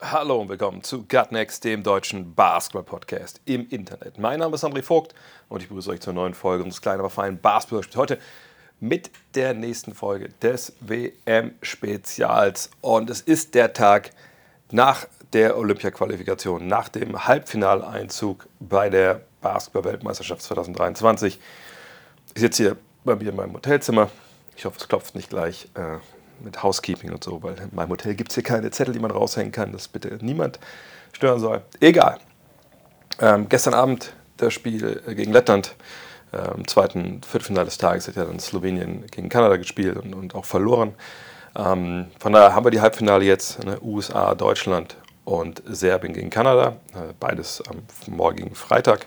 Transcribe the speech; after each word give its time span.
Hallo 0.00 0.40
und 0.40 0.48
willkommen 0.48 0.84
zu 0.84 1.02
Gutnext, 1.08 1.64
dem 1.64 1.82
deutschen 1.82 2.32
Basketball-Podcast 2.36 3.40
im 3.46 3.68
Internet. 3.68 4.16
Mein 4.16 4.38
Name 4.38 4.54
ist 4.54 4.62
André 4.62 4.84
Vogt 4.84 5.12
und 5.48 5.60
ich 5.60 5.66
begrüße 5.66 5.90
euch 5.90 5.98
zur 5.98 6.12
neuen 6.12 6.34
Folge 6.34 6.62
unseres 6.62 6.80
kleinen, 6.80 7.00
aber 7.00 7.10
feinen 7.10 7.40
basketball 7.40 7.82
Heute 7.96 8.20
mit 8.78 9.10
der 9.34 9.54
nächsten 9.54 9.96
Folge 9.96 10.28
des 10.40 10.72
WM-Spezials. 10.78 12.70
Und 12.80 13.10
es 13.10 13.22
ist 13.22 13.56
der 13.56 13.72
Tag 13.72 14.10
nach 14.70 15.08
der 15.32 15.58
Olympia-Qualifikation, 15.58 16.68
nach 16.68 16.88
dem 16.88 17.26
Halbfinaleinzug 17.26 18.46
bei 18.60 18.90
der 18.90 19.22
Basketball-Weltmeisterschaft 19.40 20.42
2023. 20.42 21.40
Ich 22.36 22.40
sitze 22.40 22.62
hier 22.62 22.76
bei 23.02 23.16
mir 23.16 23.30
in 23.30 23.36
meinem 23.36 23.54
Hotelzimmer. 23.54 24.10
Ich 24.56 24.64
hoffe, 24.64 24.76
es 24.78 24.86
klopft 24.86 25.16
nicht 25.16 25.28
gleich 25.28 25.68
äh, 25.74 25.98
mit 26.42 26.62
Housekeeping 26.62 27.12
und 27.12 27.22
so, 27.24 27.42
weil 27.42 27.54
in 27.54 27.70
meinem 27.72 27.90
Hotel 27.90 28.14
gibt 28.14 28.30
es 28.30 28.34
hier 28.34 28.44
keine 28.44 28.70
Zettel, 28.70 28.94
die 28.94 29.00
man 29.00 29.10
raushängen 29.10 29.52
kann, 29.52 29.72
dass 29.72 29.88
bitte 29.88 30.18
niemand 30.20 30.58
stören 31.12 31.40
soll. 31.40 31.62
Egal. 31.80 32.18
Ähm, 33.20 33.48
gestern 33.48 33.74
Abend 33.74 34.12
das 34.36 34.54
Spiel 34.54 35.02
gegen 35.08 35.32
Lettland. 35.32 35.74
Äh, 36.32 36.54
Im 36.54 36.66
zweiten 36.68 37.22
Viertelfinale 37.22 37.66
des 37.66 37.78
Tages 37.78 38.08
hat 38.08 38.16
ja 38.16 38.24
dann 38.24 38.38
Slowenien 38.38 39.06
gegen 39.10 39.28
Kanada 39.28 39.56
gespielt 39.56 39.96
und, 39.96 40.14
und 40.14 40.34
auch 40.34 40.44
verloren. 40.44 40.94
Ähm, 41.56 42.06
von 42.18 42.32
daher 42.32 42.54
haben 42.54 42.64
wir 42.64 42.70
die 42.70 42.80
Halbfinale 42.80 43.24
jetzt, 43.24 43.64
ne, 43.64 43.78
USA, 43.82 44.34
Deutschland 44.34 44.96
und 45.24 45.62
Serbien 45.66 46.12
gegen 46.12 46.30
Kanada. 46.30 46.76
Äh, 46.94 47.12
beides 47.18 47.62
am 47.68 47.82
morgigen 48.14 48.54
Freitag. 48.54 49.06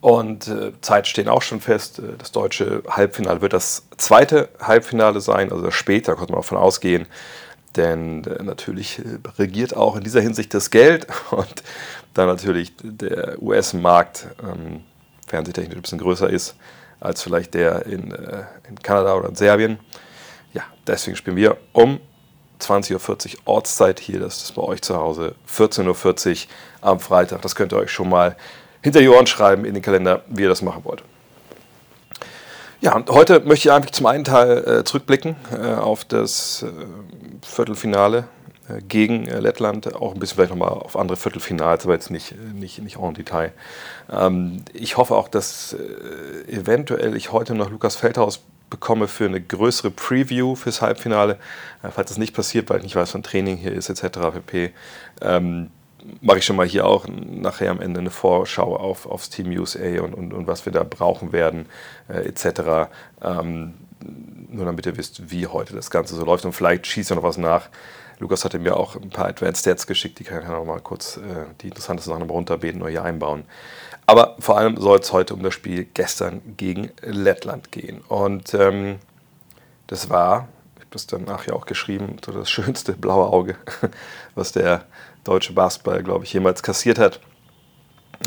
Und 0.00 0.46
äh, 0.48 0.72
Zeit 0.80 1.08
stehen 1.08 1.28
auch 1.28 1.42
schon 1.42 1.60
fest. 1.60 1.98
Äh, 1.98 2.16
Das 2.18 2.32
deutsche 2.32 2.82
Halbfinale 2.88 3.40
wird 3.40 3.52
das 3.52 3.84
zweite 3.96 4.48
Halbfinale 4.60 5.20
sein, 5.20 5.52
also 5.52 5.70
später 5.70 6.14
konnte 6.14 6.32
man 6.32 6.40
auch 6.40 6.44
von 6.44 6.58
ausgehen. 6.58 7.06
Denn 7.76 8.24
äh, 8.24 8.42
natürlich 8.42 9.00
äh, 9.00 9.18
regiert 9.38 9.76
auch 9.76 9.96
in 9.96 10.04
dieser 10.04 10.20
Hinsicht 10.20 10.54
das 10.54 10.70
Geld 10.70 11.06
und 11.30 11.62
dann 12.14 12.26
natürlich 12.26 12.72
der 12.82 13.40
US-Markt 13.42 14.26
ähm, 14.42 14.84
fernsehtechnisch 15.26 15.76
ein 15.76 15.82
bisschen 15.82 15.98
größer 15.98 16.30
ist 16.30 16.56
als 17.00 17.22
vielleicht 17.22 17.54
der 17.54 17.86
in, 17.86 18.12
äh, 18.12 18.44
in 18.68 18.80
Kanada 18.82 19.14
oder 19.14 19.28
in 19.28 19.36
Serbien. 19.36 19.78
Ja, 20.52 20.62
deswegen 20.86 21.16
spielen 21.16 21.36
wir 21.36 21.56
um 21.72 22.00
20.40 22.60 23.34
Uhr 23.34 23.40
Ortszeit 23.44 24.00
hier. 24.00 24.20
Das 24.20 24.42
ist 24.42 24.54
bei 24.54 24.62
euch 24.62 24.82
zu 24.82 24.96
Hause. 24.96 25.34
14.40 25.48 26.46
Uhr 26.46 26.48
am 26.80 27.00
Freitag. 27.00 27.42
Das 27.42 27.54
könnt 27.54 27.72
ihr 27.72 27.78
euch 27.78 27.92
schon 27.92 28.08
mal 28.08 28.36
hinter 28.82 29.00
die 29.00 29.08
Ohren 29.08 29.26
schreiben 29.26 29.64
in 29.64 29.74
den 29.74 29.82
Kalender, 29.82 30.22
wie 30.28 30.42
ihr 30.42 30.48
das 30.48 30.62
machen 30.62 30.84
wollt. 30.84 31.02
Ja, 32.80 32.94
und 32.94 33.10
heute 33.10 33.40
möchte 33.40 33.68
ich 33.68 33.72
einfach 33.72 33.90
zum 33.90 34.06
einen 34.06 34.22
Teil 34.22 34.58
äh, 34.58 34.84
zurückblicken 34.84 35.34
äh, 35.52 35.74
auf 35.74 36.04
das 36.04 36.62
äh, 36.62 36.68
Viertelfinale 37.44 38.28
äh, 38.68 38.80
gegen 38.82 39.26
äh, 39.26 39.40
Lettland, 39.40 39.92
auch 39.96 40.14
ein 40.14 40.20
bisschen 40.20 40.36
vielleicht 40.36 40.50
nochmal 40.50 40.68
auf 40.68 40.96
andere 40.96 41.16
Viertelfinals, 41.16 41.84
aber 41.84 41.94
jetzt 41.94 42.12
nicht, 42.12 42.32
äh, 42.32 42.36
nicht, 42.54 42.80
nicht 42.80 42.96
en 42.96 43.14
Detail. 43.14 43.52
Ähm, 44.08 44.62
ich 44.72 44.96
hoffe 44.96 45.16
auch, 45.16 45.26
dass 45.26 45.74
eventuell 46.46 47.16
ich 47.16 47.32
heute 47.32 47.54
noch 47.54 47.68
Lukas 47.70 47.96
Feldhaus 47.96 48.44
bekomme 48.70 49.08
für 49.08 49.24
eine 49.24 49.40
größere 49.40 49.90
Preview 49.90 50.54
fürs 50.54 50.80
Halbfinale. 50.80 51.38
Falls 51.82 52.10
das 52.10 52.18
nicht 52.18 52.34
passiert, 52.34 52.70
weil 52.70 52.78
ich 52.78 52.82
nicht 52.84 52.96
weiß, 52.96 53.14
wann 53.14 53.22
Training 53.22 53.56
hier 53.56 53.72
ist, 53.72 53.88
etc. 53.88 54.18
pp. 54.34 54.72
Ähm, 55.22 55.70
mache 56.20 56.38
ich 56.38 56.44
schon 56.44 56.56
mal 56.56 56.66
hier 56.66 56.86
auch 56.86 57.06
nachher 57.08 57.70
am 57.70 57.80
Ende 57.80 58.00
eine 58.00 58.10
Vorschau 58.10 58.76
auf, 58.76 59.06
aufs 59.06 59.30
Team 59.30 59.48
USA 59.50 60.02
und, 60.02 60.14
und, 60.14 60.32
und 60.32 60.46
was 60.46 60.64
wir 60.66 60.72
da 60.72 60.84
brauchen 60.84 61.32
werden, 61.32 61.66
äh, 62.08 62.28
etc. 62.28 62.90
Ähm, 63.22 63.74
nur 64.48 64.64
damit 64.64 64.86
ihr 64.86 64.96
wisst, 64.96 65.30
wie 65.30 65.46
heute 65.46 65.74
das 65.74 65.90
Ganze 65.90 66.14
so 66.14 66.24
läuft 66.24 66.44
und 66.44 66.52
vielleicht 66.52 66.86
schießt 66.86 67.10
er 67.10 67.16
noch 67.16 67.22
was 67.22 67.38
nach. 67.38 67.68
Lukas 68.18 68.44
hatte 68.44 68.58
mir 68.58 68.76
auch 68.76 68.96
ein 68.96 69.10
paar 69.10 69.26
Advanced 69.26 69.60
Stats 69.60 69.86
geschickt, 69.86 70.18
die 70.18 70.24
kann 70.24 70.42
ich 70.42 70.48
noch 70.48 70.64
mal 70.64 70.80
kurz 70.80 71.18
äh, 71.18 71.46
die 71.60 71.68
interessantesten 71.68 72.12
Sachen 72.12 72.28
runterbeten 72.28 72.82
oder 72.82 72.90
hier 72.90 73.04
einbauen. 73.04 73.44
Aber 74.06 74.36
vor 74.38 74.56
allem 74.56 74.76
soll 74.78 74.98
es 74.98 75.12
heute 75.12 75.34
um 75.34 75.42
das 75.42 75.54
Spiel 75.54 75.86
gestern 75.92 76.40
gegen 76.56 76.90
Lettland 77.02 77.70
gehen. 77.70 78.00
Und 78.08 78.54
ähm, 78.54 78.98
das 79.86 80.10
war, 80.10 80.48
das 80.90 81.06
danach 81.06 81.46
ja 81.46 81.54
auch 81.54 81.66
geschrieben, 81.66 82.16
so 82.24 82.32
das 82.32 82.50
schönste 82.50 82.92
blaue 82.92 83.26
Auge, 83.28 83.56
was 84.34 84.52
der 84.52 84.84
deutsche 85.24 85.52
Basketball, 85.52 86.02
glaube 86.02 86.24
ich, 86.24 86.32
jemals 86.32 86.62
kassiert 86.62 86.98
hat. 86.98 87.20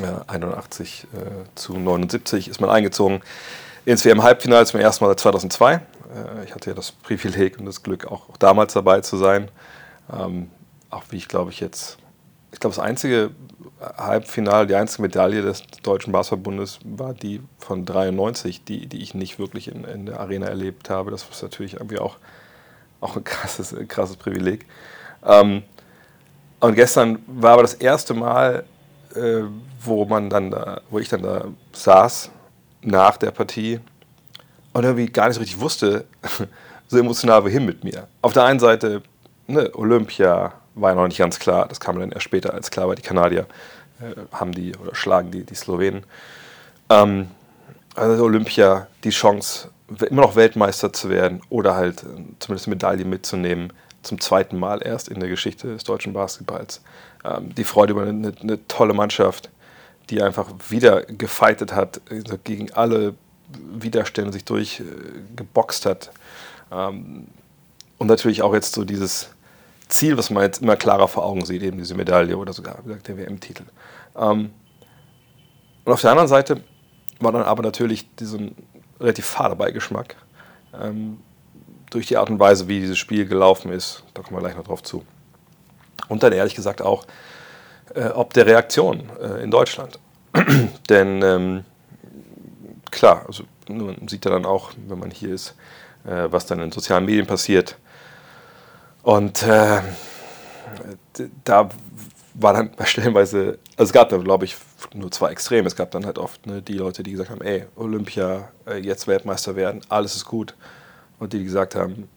Ja, 0.01 0.23
81 0.27 1.07
äh, 1.13 1.17
zu 1.55 1.77
79 1.77 2.47
ist 2.47 2.61
man 2.61 2.69
eingezogen 2.69 3.21
ins 3.85 4.05
WM-Halbfinale 4.05 4.65
zum 4.65 4.79
ersten 4.79 5.03
Mal 5.03 5.09
seit 5.11 5.19
2002. 5.19 5.73
Äh, 5.73 5.79
ich 6.45 6.55
hatte 6.55 6.69
ja 6.69 6.75
das 6.75 6.91
Privileg 6.91 7.59
und 7.59 7.65
das 7.65 7.83
Glück, 7.83 8.05
auch, 8.05 8.29
auch 8.29 8.37
damals 8.37 8.73
dabei 8.73 9.01
zu 9.01 9.17
sein. 9.17 9.49
Ähm, 10.13 10.49
auch 10.89 11.03
wie 11.09 11.17
ich 11.17 11.27
glaube 11.27 11.51
ich 11.51 11.59
jetzt, 11.59 11.97
ich 12.51 12.59
glaube 12.59 12.75
das 12.75 12.83
einzige 12.83 13.31
Halbfinale, 13.97 14.67
die 14.67 14.75
einzige 14.75 15.01
Medaille 15.03 15.41
des 15.41 15.63
Deutschen 15.83 16.11
Basketballbundes 16.11 16.79
war 16.83 17.13
die 17.13 17.41
von 17.57 17.85
93, 17.85 18.63
die, 18.63 18.87
die 18.87 19.01
ich 19.01 19.13
nicht 19.13 19.39
wirklich 19.39 19.67
in, 19.67 19.83
in 19.85 20.05
der 20.05 20.19
Arena 20.19 20.47
erlebt 20.47 20.89
habe. 20.89 21.11
Das 21.11 21.27
ist 21.29 21.41
natürlich 21.41 21.73
irgendwie 21.73 21.97
auch, 21.97 22.17
auch 23.01 23.15
ein 23.15 23.23
krasses, 23.23 23.73
ein 23.73 23.87
krasses 23.87 24.15
Privileg. 24.15 24.65
Ähm, 25.25 25.63
und 26.59 26.75
gestern 26.75 27.19
war 27.27 27.53
aber 27.53 27.63
das 27.63 27.73
erste 27.73 28.13
Mal, 28.13 28.63
äh, 29.15 29.41
wo 29.83 30.05
man 30.05 30.29
dann 30.29 30.51
da, 30.51 30.81
wo 30.89 30.99
ich 30.99 31.09
dann 31.09 31.23
da 31.23 31.45
saß 31.73 32.29
nach 32.81 33.17
der 33.17 33.31
Partie 33.31 33.79
und 34.73 34.83
irgendwie 34.83 35.07
gar 35.07 35.27
nicht 35.27 35.35
so 35.35 35.41
richtig 35.41 35.59
wusste, 35.59 36.05
so 36.87 36.97
emotional 36.97 37.43
wohin 37.43 37.65
mit 37.65 37.83
mir. 37.83 38.07
Auf 38.21 38.33
der 38.33 38.45
einen 38.45 38.59
Seite, 38.59 39.01
ne, 39.47 39.69
Olympia 39.75 40.53
war 40.75 40.91
ja 40.91 40.95
noch 40.95 41.07
nicht 41.07 41.17
ganz 41.17 41.39
klar, 41.39 41.67
das 41.67 41.79
kam 41.79 41.99
dann 41.99 42.11
erst 42.11 42.23
später 42.23 42.53
als 42.53 42.71
klar, 42.71 42.87
weil 42.87 42.95
die 42.95 43.01
Kanadier 43.01 43.47
äh, 43.99 44.15
haben 44.31 44.51
die 44.51 44.75
oder 44.77 44.95
schlagen 44.95 45.31
die, 45.31 45.43
die 45.43 45.55
Slowenen. 45.55 46.03
Ähm, 46.89 47.27
also 47.95 48.23
Olympia, 48.23 48.87
die 49.03 49.09
Chance, 49.09 49.69
immer 50.09 50.21
noch 50.21 50.35
Weltmeister 50.35 50.93
zu 50.93 51.09
werden 51.09 51.41
oder 51.49 51.75
halt 51.75 52.03
äh, 52.03 52.05
zumindest 52.39 52.67
eine 52.67 52.75
Medaille 52.75 53.05
mitzunehmen, 53.05 53.73
zum 54.03 54.19
zweiten 54.19 54.57
Mal 54.57 54.81
erst 54.83 55.09
in 55.09 55.19
der 55.19 55.29
Geschichte 55.29 55.67
des 55.67 55.83
deutschen 55.83 56.13
Basketballs. 56.13 56.81
Ähm, 57.23 57.53
die 57.55 57.63
Freude 57.63 57.93
über 57.93 58.03
eine, 58.03 58.33
eine, 58.41 58.67
tolle 58.67 58.93
Mannschaft, 58.93 59.49
die 60.09 60.21
einfach 60.21 60.49
wieder 60.69 61.03
gefeitet 61.03 61.73
hat, 61.73 62.01
also 62.09 62.37
gegen 62.43 62.71
alle 62.73 63.15
Widerstände 63.73 64.33
sich 64.33 64.45
durchgeboxt 64.45 65.85
äh, 65.85 65.89
hat. 65.89 66.11
Ähm, 66.71 67.27
und 67.97 68.07
natürlich 68.07 68.41
auch 68.41 68.53
jetzt 68.53 68.73
so 68.73 68.83
dieses 68.83 69.29
Ziel, 69.87 70.17
was 70.17 70.29
man 70.29 70.43
jetzt 70.43 70.61
immer 70.61 70.75
klarer 70.75 71.07
vor 71.07 71.25
Augen 71.25 71.45
sieht, 71.45 71.61
eben 71.61 71.77
diese 71.77 71.95
Medaille 71.95 72.37
oder 72.37 72.53
sogar 72.53 72.81
gesagt, 72.81 73.07
der 73.07 73.17
WM-Titel. 73.17 73.63
Ähm, 74.15 74.51
und 75.83 75.93
auf 75.93 76.01
der 76.01 76.11
anderen 76.11 76.27
Seite 76.27 76.61
war 77.19 77.31
dann 77.31 77.43
aber 77.43 77.61
natürlich 77.61 78.13
diesen 78.15 78.55
relativ 79.01 79.25
fader 79.25 79.55
Beigeschmack. 79.55 80.15
Ähm, 80.79 81.17
durch 81.89 82.07
die 82.07 82.17
Art 82.17 82.29
und 82.29 82.39
Weise, 82.39 82.67
wie 82.67 82.79
dieses 82.79 82.97
Spiel 82.97 83.25
gelaufen 83.25 83.71
ist. 83.71 84.03
Da 84.13 84.21
kommen 84.21 84.37
wir 84.37 84.41
gleich 84.41 84.55
noch 84.55 84.63
drauf 84.63 84.81
zu. 84.81 85.03
Und 86.07 86.23
dann 86.23 86.31
ehrlich 86.31 86.55
gesagt 86.55 86.81
auch, 86.81 87.05
äh, 87.93 88.05
ob 88.07 88.33
der 88.33 88.45
Reaktion 88.45 89.09
äh, 89.21 89.43
in 89.43 89.51
Deutschland. 89.51 89.99
Denn 90.89 91.21
ähm, 91.21 91.65
klar, 92.89 93.25
also 93.27 93.43
man 93.67 94.07
sieht 94.07 94.25
ja 94.25 94.31
dann 94.31 94.45
auch, 94.45 94.71
wenn 94.87 94.99
man 94.99 95.11
hier 95.11 95.33
ist, 95.33 95.55
äh, 96.05 96.27
was 96.31 96.45
dann 96.45 96.59
in 96.59 96.71
sozialen 96.71 97.05
Medien 97.05 97.27
passiert. 97.27 97.77
Und 99.03 99.43
äh, 99.43 99.81
da 101.43 101.69
war 102.33 102.53
dann 102.53 102.71
stellenweise, 102.85 103.59
also 103.77 103.89
es 103.89 103.93
gab 103.93 104.09
da 104.09 104.17
glaube 104.17 104.45
ich 104.45 104.55
nur 104.93 105.11
zwei 105.11 105.31
Extreme. 105.31 105.67
Es 105.67 105.75
gab 105.75 105.91
dann 105.91 106.05
halt 106.05 106.17
oft 106.17 106.45
ne, 106.45 106.61
die 106.61 106.73
Leute, 106.73 107.03
die 107.03 107.11
gesagt 107.11 107.29
haben, 107.29 107.41
ey, 107.41 107.65
Olympia, 107.75 108.49
äh, 108.67 108.77
jetzt 108.77 109.07
Weltmeister 109.07 109.55
werden, 109.55 109.81
alles 109.89 110.15
ist 110.15 110.25
gut 110.25 110.55
und 111.19 111.33
die, 111.33 111.39
die 111.39 111.45
gesagt 111.45 111.75
haben, 111.75 112.07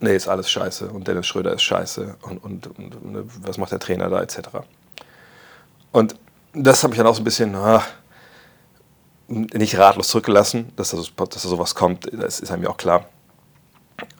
nee, 0.00 0.14
ist 0.14 0.28
alles 0.28 0.50
scheiße 0.50 0.88
und 0.88 1.08
Dennis 1.08 1.26
Schröder 1.26 1.52
ist 1.52 1.62
scheiße 1.62 2.16
und, 2.22 2.38
und, 2.38 2.66
und, 2.66 2.94
und 2.96 3.12
ne, 3.12 3.24
was 3.42 3.58
macht 3.58 3.72
der 3.72 3.80
Trainer 3.80 4.08
da 4.08 4.22
etc. 4.22 4.38
Und 5.92 6.14
das 6.52 6.82
habe 6.82 6.94
ich 6.94 6.98
dann 6.98 7.06
auch 7.06 7.14
so 7.14 7.22
ein 7.22 7.24
bisschen 7.24 7.54
ach, 7.54 7.86
nicht 9.28 9.78
ratlos 9.78 10.08
zurückgelassen, 10.08 10.72
dass 10.76 10.90
da, 10.90 10.96
dass 10.96 11.42
da 11.42 11.48
sowas 11.48 11.74
kommt, 11.74 12.08
das 12.12 12.40
ist 12.40 12.50
einem 12.50 12.62
ja 12.64 12.70
auch 12.70 12.76
klar. 12.76 13.06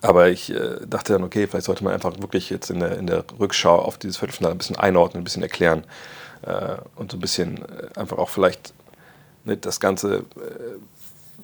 Aber 0.01 0.29
ich 0.29 0.51
äh, 0.51 0.85
dachte 0.87 1.13
dann, 1.13 1.23
okay, 1.23 1.47
vielleicht 1.47 1.65
sollte 1.65 1.83
man 1.83 1.93
einfach 1.93 2.19
wirklich 2.19 2.49
jetzt 2.49 2.69
in 2.69 2.79
der, 2.79 2.97
in 2.97 3.07
der 3.07 3.23
Rückschau 3.39 3.77
auf 3.79 3.97
dieses 3.97 4.17
Viertelfinale 4.17 4.55
ein 4.55 4.57
bisschen 4.57 4.75
einordnen, 4.75 5.21
ein 5.21 5.23
bisschen 5.23 5.43
erklären 5.43 5.83
äh, 6.43 6.77
und 6.95 7.11
so 7.11 7.17
ein 7.17 7.21
bisschen 7.21 7.57
äh, 7.57 7.99
einfach 7.99 8.17
auch 8.17 8.29
vielleicht 8.29 8.73
nicht 9.45 9.65
das 9.65 9.79
Ganze, 9.79 10.17
äh, 10.17 10.21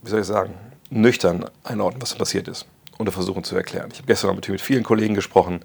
wie 0.01 0.09
soll 0.09 0.21
ich 0.21 0.27
sagen, 0.27 0.53
nüchtern 0.89 1.45
einordnen, 1.63 2.01
was 2.01 2.15
passiert 2.15 2.47
ist 2.47 2.65
und 2.97 3.09
versuchen 3.11 3.43
zu 3.43 3.55
erklären. 3.55 3.89
Ich 3.91 3.99
habe 3.99 4.07
gestern 4.07 4.35
natürlich 4.35 4.61
mit 4.61 4.67
vielen 4.67 4.83
Kollegen 4.83 5.15
gesprochen 5.15 5.61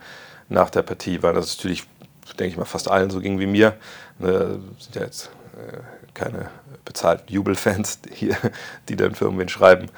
nach 0.49 0.71
der 0.71 0.83
Partie, 0.83 1.23
weil 1.23 1.35
das 1.35 1.57
natürlich, 1.57 1.85
denke 2.39 2.53
ich 2.53 2.57
mal, 2.57 2.65
fast 2.65 2.91
allen 2.91 3.11
so 3.11 3.21
ging 3.21 3.39
wie 3.39 3.47
mir. 3.47 3.77
Ne, 4.19 4.59
sind 4.79 4.97
ja 4.97 5.03
jetzt 5.03 5.31
äh, 5.57 5.98
keine 6.19 6.51
bezahlten 6.85 7.33
Jubelfans 7.33 8.01
hier, 8.13 8.37
die 8.89 8.97
dann 8.97 9.15
für 9.15 9.27
irgendwen 9.27 9.49
schreiben, 9.49 9.89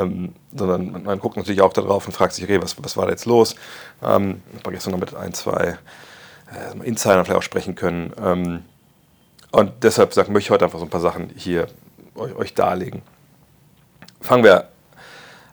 ähm, 0.00 0.34
sondern 0.54 0.92
man, 0.92 1.02
man, 1.04 1.18
guckt 1.18 1.36
natürlich 1.36 1.60
auch 1.60 1.72
darauf 1.72 2.06
und 2.06 2.12
fragt 2.12 2.34
sich, 2.34 2.44
okay, 2.44 2.60
was, 2.62 2.82
was 2.82 2.96
war 2.96 3.06
da 3.06 3.12
jetzt 3.12 3.26
los? 3.26 3.54
Ähm, 4.02 4.42
ich 4.52 4.60
habe 4.60 4.72
gestern 4.72 4.92
noch 4.92 5.00
mit 5.00 5.14
ein, 5.14 5.32
zwei 5.34 5.78
äh, 6.52 6.86
Insidern 6.86 7.24
vielleicht 7.24 7.38
auch 7.38 7.42
sprechen 7.42 7.74
können. 7.74 8.12
Ähm, 8.22 8.64
und 9.50 9.72
deshalb 9.82 10.12
sag, 10.12 10.28
möchte 10.28 10.46
ich 10.46 10.50
heute 10.50 10.64
einfach 10.64 10.78
so 10.78 10.84
ein 10.84 10.90
paar 10.90 11.00
Sachen 11.00 11.30
hier 11.36 11.68
euch, 12.14 12.34
euch 12.34 12.54
darlegen. 12.54 13.02
Fangen 14.20 14.44
wir 14.44 14.68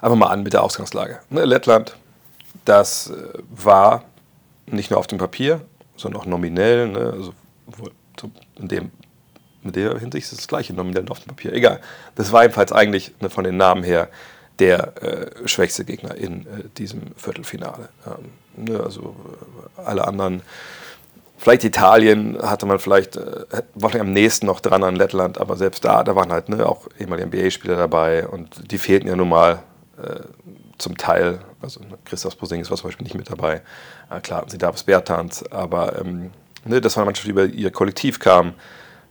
einfach 0.02 0.18
mal 0.18 0.28
an 0.28 0.44
mit 0.44 0.54
der 0.54 0.64
Ausgangslage. 0.64 1.20
Ne, 1.30 1.46
Lettland, 1.46 1.96
das 2.66 3.10
äh, 3.10 3.40
war 3.50 4.04
nicht 4.66 4.92
nur 4.92 5.00
auf 5.00 5.08
dem 5.08 5.18
Papier, 5.18 5.62
sondern 5.96 6.22
auch 6.22 6.26
nominell, 6.26 6.88
ne, 6.90 7.14
also 7.14 7.34
in, 8.56 8.68
dem, 8.68 8.92
in 9.66 9.72
der 9.72 9.98
Hinsicht 10.00 10.32
ist 10.32 10.38
das 10.40 10.48
gleiche, 10.48 10.74
nominell 10.74 11.06
auf 11.10 11.20
dem 11.20 11.30
Papier. 11.30 11.54
Egal. 11.54 11.80
Das 12.16 12.32
war 12.32 12.44
jedenfalls 12.44 12.72
eigentlich 12.72 13.12
ne, 13.20 13.30
von 13.30 13.44
den 13.44 13.58
Namen 13.58 13.84
her 13.84 14.10
der 14.60 15.04
äh, 15.04 15.48
schwächste 15.48 15.84
Gegner 15.84 16.16
in 16.16 16.42
äh, 16.42 16.64
diesem 16.78 17.02
Viertelfinale. 17.18 17.90
Ähm, 18.08 18.66
ne, 18.66 18.80
also 18.80 19.16
äh, 19.78 19.82
alle 19.82 20.08
anderen 20.08 20.42
Vielleicht 21.38 21.66
Italien 21.66 22.38
hatte 22.42 22.66
man 22.66 22.80
vielleicht, 22.80 23.18
äh, 23.18 23.46
war 23.76 23.94
am 23.96 24.14
nächsten 24.14 24.46
noch 24.46 24.62
dran 24.62 24.84
an 24.84 24.96
Lettland, 24.96 25.40
aber 25.40 25.58
selbst 25.58 25.84
da, 25.84 26.04
da 26.04 26.16
waren 26.16 26.32
halt 26.32 26.50
ne, 26.50 26.66
auch 26.66 26.88
ehemalige 26.98 27.28
NBA-Spieler 27.28 27.76
dabei 27.76 28.28
und 28.28 28.72
die 28.72 28.78
fehlten 28.78 29.08
ja 29.08 29.16
nun 29.16 29.30
mal 29.30 29.62
äh, 30.02 30.22
zum 30.78 30.98
Teil. 30.98 31.40
Also 31.62 31.82
ne, 31.82 31.98
Christoph 32.06 32.38
Posingis 32.38 32.70
war 32.70 32.78
zum 32.78 32.88
Beispiel 32.88 33.04
nicht 33.04 33.16
mit 33.16 33.30
dabei. 33.30 33.62
Äh, 34.10 34.22
klar 34.22 34.40
hatten 34.40 34.50
sie 34.50 34.58
Davis 34.58 34.84
Bertans, 34.84 35.44
aber 35.52 36.00
ähm, 36.00 36.32
ne, 36.64 36.80
das 36.80 36.96
war 36.96 37.02
eine 37.02 37.10
Mannschaft, 37.10 37.28
die 37.28 37.32
über 37.32 37.46
ihr 37.46 37.72
Kollektiv 37.72 38.20
kam. 38.20 38.54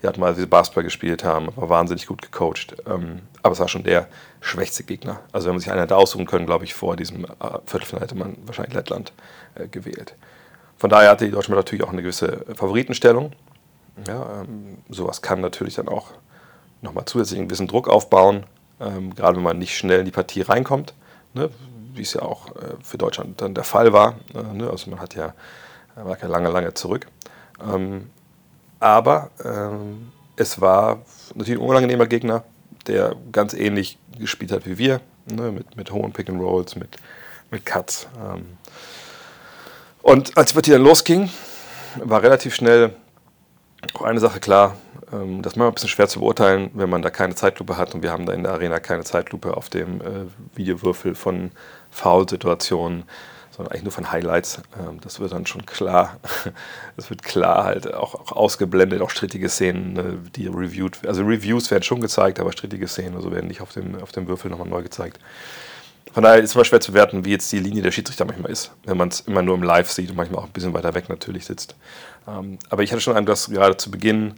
Die 0.05 0.09
hatten 0.09 0.21
mal, 0.21 0.37
wie 0.37 0.41
sie 0.41 0.47
Basketball 0.47 0.85
gespielt 0.85 1.25
haben, 1.25 1.49
war 1.57 1.71
wahnsinnig 1.71 2.07
gut 2.07 2.21
gecoacht. 2.21 2.77
Ähm, 2.87 3.23
aber 3.43 3.55
es 3.55 3.61
war 3.61 3.69
schon 3.69 3.85
der 3.85 4.07
schwächste 4.43 4.85
Gegner. 4.85 5.21
Also 5.33 5.47
wenn 5.47 5.55
man 5.55 5.61
sich 5.61 5.71
einen 5.71 5.81
hätte 5.81 5.97
aussuchen 5.97 6.27
können, 6.27 6.45
glaube 6.45 6.65
ich, 6.65 6.75
vor 6.75 6.95
diesem 6.95 7.25
äh, 7.25 7.29
Viertelfinale 7.65 8.05
hätte 8.05 8.15
man 8.15 8.37
wahrscheinlich 8.45 8.75
Lettland 8.75 9.15
äh, 9.55 9.67
gewählt. 9.67 10.15
Von 10.77 10.91
daher 10.91 11.09
hatte 11.09 11.25
die 11.25 11.31
Deutschland 11.31 11.57
natürlich 11.57 11.83
auch 11.83 11.91
eine 11.91 12.03
gewisse 12.03 12.45
Favoritenstellung. 12.55 13.33
Ja, 14.07 14.43
ähm, 14.43 14.77
sowas 14.91 15.23
kann 15.23 15.41
natürlich 15.41 15.77
dann 15.77 15.89
auch 15.89 16.09
nochmal 16.83 17.07
zusätzlich 17.07 17.39
einen 17.39 17.49
gewissen 17.49 17.67
Druck 17.67 17.89
aufbauen, 17.89 18.45
ähm, 18.81 19.15
gerade 19.15 19.37
wenn 19.37 19.43
man 19.43 19.59
nicht 19.59 19.75
schnell 19.75 20.01
in 20.01 20.05
die 20.05 20.11
Partie 20.11 20.43
reinkommt, 20.43 20.93
ne, 21.33 21.49
wie 21.95 22.03
es 22.03 22.13
ja 22.13 22.21
auch 22.21 22.55
äh, 22.57 22.75
für 22.83 22.99
Deutschland 22.99 23.41
dann 23.41 23.55
der 23.55 23.65
Fall 23.65 23.95
war. 23.95 24.17
Äh, 24.35 24.55
ne, 24.55 24.69
also 24.69 24.91
man 24.91 25.01
hat 25.01 25.15
ja, 25.15 25.33
war 25.95 26.21
ja 26.21 26.29
lange, 26.29 26.51
lange 26.51 26.75
zurück. 26.75 27.07
Ähm, 27.67 28.11
aber 28.81 29.31
ähm, 29.45 30.13
es 30.37 30.61
war 30.61 31.03
natürlich 31.35 31.61
ein 31.61 31.67
unangenehmer 31.67 32.07
Gegner, 32.07 32.45
der 32.87 33.15
ganz 33.33 33.55
ähnlich 33.55 33.99
gespielt 34.19 34.53
hat 34.53 34.67
wie 34.67 34.79
wir, 34.79 35.01
ne, 35.27 35.53
mit, 35.53 35.77
mit 35.77 35.91
hohen 35.91 36.13
Pick 36.13 36.29
and 36.29 36.41
Rolls, 36.41 36.77
mit, 36.77 36.97
mit 37.51 37.65
Cuts. 37.65 38.07
Ähm, 38.23 38.59
und 40.03 40.37
als 40.37 40.51
die 40.51 40.55
Partie 40.55 40.71
dann 40.73 40.83
losging, 40.83 41.31
war 41.97 42.23
relativ 42.23 42.55
schnell 42.55 42.95
auch 43.95 44.03
eine 44.03 44.21
Sache 44.21 44.41
klar, 44.41 44.77
ähm, 45.13 45.43
das 45.43 45.53
ist 45.53 45.57
manchmal 45.57 45.69
ein 45.69 45.75
bisschen 45.75 45.89
schwer 45.89 46.09
zu 46.09 46.21
beurteilen, 46.21 46.71
wenn 46.75 46.91
man 46.91 47.03
da 47.03 47.11
keine 47.11 47.35
Zeitlupe 47.35 47.77
hat 47.77 47.95
und 47.95 48.03
wir 48.03 48.11
haben 48.11 48.27
da 48.27 48.33
in 48.33 48.43
der 48.43 48.53
Arena 48.53 48.81
keine 48.81 49.05
Zeitlupe 49.05 49.57
auf 49.57 49.69
dem 49.69 50.01
äh, 50.01 50.27
Videowürfel 50.55 51.15
von 51.15 51.51
Foul-Situationen, 51.91 53.05
sondern 53.55 53.73
eigentlich 53.73 53.85
nur 53.85 53.93
von 53.93 54.11
Highlights. 54.11 54.63
Ähm, 54.79 55.01
das 55.01 55.21
wird 55.21 55.33
dann 55.33 55.47
schon 55.47 55.65
klar, 55.65 56.19
das 56.97 57.11
wird 57.11 57.23
klar 57.23 57.65
halt 57.65 57.93
auch, 57.95 58.15
auch 58.15 58.33
ausgeblendet, 58.33 59.01
auch 59.01 59.11
strittige 59.11 59.49
Szenen, 59.49 59.93
ne, 59.93 60.19
die 60.35 60.49
reviewed, 60.49 61.07
also 61.07 61.23
Reviews 61.23 61.71
werden 61.71 61.85
schon 61.85 62.01
gezeigt, 62.01 62.41
aber 62.41 62.53
strittige 62.53 62.89
Szenen 62.89 63.15
also 63.15 63.31
werden 63.31 63.47
nicht 63.47 63.61
auf 63.61 63.73
dem, 63.73 64.01
auf 64.01 64.13
dem 64.13 64.27
Würfel 64.27 64.51
nochmal 64.51 64.69
neu 64.69 64.83
gezeigt. 64.83 65.21
Von 66.13 66.23
daher 66.23 66.39
ist 66.39 66.51
es 66.51 66.55
immer 66.55 66.65
schwer 66.65 66.81
zu 66.81 66.95
werten, 66.95 67.25
wie 67.25 67.31
jetzt 67.31 67.51
die 67.51 67.59
Linie 67.59 67.83
der 67.83 67.91
Schiedsrichter 67.91 68.25
manchmal 68.25 68.51
ist, 68.51 68.71
wenn 68.85 68.97
man 68.97 69.09
es 69.09 69.21
immer 69.21 69.43
nur 69.43 69.57
im 69.57 69.63
Live 69.63 69.91
sieht 69.91 70.11
und 70.11 70.17
manchmal 70.17 70.41
auch 70.41 70.47
ein 70.47 70.53
bisschen 70.53 70.73
weiter 70.73 70.95
weg 70.95 71.09
natürlich 71.09 71.45
sitzt. 71.45 71.75
Ähm, 72.29 72.59
aber 72.71 72.83
ich 72.83 72.93
hatte 72.93 73.01
schon 73.01 73.17
einen, 73.17 73.27
dass 73.27 73.51
gerade 73.51 73.77
zu 73.77 73.91
Beginn 73.91 74.35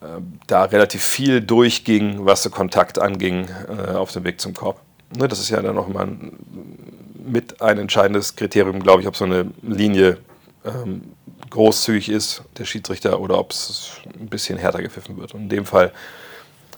äh, 0.00 0.20
da 0.46 0.64
relativ 0.64 1.02
viel 1.02 1.40
durchging, 1.40 2.24
was 2.24 2.42
so 2.42 2.50
Kontakt 2.50 3.00
anging 3.00 3.48
äh, 3.68 3.92
auf 3.92 4.12
dem 4.12 4.24
Weg 4.24 4.40
zum 4.40 4.54
Korb. 4.54 4.80
Ne, 5.16 5.28
das 5.28 5.38
ist 5.38 5.50
ja 5.50 5.60
dann 5.60 5.78
auch 5.78 5.88
immer 5.88 6.00
ein, 6.00 7.03
mit 7.26 7.60
ein 7.60 7.78
entscheidendes 7.78 8.36
Kriterium, 8.36 8.80
glaube 8.80 9.02
ich, 9.02 9.08
ob 9.08 9.16
so 9.16 9.24
eine 9.24 9.50
Linie 9.62 10.18
ähm, 10.64 11.12
großzügig 11.50 12.08
ist, 12.08 12.42
der 12.58 12.64
Schiedsrichter, 12.64 13.20
oder 13.20 13.38
ob 13.38 13.52
es 13.52 13.92
ein 14.18 14.28
bisschen 14.28 14.58
härter 14.58 14.82
gepfiffen 14.82 15.16
wird. 15.16 15.34
Und 15.34 15.42
in 15.42 15.48
dem 15.48 15.66
Fall 15.66 15.92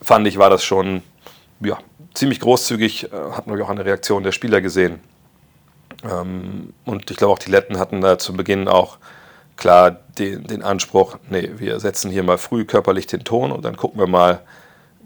fand 0.03 0.27
ich, 0.27 0.39
war 0.39 0.51
das 0.51 0.65
schon 0.65 1.03
ja, 1.61 1.79
ziemlich 2.15 2.41
großzügig, 2.41 3.13
äh, 3.13 3.17
hat 3.33 3.47
man 3.47 3.61
auch 3.61 3.71
eine 3.71 3.85
Reaktion 3.85 4.23
der 4.23 4.33
Spieler 4.33 4.61
gesehen. 4.61 5.01
Ähm, 6.05 6.73
und 6.85 7.11
ich 7.11 7.17
glaube 7.17 7.33
auch 7.33 7.39
die 7.39 7.51
Letten 7.51 7.79
hatten 7.79 8.01
da 8.01 8.19
zu 8.19 8.35
Beginn 8.35 8.69
auch 8.69 8.99
klar 9.57 9.91
den, 10.19 10.45
den 10.45 10.63
Anspruch, 10.63 11.19
nee, 11.31 11.51
wir 11.57 11.81
setzen 11.81 12.11
hier 12.11 12.23
mal 12.23 12.39
früh 12.39 12.65
körperlich 12.65 13.07
den 13.07 13.25
Ton 13.25 13.53
und 13.53 13.65
dann 13.65 13.77
gucken 13.77 13.99
wir 13.99 14.07
mal, 14.07 14.41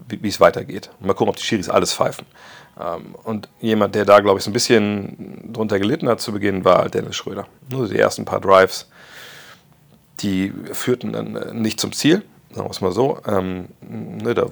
wie 0.08 0.28
es 0.28 0.40
weitergeht. 0.40 0.90
Mal 1.00 1.14
gucken, 1.14 1.28
ob 1.28 1.36
die 1.36 1.44
Schiris 1.44 1.68
alles 1.68 1.94
pfeifen. 1.94 2.26
Ähm, 2.80 3.14
und 3.24 3.48
jemand, 3.60 3.94
der 3.94 4.04
da, 4.04 4.20
glaube 4.20 4.38
ich, 4.38 4.44
so 4.44 4.50
ein 4.50 4.54
bisschen 4.54 5.52
drunter 5.52 5.78
gelitten 5.78 6.08
hat 6.08 6.20
zu 6.20 6.32
Beginn, 6.32 6.64
war 6.64 6.88
Dennis 6.88 7.16
Schröder. 7.16 7.46
Nur 7.70 7.88
die 7.88 7.98
ersten 7.98 8.24
paar 8.24 8.40
Drives, 8.40 8.88
die 10.20 10.52
führten 10.72 11.12
dann 11.12 11.36
äh, 11.36 11.54
nicht 11.54 11.80
zum 11.80 11.92
Ziel 11.92 12.22
sagen 12.52 12.66
wir 12.66 12.70
es 12.70 12.80
mal 12.80 12.92
so, 12.92 13.18
ähm, 13.26 13.68
ne, 13.80 14.34
da 14.34 14.42
äh, 14.42 14.48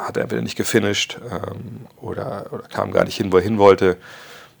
hat 0.00 0.16
er 0.16 0.24
entweder 0.24 0.42
nicht 0.42 0.56
gefinisht 0.56 1.18
ähm, 1.30 1.86
oder, 2.00 2.46
oder, 2.50 2.64
kam 2.68 2.90
gar 2.90 3.04
nicht 3.04 3.16
hin, 3.16 3.32
wo 3.32 3.36
er 3.36 3.42
hin 3.42 3.58
wollte. 3.58 3.96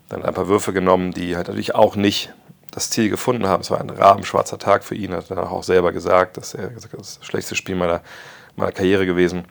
Dann 0.08 0.22
ein 0.22 0.34
paar 0.34 0.48
Würfe 0.48 0.72
genommen, 0.72 1.12
die 1.12 1.36
halt 1.36 1.48
natürlich 1.48 1.74
auch 1.74 1.96
nicht 1.96 2.32
das 2.70 2.90
Ziel 2.90 3.10
gefunden 3.10 3.46
haben. 3.46 3.62
Es 3.62 3.70
war 3.70 3.80
ein 3.80 3.90
rabenschwarzer 3.90 4.58
Tag 4.58 4.84
für 4.84 4.94
ihn, 4.94 5.12
hat 5.12 5.30
er 5.30 5.50
auch 5.50 5.64
selber 5.64 5.92
gesagt, 5.92 6.36
dass 6.36 6.54
er 6.54 6.68
das 6.68 6.88
das 6.88 7.18
schlechteste 7.22 7.56
Spiel 7.56 7.76
meiner, 7.76 8.02
meiner 8.56 8.72
Karriere 8.72 9.04
gewesen. 9.04 9.44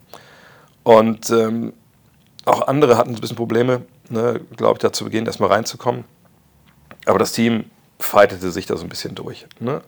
Und 0.84 1.30
ähm, 1.30 1.74
auch 2.46 2.68
andere 2.68 2.98
hatten 2.98 3.16
ein 3.16 3.22
bisschen 3.22 3.38
Probleme, 3.38 3.84
ne, 4.10 4.42
glaube 4.58 4.78
ich, 4.78 4.80
da 4.80 4.92
zu 4.92 5.06
Beginn 5.06 5.26
erstmal 5.26 5.50
reinzukommen. 5.50 6.06
Aber 7.06 7.20
das 7.20 7.32
Team 7.32 7.66
fightete 8.00 8.52
sich 8.52 8.66
da 8.66 8.78
so 8.78 8.84
ein 8.84 8.90
bisschen 8.90 9.16
durch. 9.16 9.46
Ne? 9.60 9.82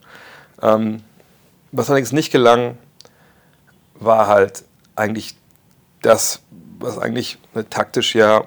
Ähm, 0.62 1.04
was 1.72 1.90
allerdings 1.90 2.12
nicht 2.12 2.32
gelang, 2.32 2.78
war 3.96 4.28
halt 4.28 4.64
eigentlich 4.96 5.36
das, 6.02 6.42
was 6.80 6.98
eigentlich 6.98 7.40
ne, 7.54 7.68
taktisch 7.70 8.16
ja 8.16 8.46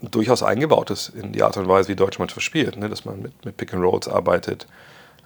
durchaus 0.00 0.42
eingebaut 0.42 0.90
ist 0.90 1.10
in 1.10 1.32
die 1.32 1.42
Art 1.42 1.56
und 1.56 1.68
Weise, 1.68 1.88
wie 1.88 1.96
Deutschland 1.96 2.32
verspielt. 2.32 2.76
Ne? 2.76 2.88
Dass 2.88 3.04
man 3.04 3.22
mit, 3.22 3.44
mit 3.44 3.56
Pick 3.56 3.72
and 3.72 3.82
Rolls 3.82 4.08
arbeitet, 4.08 4.66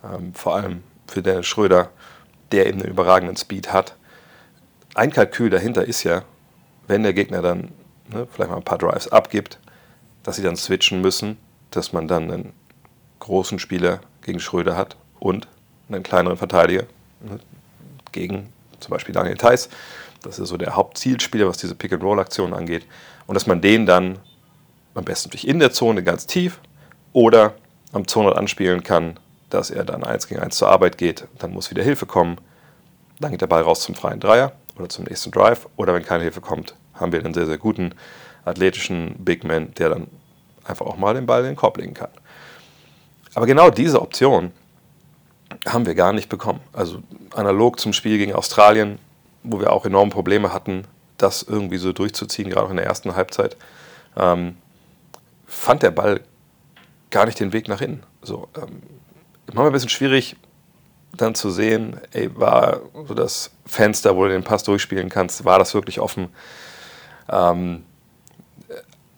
ähm, 0.04 0.34
vor 0.34 0.56
allem 0.56 0.82
für 1.06 1.22
Dennis 1.22 1.46
Schröder, 1.46 1.90
der 2.52 2.66
eben 2.66 2.80
einen 2.80 2.90
überragenden 2.90 3.36
Speed 3.36 3.72
hat. 3.72 3.96
Ein 4.94 5.10
Kalkül 5.10 5.50
dahinter 5.50 5.84
ist 5.84 6.02
ja, 6.02 6.22
wenn 6.86 7.02
der 7.02 7.12
Gegner 7.12 7.42
dann 7.42 7.70
ne, 8.08 8.26
vielleicht 8.30 8.50
mal 8.50 8.56
ein 8.56 8.64
paar 8.64 8.78
Drives 8.78 9.08
abgibt, 9.08 9.58
dass 10.22 10.36
sie 10.36 10.42
dann 10.42 10.56
switchen 10.56 11.00
müssen, 11.00 11.36
dass 11.70 11.92
man 11.92 12.08
dann 12.08 12.30
einen 12.30 12.52
großen 13.20 13.58
Spieler 13.58 14.00
gegen 14.22 14.40
Schröder 14.40 14.76
hat 14.76 14.96
und 15.18 15.48
einen 15.88 16.02
kleineren 16.02 16.36
Verteidiger 16.36 16.84
Ne, 17.20 17.40
gegen 18.12 18.52
zum 18.78 18.92
Beispiel 18.92 19.14
Daniel 19.14 19.36
Theiss. 19.36 19.68
Das 20.22 20.38
ist 20.38 20.48
so 20.48 20.56
der 20.56 20.76
Hauptzielspieler, 20.76 21.48
was 21.48 21.58
diese 21.58 21.74
Pick-and-Roll-Aktion 21.74 22.54
angeht. 22.54 22.86
Und 23.26 23.34
dass 23.34 23.46
man 23.46 23.60
den 23.60 23.86
dann 23.86 24.18
am 24.94 25.04
besten 25.04 25.30
durch 25.30 25.44
in 25.44 25.58
der 25.58 25.72
Zone 25.72 26.02
ganz 26.02 26.26
tief 26.26 26.60
oder 27.12 27.54
am 27.92 28.06
Zonrand 28.06 28.36
anspielen 28.36 28.82
kann, 28.82 29.18
dass 29.50 29.70
er 29.70 29.84
dann 29.84 30.04
1 30.04 30.28
gegen 30.28 30.40
1 30.40 30.56
zur 30.56 30.68
Arbeit 30.68 30.98
geht. 30.98 31.26
Dann 31.38 31.52
muss 31.52 31.70
wieder 31.70 31.82
Hilfe 31.82 32.06
kommen. 32.06 32.38
Dann 33.20 33.32
geht 33.32 33.40
der 33.40 33.46
Ball 33.46 33.62
raus 33.62 33.80
zum 33.80 33.94
freien 33.94 34.20
Dreier 34.20 34.52
oder 34.76 34.88
zum 34.88 35.04
nächsten 35.04 35.30
Drive. 35.30 35.68
Oder 35.76 35.94
wenn 35.94 36.04
keine 36.04 36.22
Hilfe 36.22 36.40
kommt, 36.40 36.74
haben 36.98 37.12
wir 37.12 37.24
einen 37.24 37.34
sehr, 37.34 37.46
sehr 37.46 37.58
guten 37.58 37.94
athletischen 38.44 39.14
Big 39.18 39.44
Man, 39.44 39.74
der 39.74 39.90
dann 39.90 40.06
einfach 40.64 40.86
auch 40.86 40.96
mal 40.96 41.14
den 41.14 41.26
Ball 41.26 41.40
in 41.40 41.46
den 41.48 41.56
Korb 41.56 41.78
legen 41.78 41.94
kann. 41.94 42.10
Aber 43.34 43.46
genau 43.46 43.70
diese 43.70 44.00
Option 44.00 44.52
haben 45.66 45.86
wir 45.86 45.94
gar 45.94 46.12
nicht 46.12 46.28
bekommen. 46.28 46.60
Also 46.72 47.02
analog 47.34 47.80
zum 47.80 47.92
Spiel 47.92 48.18
gegen 48.18 48.34
Australien, 48.34 48.98
wo 49.42 49.60
wir 49.60 49.72
auch 49.72 49.86
enorme 49.86 50.10
Probleme 50.10 50.52
hatten, 50.52 50.84
das 51.16 51.42
irgendwie 51.42 51.78
so 51.78 51.92
durchzuziehen, 51.92 52.50
gerade 52.50 52.66
auch 52.66 52.70
in 52.70 52.76
der 52.76 52.86
ersten 52.86 53.14
Halbzeit, 53.16 53.56
ähm, 54.16 54.56
fand 55.46 55.82
der 55.82 55.90
Ball 55.90 56.20
gar 57.10 57.26
nicht 57.26 57.40
den 57.40 57.52
Weg 57.52 57.68
nach 57.68 57.80
innen. 57.80 58.02
So, 58.22 58.48
ähm, 58.56 58.82
manchmal 59.46 59.66
ein 59.66 59.72
bisschen 59.72 59.88
schwierig, 59.88 60.36
dann 61.16 61.34
zu 61.34 61.50
sehen, 61.50 61.98
ey, 62.12 62.30
war 62.36 62.80
so 63.06 63.14
das 63.14 63.50
Fenster, 63.66 64.16
wo 64.16 64.24
du 64.24 64.30
den 64.30 64.44
Pass 64.44 64.62
durchspielen 64.62 65.08
kannst, 65.08 65.44
war 65.44 65.58
das 65.58 65.74
wirklich 65.74 66.00
offen. 66.00 66.28
Ähm, 67.28 67.84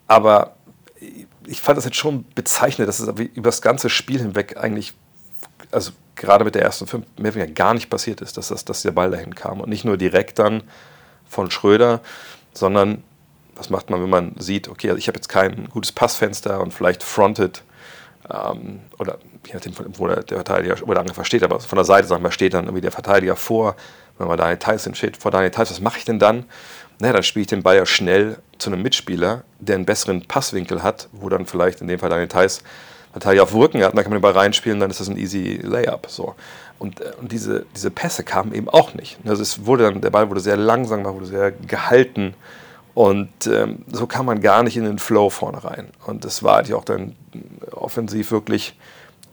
aber 0.07 0.57
ich 1.47 1.61
fand 1.61 1.79
das 1.79 1.85
jetzt 1.85 1.97
schon 1.97 2.25
bezeichnend, 2.35 2.89
dass 2.89 3.01
es 3.01 3.09
über 3.09 3.49
das 3.49 3.63
ganze 3.63 3.91
Spiel 3.91 4.21
hinweg 4.21 4.57
eigentlich, 4.57 4.95
also 5.71 5.93
gerade 6.17 6.45
mit 6.45 6.55
der 6.55 6.63
ersten 6.63 6.87
fünf, 6.87 7.07
mehr 7.17 7.31
oder 7.31 7.41
weniger 7.41 7.53
gar 7.53 7.75
nicht 7.75 7.91
passiert 7.91 8.21
ist, 8.21 8.37
dass, 8.37 8.49
das, 8.49 8.65
dass 8.65 8.83
der 8.83 8.93
Ball 8.93 9.11
dahin 9.11 9.35
kam. 9.35 9.61
Und 9.61 9.69
nicht 9.69 9.85
nur 9.85 9.97
direkt 9.97 10.39
dann 10.39 10.63
von 11.29 11.51
Schröder, 11.51 12.01
sondern 12.53 13.03
was 13.55 13.71
macht 13.71 13.91
man, 13.91 14.03
wenn 14.03 14.11
man 14.11 14.35
sieht, 14.39 14.69
okay, 14.69 14.89
also 14.89 14.99
ich 14.99 15.09
habe 15.09 15.17
jetzt 15.17 15.29
kein 15.29 15.69
gutes 15.69 15.93
Passfenster 15.93 16.61
und 16.61 16.73
vielleicht 16.73 17.03
fronted 17.03 17.63
ähm, 18.31 18.81
oder 18.99 19.19
je 19.47 19.55
nachdem, 19.55 19.73
wo 19.99 20.07
der, 20.07 20.23
der 20.23 20.39
Verteidiger 20.39 20.75
oder 20.83 20.95
der 20.95 21.01
Angreifer 21.03 21.25
steht, 21.25 21.43
aber 21.43 21.61
von 21.61 21.77
der 21.77 21.85
Seite, 21.85 22.07
sagen 22.07 22.23
wir, 22.23 22.31
steht 22.31 22.55
dann 22.55 22.65
irgendwie 22.65 22.81
der 22.81 22.93
Verteidiger 22.93 23.37
vor, 23.37 23.77
wenn 24.19 24.29
man 24.29 24.39
Daniel 24.39 24.59
Tyson 24.59 24.95
steht, 24.95 25.17
vor 25.17 25.31
Daniel 25.31 25.51
Tyson, 25.51 25.77
was 25.77 25.81
mache 25.81 25.99
ich 25.99 26.05
denn 26.05 26.19
dann? 26.19 26.45
Naja, 27.01 27.15
dann 27.15 27.23
spiele 27.23 27.43
ich 27.43 27.49
den 27.49 27.63
Ball 27.63 27.77
ja 27.77 27.87
schnell 27.87 28.39
zu 28.59 28.71
einem 28.71 28.83
Mitspieler, 28.83 29.45
der 29.59 29.77
einen 29.77 29.87
besseren 29.87 30.27
Passwinkel 30.27 30.83
hat, 30.83 31.09
wo 31.13 31.29
dann 31.29 31.47
vielleicht 31.47 31.81
in 31.81 31.89
dem 31.89 31.99
Fall 31.99 32.11
Daniel 32.11 32.29
Tyson 32.29 32.63
Verteidiger 33.13 33.43
auf 33.43 33.55
Rücken 33.55 33.83
hat, 33.83 33.97
dann 33.97 34.05
kann 34.05 34.13
man 34.13 34.19
den 34.19 34.23
Ball 34.23 34.33
reinspielen, 34.33 34.79
dann 34.79 34.91
ist 34.91 35.01
das 35.01 35.09
ein 35.09 35.17
easy 35.17 35.59
Layup. 35.63 36.07
So. 36.09 36.37
Und, 36.79 37.01
äh, 37.01 37.13
und 37.21 37.33
diese, 37.33 37.67
diese 37.75 37.91
Pässe 37.91 38.23
kamen 38.23 38.55
eben 38.55 38.69
auch 38.69 38.95
nicht. 38.95 39.19
Also 39.27 39.43
es 39.43 39.67
wurde 39.67 39.85
dann, 39.85 40.01
der 40.01 40.11
Ball 40.11 40.31
wurde 40.31 40.41
sehr 40.41 40.57
langsam, 40.57 41.05
wurde 41.05 41.27
sehr 41.27 41.51
gehalten 41.51 42.35
und 42.95 43.47
ähm, 43.47 43.85
so 43.91 44.07
kam 44.07 44.27
man 44.27 44.41
gar 44.41 44.63
nicht 44.63 44.77
in 44.77 44.85
den 44.85 44.99
Flow 44.99 45.31
vorne 45.31 45.65
rein. 45.65 45.89
Und 46.07 46.25
das 46.25 46.43
war 46.43 46.59
eigentlich 46.59 46.75
auch 46.75 46.85
dann 46.85 47.17
offensiv 47.73 48.31
wirklich 48.31 48.77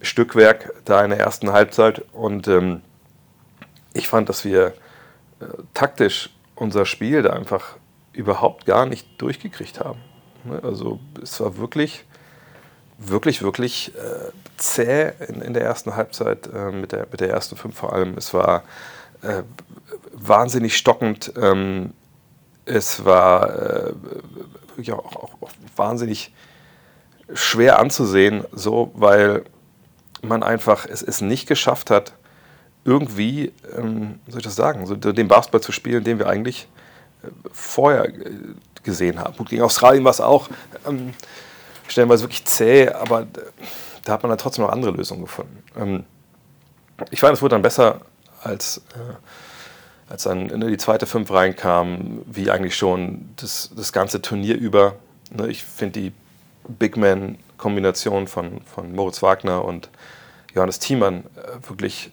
Stückwerk 0.01 0.74
da 0.86 1.03
in 1.03 1.09
der 1.09 1.19
ersten 1.19 1.51
Halbzeit. 1.51 2.03
Und 2.13 2.47
ähm, 2.47 2.81
ich 3.93 4.07
fand, 4.07 4.29
dass 4.29 4.45
wir 4.45 4.67
äh, 5.39 5.45
taktisch 5.74 6.29
unser 6.57 6.85
Spiel 6.85 7.21
da 7.21 7.31
einfach 7.31 7.77
überhaupt 8.13 8.65
gar 8.65 8.85
nicht 8.85 9.21
durchgekriegt 9.21 9.79
haben. 9.79 9.99
Ne, 10.43 10.59
also 10.63 10.99
es 11.21 11.39
war 11.39 11.57
wirklich, 11.57 12.05
wirklich, 12.97 13.43
wirklich 13.43 13.93
äh, 13.95 14.31
zäh 14.57 15.11
in, 15.27 15.41
in, 15.41 15.53
der 15.53 15.63
ersten 15.63 15.95
Halbzeit, 15.95 16.49
äh, 16.53 16.71
mit, 16.71 16.91
der, 16.91 17.07
mit 17.11 17.19
der 17.19 17.29
ersten 17.29 17.55
fünf 17.55 17.75
vor 17.75 17.93
allem. 17.93 18.17
Es 18.17 18.33
war 18.33 18.63
äh, 19.21 19.43
wahnsinnig 20.13 20.77
stockend. 20.77 21.31
Ähm, 21.39 21.93
es 22.65 23.05
war 23.05 23.49
äh, 23.49 23.93
wirklich 24.69 24.91
auch, 24.91 25.15
auch, 25.15 25.41
auch, 25.41 25.51
wahnsinnig 25.75 26.33
schwer 27.33 27.79
anzusehen, 27.79 28.45
so, 28.51 28.91
weil 28.95 29.43
man 30.21 30.43
einfach 30.43 30.85
es, 30.85 31.01
es 31.01 31.21
nicht 31.21 31.47
geschafft 31.47 31.91
hat, 31.91 32.13
irgendwie, 32.88 33.51
ähm, 33.77 34.20
soll 34.27 34.39
ich 34.39 34.46
das 34.46 34.56
sagen, 34.56 34.86
so 34.86 34.96
den 34.96 35.27
Basketball 35.27 35.62
zu 35.62 35.74
spielen, 35.74 36.06
den 36.06 36.20
wir 36.20 36.27
eigentlich 36.27 36.70
äh, 37.22 37.27
vorher 37.51 38.06
äh, 38.06 38.13
gesehen 38.84 39.20
haben. 39.20 39.36
Gut, 39.36 39.50
gegen 39.50 39.62
Australien 39.62 40.06
war 40.06 40.12
es 40.12 40.22
auch 40.22 40.48
ähm, 40.88 41.13
stellenweise 41.89 42.24
wirklich 42.24 42.46
zäh, 42.46 42.88
aber 42.89 43.27
da 44.06 44.13
hat 44.13 44.24
man 44.24 44.29
dann 44.29 44.38
trotzdem 44.38 44.63
noch 44.63 44.72
andere 44.72 44.91
Lösungen 44.91 45.22
gefunden. 45.22 45.63
Ähm, 45.77 46.06
ich 47.12 47.20
fand, 47.20 47.34
es 47.34 47.41
wurde 47.41 47.56
dann 47.56 47.62
besser 47.62 48.01
als. 48.41 48.82
Äh, 48.96 49.15
als 50.10 50.24
dann 50.24 50.50
in 50.50 50.62
die 50.62 50.77
zweite 50.77 51.06
Fünf 51.06 51.29
reinkam, 51.32 52.22
wie 52.25 52.50
eigentlich 52.50 52.77
schon 52.77 53.27
das, 53.36 53.72
das 53.75 53.91
ganze 53.91 54.22
Turnier 54.22 54.56
über. 54.56 54.96
Ne, 55.32 55.50
ich 55.50 55.65
finde 55.65 56.00
die 56.00 56.13
Big 56.79 56.96
Man-Kombination 56.96 58.27
von, 58.27 58.62
von 58.62 58.96
Moritz 58.96 59.22
Wagner 59.22 59.65
und 59.65 59.89
Johannes 60.56 60.79
Thiemann 60.79 61.25
äh, 61.36 61.67
wirklich 61.67 62.12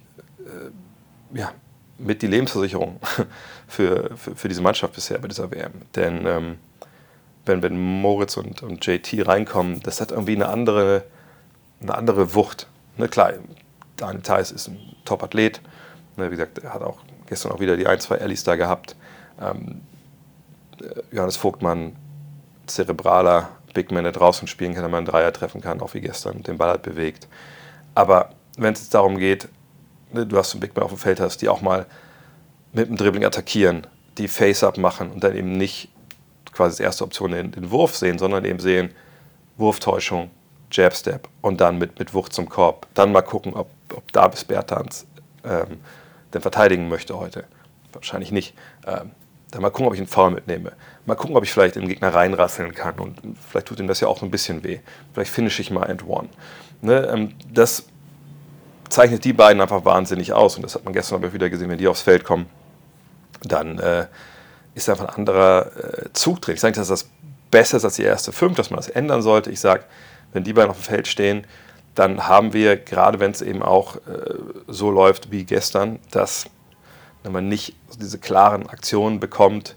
ja, 1.34 1.52
mit 1.98 2.22
die 2.22 2.26
Lebensversicherung 2.26 3.00
für, 3.68 4.10
für, 4.16 4.34
für, 4.34 4.48
diese 4.48 4.62
Mannschaft 4.62 4.94
bisher 4.94 5.18
bei 5.18 5.28
dieser 5.28 5.50
WM. 5.50 5.72
Denn 5.94 6.26
ähm, 6.26 6.58
wenn, 7.46 7.62
wenn 7.62 7.78
Moritz 7.78 8.36
und, 8.36 8.62
und 8.62 8.84
JT 8.84 9.26
reinkommen, 9.26 9.80
das 9.80 10.00
hat 10.00 10.10
irgendwie 10.10 10.34
eine 10.34 10.48
andere, 10.48 11.04
eine 11.82 11.94
andere 11.94 12.34
Wucht. 12.34 12.68
Ne, 12.96 13.08
klar, 13.08 13.34
Daniel 13.96 14.22
Theiss 14.22 14.50
ist 14.50 14.68
ein 14.68 14.78
Top-Athlet. 15.04 15.60
Ne, 16.16 16.26
wie 16.30 16.36
gesagt, 16.36 16.58
er 16.58 16.74
hat 16.74 16.82
auch 16.82 16.98
gestern 17.26 17.52
auch 17.52 17.60
wieder 17.60 17.76
die 17.76 17.86
ein, 17.86 18.00
zwei 18.00 18.16
Ellis 18.16 18.44
da 18.44 18.56
gehabt. 18.56 18.96
Ähm, 19.40 19.82
äh, 20.80 21.14
Johannes 21.14 21.36
Vogtmann, 21.36 21.96
zerebraler 22.66 23.50
Big 23.74 23.90
Man, 23.90 24.04
der 24.04 24.12
draußen 24.12 24.48
spielen 24.48 24.72
kann, 24.72 24.82
der 24.82 24.90
man 24.90 24.98
einen 24.98 25.06
Dreier 25.06 25.32
treffen 25.32 25.60
kann, 25.60 25.80
auch 25.80 25.94
wie 25.94 26.00
gestern, 26.00 26.42
den 26.42 26.58
Ball 26.58 26.70
hat 26.70 26.82
bewegt. 26.82 27.28
Aber 27.94 28.30
wenn 28.56 28.72
es 28.72 28.80
jetzt 28.80 28.94
darum 28.94 29.18
geht, 29.18 29.48
du 30.14 30.36
hast 30.36 30.52
einen 30.52 30.60
Big 30.60 30.74
Man 30.74 30.84
auf 30.84 30.90
dem 30.90 30.98
Feld 30.98 31.20
hast, 31.20 31.42
die 31.42 31.48
auch 31.48 31.60
mal 31.60 31.86
mit 32.72 32.88
dem 32.88 32.96
Dribbling 32.96 33.24
attackieren, 33.24 33.86
die 34.18 34.28
Face-Up 34.28 34.78
machen 34.78 35.10
und 35.10 35.24
dann 35.24 35.36
eben 35.36 35.56
nicht 35.56 35.88
quasi 36.52 36.74
als 36.74 36.80
erste 36.80 37.04
Option 37.04 37.32
den, 37.32 37.52
den 37.52 37.70
Wurf 37.70 37.96
sehen, 37.96 38.18
sondern 38.18 38.44
eben 38.44 38.60
sehen, 38.60 38.90
Wurftäuschung, 39.56 40.30
Jab-Step 40.70 41.28
und 41.40 41.60
dann 41.60 41.78
mit, 41.78 41.98
mit 41.98 42.14
Wucht 42.14 42.32
zum 42.32 42.48
Korb. 42.48 42.86
Dann 42.94 43.12
mal 43.12 43.22
gucken, 43.22 43.54
ob, 43.54 43.70
ob 43.92 44.12
Davis 44.12 44.44
Bertans 44.44 45.06
ähm, 45.44 45.78
denn 46.32 46.42
verteidigen 46.42 46.88
möchte 46.88 47.16
heute. 47.18 47.44
Wahrscheinlich 47.92 48.32
nicht. 48.32 48.54
Ähm, 48.86 49.12
dann 49.50 49.62
mal 49.62 49.70
gucken, 49.70 49.86
ob 49.86 49.94
ich 49.94 50.00
einen 50.00 50.08
Foul 50.08 50.32
mitnehme. 50.32 50.72
Mal 51.06 51.14
gucken, 51.14 51.36
ob 51.36 51.44
ich 51.44 51.52
vielleicht 51.52 51.76
den 51.76 51.86
Gegner 51.86 52.12
reinrasseln 52.12 52.74
kann. 52.74 52.98
Und 52.98 53.20
vielleicht 53.48 53.68
tut 53.68 53.78
ihm 53.78 53.86
das 53.86 54.00
ja 54.00 54.08
auch 54.08 54.20
ein 54.22 54.30
bisschen 54.30 54.64
weh. 54.64 54.80
Vielleicht 55.12 55.30
finish 55.30 55.60
ich 55.60 55.70
mal 55.70 55.88
and 55.88 56.04
one. 56.08 56.28
Ne? 56.82 57.08
Ähm, 57.12 57.34
das 57.52 57.86
zeichnet 58.94 59.24
die 59.24 59.32
beiden 59.32 59.60
einfach 59.60 59.84
wahnsinnig 59.84 60.32
aus. 60.32 60.56
Und 60.56 60.62
das 60.62 60.74
hat 60.74 60.84
man 60.84 60.92
gestern 60.92 61.16
aber 61.16 61.32
wieder 61.32 61.50
gesehen, 61.50 61.68
wenn 61.70 61.78
die 61.78 61.88
aufs 61.88 62.02
Feld 62.02 62.24
kommen. 62.24 62.46
Dann 63.42 63.78
äh, 63.78 64.06
ist 64.74 64.88
einfach 64.88 65.08
ein 65.08 65.14
anderer 65.14 65.66
äh, 65.76 66.12
Zug 66.12 66.40
drin. 66.40 66.54
Ich 66.54 66.60
sage 66.60 66.72
nicht, 66.72 66.80
dass 66.80 66.88
das 66.88 67.08
besser 67.50 67.76
ist 67.76 67.84
als 67.84 67.96
die 67.96 68.02
erste 68.02 68.32
fünf, 68.32 68.56
dass 68.56 68.70
man 68.70 68.78
das 68.78 68.88
ändern 68.88 69.22
sollte. 69.22 69.50
Ich 69.50 69.60
sage, 69.60 69.84
wenn 70.32 70.44
die 70.44 70.52
beiden 70.52 70.70
auf 70.70 70.78
dem 70.78 70.84
Feld 70.84 71.06
stehen, 71.06 71.46
dann 71.94 72.26
haben 72.26 72.52
wir, 72.52 72.76
gerade 72.76 73.20
wenn 73.20 73.30
es 73.30 73.42
eben 73.42 73.62
auch 73.62 73.96
äh, 73.96 74.00
so 74.66 74.90
läuft 74.90 75.30
wie 75.30 75.44
gestern, 75.44 76.00
dass 76.10 76.46
wenn 77.22 77.32
man 77.32 77.48
nicht 77.48 77.74
diese 78.00 78.18
klaren 78.18 78.68
Aktionen 78.68 79.20
bekommt 79.20 79.74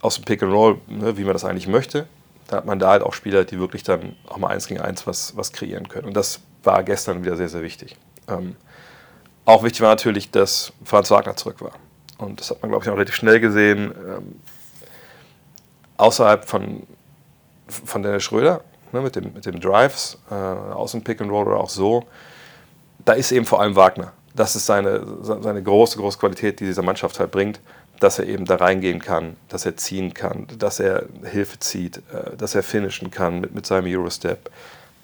aus 0.00 0.16
dem 0.16 0.24
Pick 0.24 0.42
and 0.42 0.52
Roll, 0.52 0.78
ne, 0.88 1.16
wie 1.16 1.24
man 1.24 1.32
das 1.32 1.44
eigentlich 1.44 1.68
möchte, 1.68 2.06
dann 2.48 2.58
hat 2.58 2.66
man 2.66 2.78
da 2.78 2.90
halt 2.90 3.02
auch 3.02 3.14
Spieler, 3.14 3.44
die 3.44 3.58
wirklich 3.58 3.82
dann 3.82 4.16
auch 4.28 4.36
mal 4.36 4.48
eins 4.48 4.66
gegen 4.66 4.80
eins 4.80 5.06
was, 5.06 5.36
was 5.36 5.52
kreieren 5.52 5.88
können. 5.88 6.06
Und 6.06 6.14
das 6.14 6.40
war 6.62 6.82
gestern 6.82 7.24
wieder 7.24 7.36
sehr, 7.36 7.48
sehr 7.48 7.62
wichtig. 7.62 7.96
Ähm, 8.28 8.56
auch 9.44 9.62
wichtig 9.62 9.80
war 9.80 9.90
natürlich, 9.90 10.30
dass 10.30 10.72
Franz 10.84 11.10
Wagner 11.10 11.36
zurück 11.36 11.60
war. 11.60 11.72
Und 12.18 12.40
das 12.40 12.50
hat 12.50 12.62
man, 12.62 12.70
glaube 12.70 12.84
ich, 12.84 12.90
auch 12.90 12.94
relativ 12.94 13.14
schnell 13.14 13.40
gesehen. 13.40 13.92
Ähm, 14.06 14.40
außerhalb 15.96 16.44
von, 16.48 16.86
von 17.66 18.02
Dennis 18.02 18.22
Schröder 18.22 18.62
ne, 18.92 19.00
mit, 19.00 19.16
dem, 19.16 19.32
mit 19.32 19.46
dem 19.46 19.60
Drives, 19.60 20.18
äh, 20.30 20.34
aus 20.34 20.92
dem 20.92 21.02
Pick 21.02 21.20
and 21.20 21.30
Roll 21.30 21.48
oder 21.48 21.58
auch 21.58 21.70
so, 21.70 22.04
da 23.04 23.14
ist 23.14 23.32
eben 23.32 23.46
vor 23.46 23.60
allem 23.60 23.76
Wagner. 23.76 24.12
Das 24.34 24.56
ist 24.56 24.66
seine, 24.66 25.04
seine 25.22 25.62
große, 25.62 25.98
große 25.98 26.18
Qualität, 26.18 26.60
die 26.60 26.64
dieser 26.64 26.82
Mannschaft 26.82 27.20
halt 27.20 27.30
bringt, 27.30 27.60
dass 28.00 28.18
er 28.18 28.26
eben 28.26 28.44
da 28.44 28.56
reingehen 28.56 29.00
kann, 29.00 29.36
dass 29.48 29.66
er 29.66 29.76
ziehen 29.76 30.14
kann, 30.14 30.46
dass 30.58 30.80
er 30.80 31.04
Hilfe 31.24 31.58
zieht, 31.58 31.98
äh, 32.12 32.36
dass 32.36 32.54
er 32.54 32.62
finishen 32.62 33.10
kann 33.10 33.40
mit, 33.40 33.54
mit 33.54 33.66
seinem 33.66 33.92
Eurostep, 33.92 34.50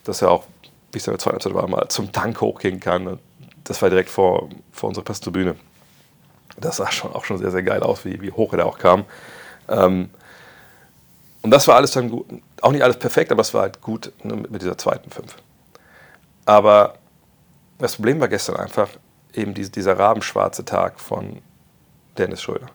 dass 0.04 0.22
er 0.22 0.30
auch, 0.30 0.44
wie 0.92 0.98
es 0.98 1.06
in 1.06 1.16
der 1.16 1.54
war, 1.54 1.68
mal 1.68 1.88
zum 1.88 2.12
Tank 2.12 2.40
hochgehen 2.40 2.80
kann. 2.80 3.18
Das 3.64 3.82
war 3.82 3.90
direkt 3.90 4.10
vor, 4.10 4.48
vor 4.72 4.88
unserer 4.88 5.04
Pressetribüne. 5.04 5.56
Das 6.58 6.78
sah 6.78 6.90
schon, 6.90 7.12
auch 7.12 7.24
schon 7.24 7.38
sehr, 7.38 7.50
sehr 7.50 7.62
geil 7.62 7.82
aus, 7.82 8.04
wie, 8.04 8.20
wie 8.20 8.32
hoch 8.32 8.52
er 8.52 8.58
da 8.58 8.64
auch 8.64 8.78
kam. 8.78 9.04
Ähm, 9.68 10.10
und 11.42 11.50
das 11.50 11.68
war 11.68 11.76
alles 11.76 11.92
dann 11.92 12.10
gut, 12.10 12.26
auch 12.62 12.72
nicht 12.72 12.82
alles 12.82 12.98
perfekt, 12.98 13.30
aber 13.30 13.42
es 13.42 13.54
war 13.54 13.62
halt 13.62 13.80
gut 13.80 14.12
ne, 14.24 14.34
mit 14.36 14.62
dieser 14.62 14.76
zweiten 14.76 15.10
Fünf. 15.10 15.36
Aber 16.46 16.94
das 17.78 17.96
Problem 17.96 18.20
war 18.20 18.28
gestern 18.28 18.56
einfach 18.56 18.88
eben 19.34 19.54
diese, 19.54 19.70
dieser 19.70 19.98
rabenschwarze 19.98 20.64
Tag 20.64 20.98
von 20.98 21.40
Dennis 22.16 22.42
Schröder. 22.42 22.66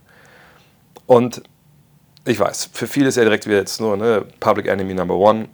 Und 1.06 1.44
ich 2.26 2.40
weiß, 2.40 2.70
für 2.72 2.88
viele 2.88 3.10
ist 3.10 3.18
er 3.18 3.26
direkt 3.26 3.46
wieder 3.48 3.58
jetzt 3.58 3.82
nur 3.82 3.98
ne, 3.98 4.26
Public 4.40 4.68
Enemy 4.68 4.94
Number 4.94 5.16
One. 5.16 5.50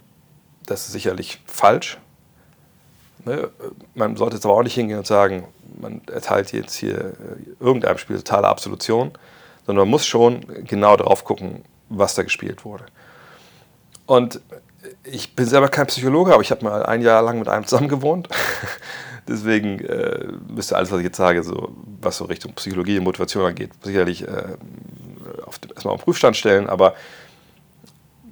Das 0.66 0.86
ist 0.86 0.92
sicherlich 0.92 1.40
falsch. 1.46 1.98
Ne? 3.24 3.50
Man 3.94 4.16
sollte 4.16 4.36
jetzt 4.36 4.44
aber 4.44 4.54
auch 4.54 4.62
nicht 4.62 4.74
hingehen 4.74 4.98
und 4.98 5.06
sagen, 5.06 5.48
man 5.80 6.00
erteilt 6.12 6.52
jetzt 6.52 6.74
hier 6.74 6.98
äh, 6.98 7.14
irgendeinem 7.60 7.98
Spiel 7.98 8.16
totale 8.16 8.48
Absolution, 8.48 9.12
sondern 9.66 9.84
man 9.84 9.90
muss 9.90 10.06
schon 10.06 10.44
genau 10.64 10.96
darauf 10.96 11.24
gucken, 11.24 11.64
was 11.88 12.14
da 12.14 12.22
gespielt 12.22 12.64
wurde. 12.64 12.84
Und 14.06 14.40
ich 15.04 15.36
bin 15.36 15.46
selber 15.46 15.68
kein 15.68 15.86
Psychologe, 15.86 16.32
aber 16.32 16.42
ich 16.42 16.50
habe 16.50 16.64
mal 16.64 16.84
ein 16.84 17.02
Jahr 17.02 17.22
lang 17.22 17.38
mit 17.38 17.48
einem 17.48 17.66
zusammen 17.66 17.88
gewohnt. 17.88 18.28
Deswegen 19.28 19.78
äh, 19.80 20.26
müsste 20.48 20.76
alles, 20.76 20.90
was 20.90 20.98
ich 20.98 21.04
jetzt 21.04 21.16
sage, 21.16 21.42
so, 21.42 21.72
was 22.00 22.16
so 22.16 22.24
Richtung 22.24 22.52
Psychologie 22.54 22.98
und 22.98 23.04
Motivation 23.04 23.44
angeht, 23.44 23.70
sicherlich 23.82 24.26
äh, 24.26 24.56
auf, 25.46 25.60
erstmal 25.72 25.94
auf 25.94 26.00
den 26.00 26.04
Prüfstand 26.04 26.36
stellen. 26.36 26.68
Aber 26.68 26.94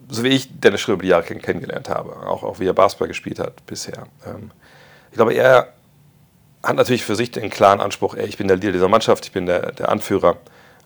so 0.08 0.24
wie 0.24 0.28
ich 0.28 0.60
Dennis 0.60 0.80
Schröder 0.80 1.02
die 1.02 1.08
Jahre 1.08 1.24
kennengelernt 1.24 1.88
habe, 1.88 2.26
auch, 2.26 2.42
auch 2.42 2.58
wie 2.58 2.66
er 2.66 2.72
Basketball 2.72 3.08
gespielt 3.08 3.38
hat 3.38 3.64
bisher, 3.66 4.06
ähm, 4.26 4.50
ich 5.10 5.16
glaube, 5.16 5.34
er 5.34 5.72
hat 6.62 6.76
natürlich 6.76 7.04
für 7.04 7.16
sich 7.16 7.30
den 7.30 7.50
klaren 7.50 7.80
Anspruch, 7.80 8.14
ey, 8.14 8.26
ich 8.26 8.36
bin 8.36 8.48
der 8.48 8.56
Leader 8.56 8.72
dieser 8.72 8.88
Mannschaft, 8.88 9.24
ich 9.26 9.32
bin 9.32 9.46
der, 9.46 9.72
der 9.72 9.88
Anführer, 9.88 10.36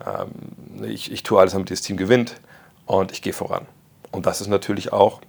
ähm, 0.07 0.85
ich, 0.85 1.11
ich 1.11 1.23
tue 1.23 1.41
alles, 1.41 1.53
damit 1.53 1.71
dieses 1.71 1.85
Team 1.85 1.97
gewinnt 1.97 2.41
und 2.87 3.13
ich 3.13 3.23
gehe 3.23 3.33
voran. 3.33 3.67
Und 4.11 4.27
das 4.27 4.41
ist 4.41 4.49
natürlich 4.49 4.93
auch 4.93 5.21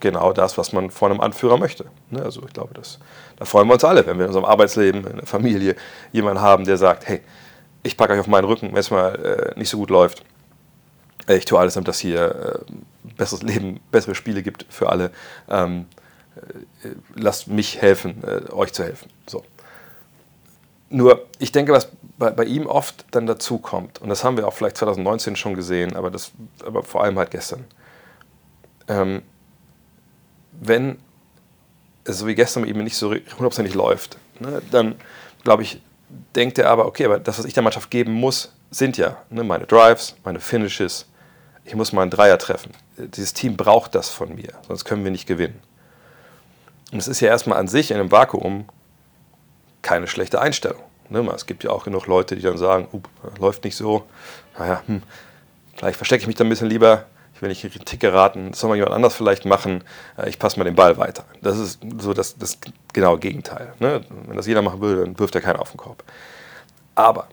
genau 0.00 0.32
das, 0.32 0.58
was 0.58 0.72
man 0.72 0.90
von 0.90 1.12
einem 1.12 1.20
Anführer 1.20 1.56
möchte. 1.56 1.86
Ne? 2.10 2.22
Also 2.22 2.42
ich 2.46 2.52
glaube, 2.52 2.74
das, 2.74 2.98
da 3.36 3.44
freuen 3.44 3.68
wir 3.68 3.74
uns 3.74 3.84
alle, 3.84 4.04
wenn 4.06 4.18
wir 4.18 4.24
in 4.24 4.28
unserem 4.28 4.44
Arbeitsleben, 4.44 5.06
in 5.06 5.16
der 5.18 5.26
Familie 5.26 5.76
jemanden 6.12 6.42
haben, 6.42 6.64
der 6.64 6.76
sagt, 6.76 7.06
hey, 7.06 7.20
ich 7.82 7.96
packe 7.96 8.12
euch 8.12 8.20
auf 8.20 8.26
meinen 8.26 8.44
Rücken, 8.44 8.72
wenn 8.72 8.78
es 8.78 8.90
mal 8.90 9.14
äh, 9.54 9.58
nicht 9.58 9.68
so 9.68 9.78
gut 9.78 9.90
läuft. 9.90 10.24
Ich 11.28 11.44
tue 11.44 11.58
alles, 11.58 11.74
damit 11.74 11.88
das 11.88 12.00
hier 12.00 12.64
äh, 12.68 12.72
besseres 13.16 13.42
Leben, 13.42 13.80
bessere 13.90 14.14
Spiele 14.14 14.42
gibt 14.42 14.66
für 14.68 14.88
alle. 14.88 15.10
Ähm, 15.48 15.86
äh, 16.84 16.88
lasst 17.14 17.48
mich 17.48 17.80
helfen, 17.80 18.22
äh, 18.24 18.50
euch 18.52 18.72
zu 18.72 18.84
helfen. 18.84 19.08
So. 19.26 19.44
Nur, 20.88 21.26
ich 21.38 21.52
denke, 21.52 21.72
was 21.72 21.88
bei, 22.18 22.30
bei, 22.30 22.44
ihm 22.44 22.66
oft 22.66 23.04
dann 23.10 23.26
dazu 23.26 23.58
kommt, 23.58 24.00
und 24.00 24.08
das 24.08 24.24
haben 24.24 24.36
wir 24.36 24.46
auch 24.46 24.54
vielleicht 24.54 24.76
2019 24.76 25.36
schon 25.36 25.54
gesehen, 25.54 25.96
aber, 25.96 26.10
das, 26.10 26.32
aber 26.64 26.82
vor 26.82 27.02
allem 27.02 27.18
halt 27.18 27.30
gestern, 27.30 27.64
ähm, 28.88 29.22
wenn 30.52 30.98
es 32.04 32.18
so 32.18 32.26
wie 32.26 32.34
gestern 32.34 32.66
eben 32.66 32.82
nicht 32.84 32.96
so 32.96 33.10
hundertprozentig 33.10 33.74
läuft, 33.74 34.18
ne, 34.40 34.60
dann 34.70 34.96
glaube 35.44 35.62
ich, 35.62 35.80
denkt 36.34 36.58
er 36.58 36.68
aber, 36.68 36.86
okay, 36.86 37.04
aber 37.04 37.18
das, 37.18 37.38
was 37.38 37.46
ich 37.46 37.54
der 37.54 37.62
Mannschaft 37.62 37.90
geben 37.90 38.12
muss, 38.12 38.52
sind 38.70 38.96
ja 38.96 39.16
ne, 39.30 39.44
meine 39.44 39.66
Drives, 39.66 40.16
meine 40.24 40.40
Finishes. 40.40 41.06
Ich 41.64 41.74
muss 41.74 41.92
mal 41.92 42.02
einen 42.02 42.10
Dreier 42.10 42.38
treffen. 42.38 42.72
Dieses 43.08 43.34
Team 43.34 43.56
braucht 43.56 43.94
das 43.94 44.08
von 44.08 44.34
mir, 44.34 44.52
sonst 44.66 44.84
können 44.84 45.04
wir 45.04 45.10
nicht 45.10 45.26
gewinnen. 45.26 45.60
Und 46.92 46.98
es 46.98 47.08
ist 47.08 47.20
ja 47.20 47.28
erstmal 47.28 47.58
an 47.58 47.68
sich 47.68 47.90
in 47.90 47.98
einem 47.98 48.12
Vakuum 48.12 48.66
keine 49.80 50.06
schlechte 50.06 50.40
Einstellung. 50.40 50.82
Ne? 51.08 51.20
Es 51.34 51.46
gibt 51.46 51.64
ja 51.64 51.70
auch 51.70 51.84
genug 51.84 52.06
Leute, 52.06 52.36
die 52.36 52.42
dann 52.42 52.58
sagen, 52.58 52.88
läuft 53.38 53.64
nicht 53.64 53.76
so, 53.76 54.04
naja, 54.58 54.82
hm, 54.86 55.02
vielleicht 55.76 55.96
verstecke 55.96 56.22
ich 56.22 56.26
mich 56.26 56.36
da 56.36 56.44
ein 56.44 56.48
bisschen 56.48 56.70
lieber, 56.70 57.04
ich 57.34 57.42
will 57.42 57.48
nicht 57.48 57.62
Kritik 57.62 58.00
geraten, 58.00 58.50
das 58.50 58.60
soll 58.60 58.70
mal 58.70 58.76
jemand 58.76 58.94
anders 58.94 59.14
vielleicht 59.14 59.44
machen, 59.44 59.82
äh, 60.16 60.28
ich 60.28 60.38
passe 60.38 60.58
mal 60.58 60.64
den 60.64 60.76
Ball 60.76 60.96
weiter. 60.96 61.24
Das 61.40 61.58
ist 61.58 61.80
so 61.98 62.14
das, 62.14 62.38
das 62.38 62.58
genaue 62.92 63.18
Gegenteil. 63.18 63.74
Ne? 63.80 64.04
Wenn 64.26 64.36
das 64.36 64.46
jeder 64.46 64.62
machen 64.62 64.80
würde, 64.80 65.04
dann 65.04 65.18
wirft 65.18 65.34
er 65.34 65.40
keinen 65.40 65.56
auf 65.56 65.70
den 65.70 65.78
Korb. 65.78 66.04
Aber 66.94 67.28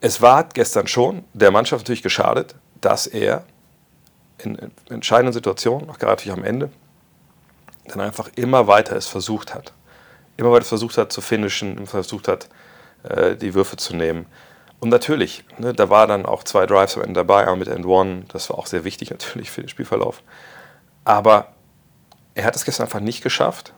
es 0.00 0.20
war 0.20 0.44
gestern 0.44 0.86
schon 0.86 1.24
der 1.32 1.50
Mannschaft 1.50 1.84
natürlich 1.84 2.02
geschadet, 2.02 2.54
dass 2.80 3.06
er 3.06 3.44
in 4.38 4.58
entscheidenden 4.90 5.32
Situationen, 5.32 5.88
auch 5.90 5.98
gerade 5.98 6.30
am 6.32 6.44
Ende, 6.44 6.70
dann 7.86 8.00
einfach 8.00 8.30
immer 8.36 8.66
weiter 8.66 8.96
es 8.96 9.06
versucht 9.06 9.54
hat. 9.54 9.72
Immer 10.36 10.52
weiter 10.52 10.64
versucht 10.64 10.98
hat 10.98 11.12
zu 11.12 11.20
finishen, 11.20 11.78
immer 11.78 11.86
versucht 11.86 12.28
hat, 12.28 12.48
äh, 13.04 13.36
die 13.36 13.54
Würfe 13.54 13.76
zu 13.76 13.96
nehmen. 13.96 14.26
Und 14.80 14.90
natürlich, 14.90 15.44
ne, 15.58 15.72
da 15.72 15.88
war 15.88 16.06
dann 16.06 16.26
auch 16.26 16.44
zwei 16.44 16.66
Drives 16.66 16.96
am 16.96 17.02
Ende 17.02 17.14
dabei, 17.20 17.40
einmal 17.40 17.56
mit 17.56 17.68
End 17.68 17.86
One, 17.86 18.24
das 18.28 18.50
war 18.50 18.58
auch 18.58 18.66
sehr 18.66 18.84
wichtig 18.84 19.10
natürlich 19.10 19.50
für 19.50 19.62
den 19.62 19.68
Spielverlauf. 19.68 20.22
Aber 21.04 21.48
er 22.34 22.44
hat 22.44 22.56
es 22.56 22.64
gestern 22.64 22.86
einfach 22.86 23.00
nicht 23.00 23.22
geschafft, 23.22 23.72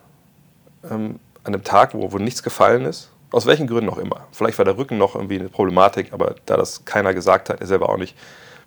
ähm, 0.84 1.20
an 1.44 1.54
einem 1.54 1.64
Tag, 1.64 1.94
wo, 1.94 2.12
wo 2.12 2.18
nichts 2.18 2.42
gefallen 2.42 2.84
ist, 2.84 3.10
aus 3.30 3.46
welchen 3.46 3.66
Gründen 3.66 3.90
auch 3.90 3.98
immer. 3.98 4.26
Vielleicht 4.32 4.58
war 4.58 4.64
der 4.64 4.76
Rücken 4.76 4.98
noch 4.98 5.14
irgendwie 5.14 5.38
eine 5.38 5.48
Problematik, 5.48 6.12
aber 6.12 6.34
da 6.46 6.56
das 6.56 6.84
keiner 6.84 7.14
gesagt 7.14 7.50
hat, 7.50 7.60
er 7.60 7.66
selber 7.66 7.88
auch 7.88 7.96
nicht, 7.96 8.16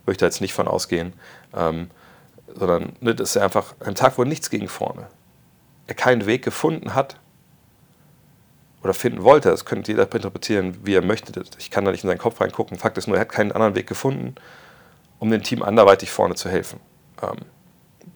würde 0.06 0.14
ich 0.14 0.18
da 0.18 0.26
jetzt 0.26 0.42
nicht 0.42 0.54
von 0.54 0.68
ausgehen. 0.68 1.14
Ähm, 1.56 1.90
sondern 2.54 2.94
ne, 3.00 3.16
das 3.16 3.36
ist 3.36 3.42
einfach 3.42 3.76
ein 3.80 3.96
Tag, 3.96 4.18
wo 4.18 4.24
nichts 4.24 4.50
ging 4.50 4.68
vorne 4.68 5.08
er 5.92 5.96
keinen 5.96 6.26
Weg 6.26 6.44
gefunden 6.44 6.96
hat 6.96 7.18
oder 8.82 8.94
finden 8.94 9.24
wollte, 9.24 9.50
das 9.50 9.66
könnte 9.66 9.92
jeder 9.92 10.12
interpretieren, 10.12 10.78
wie 10.84 10.96
er 10.96 11.04
möchte. 11.04 11.44
Ich 11.60 11.70
kann 11.70 11.86
da 11.86 11.92
nicht 11.92 12.04
in 12.04 12.10
seinen 12.10 12.18
Kopf 12.18 12.42
reingucken. 12.42 12.78
Fakt 12.78 12.98
ist 12.98 13.08
nur, 13.08 13.18
er 13.18 13.22
hat 13.22 13.30
keinen 13.30 13.52
anderen 13.52 13.76
Weg 13.76 13.88
gefunden, 13.88 14.36
um 15.20 15.30
dem 15.30 15.44
Team 15.44 15.62
anderweitig 15.62 16.10
vorne 16.10 16.36
zu 16.36 16.50
helfen. 16.50 16.80
Ähm, 17.22 17.38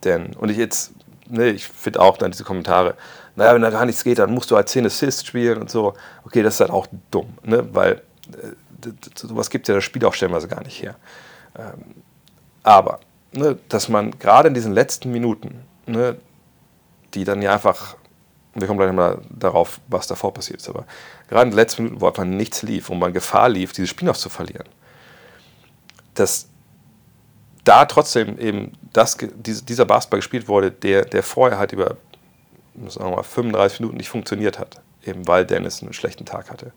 denn, 0.03 0.33
und 0.35 0.49
ich 0.49 0.57
jetzt, 0.57 0.93
ne, 1.27 1.49
ich 1.49 1.67
finde 1.67 1.99
auch 1.99 2.17
dann 2.17 2.31
diese 2.31 2.43
Kommentare, 2.43 2.95
naja, 3.35 3.53
wenn 3.53 3.61
da 3.61 3.69
gar 3.69 3.85
nichts 3.85 4.03
geht, 4.03 4.17
dann 4.17 4.33
musst 4.33 4.49
du 4.49 4.55
halt 4.55 4.69
10 4.69 4.85
Assists 4.85 5.25
spielen 5.25 5.59
und 5.59 5.69
so. 5.69 5.93
Okay, 6.23 6.41
das 6.41 6.55
ist 6.55 6.61
halt 6.61 6.71
auch 6.71 6.87
dumm, 7.11 7.37
ne, 7.43 7.67
weil 7.75 8.01
äh, 8.31 8.89
sowas 9.15 9.49
gibt 9.49 9.67
ja 9.67 9.75
das 9.75 9.83
Spiel 9.83 10.03
auch 10.05 10.13
stellenweise 10.13 10.47
gar 10.47 10.63
nicht 10.63 10.81
her. 10.81 10.95
Ähm, 11.57 11.95
aber, 12.63 12.99
ne, 13.33 13.57
dass 13.69 13.89
man 13.89 14.11
gerade 14.19 14.47
in 14.47 14.53
diesen 14.53 14.73
letzten 14.73 15.11
Minuten 15.11 15.63
ne, 15.85 16.17
die 17.13 17.23
dann 17.23 17.41
ja 17.41 17.53
einfach, 17.53 17.95
wir 18.53 18.67
kommen 18.67 18.79
gleich 18.79 18.91
mal 18.91 19.21
darauf, 19.29 19.79
was 19.87 20.07
davor 20.07 20.33
passiert 20.33 20.61
ist, 20.61 20.69
aber 20.69 20.85
gerade 21.27 21.43
in 21.43 21.51
den 21.51 21.57
letzten 21.57 21.83
Minuten, 21.83 22.01
wo 22.01 22.07
einfach 22.07 22.25
nichts 22.25 22.61
lief, 22.61 22.89
wo 22.89 22.95
man 22.95 23.13
Gefahr 23.13 23.49
lief, 23.49 23.73
dieses 23.73 23.89
Spiel 23.89 24.07
noch 24.07 24.17
zu 24.17 24.29
verlieren, 24.29 24.67
dass 26.13 26.47
da 27.63 27.85
trotzdem 27.85 28.37
eben 28.37 28.73
das, 28.93 29.17
dieser 29.19 29.85
Basketball 29.85 30.19
gespielt 30.19 30.47
wurde, 30.47 30.71
der, 30.71 31.05
der 31.05 31.23
vorher 31.23 31.57
halt 31.57 31.71
über 31.71 31.97
sagen 32.87 33.11
wir 33.11 33.17
mal, 33.17 33.23
35 33.23 33.79
Minuten 33.79 33.97
nicht 33.97 34.09
funktioniert 34.09 34.59
hat, 34.59 34.81
eben 35.05 35.27
weil 35.27 35.45
Dennis 35.45 35.81
einen 35.81 35.93
schlechten 35.93 36.25
Tag 36.25 36.49
hatte. 36.49 36.71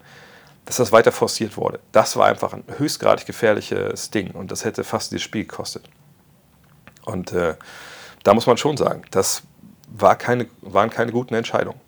Dass 0.69 0.77
das 0.77 0.93
weiter 0.93 1.13
forciert 1.13 1.57
wurde, 1.57 1.81
das 1.93 2.15
war 2.19 2.27
einfach 2.27 2.53
ein 2.53 2.63
höchstgradig 2.77 3.25
gefährliches 3.25 4.11
Ding 4.11 4.33
und 4.33 4.53
das 4.53 4.67
hätte 4.67 4.85
fast 4.85 5.13
dieses 5.13 5.23
Spiel 5.23 5.45
gekostet. 5.45 5.89
Und 7.07 7.33
äh, 7.33 7.55
da 8.23 8.35
muss 8.35 8.47
man 8.47 8.59
schon 8.59 8.77
sagen, 8.77 9.01
das 9.11 9.45
war 9.91 10.15
keine, 10.17 10.47
waren 10.61 10.91
keine 10.91 11.11
guten 11.11 11.33
Entscheidungen. 11.33 11.81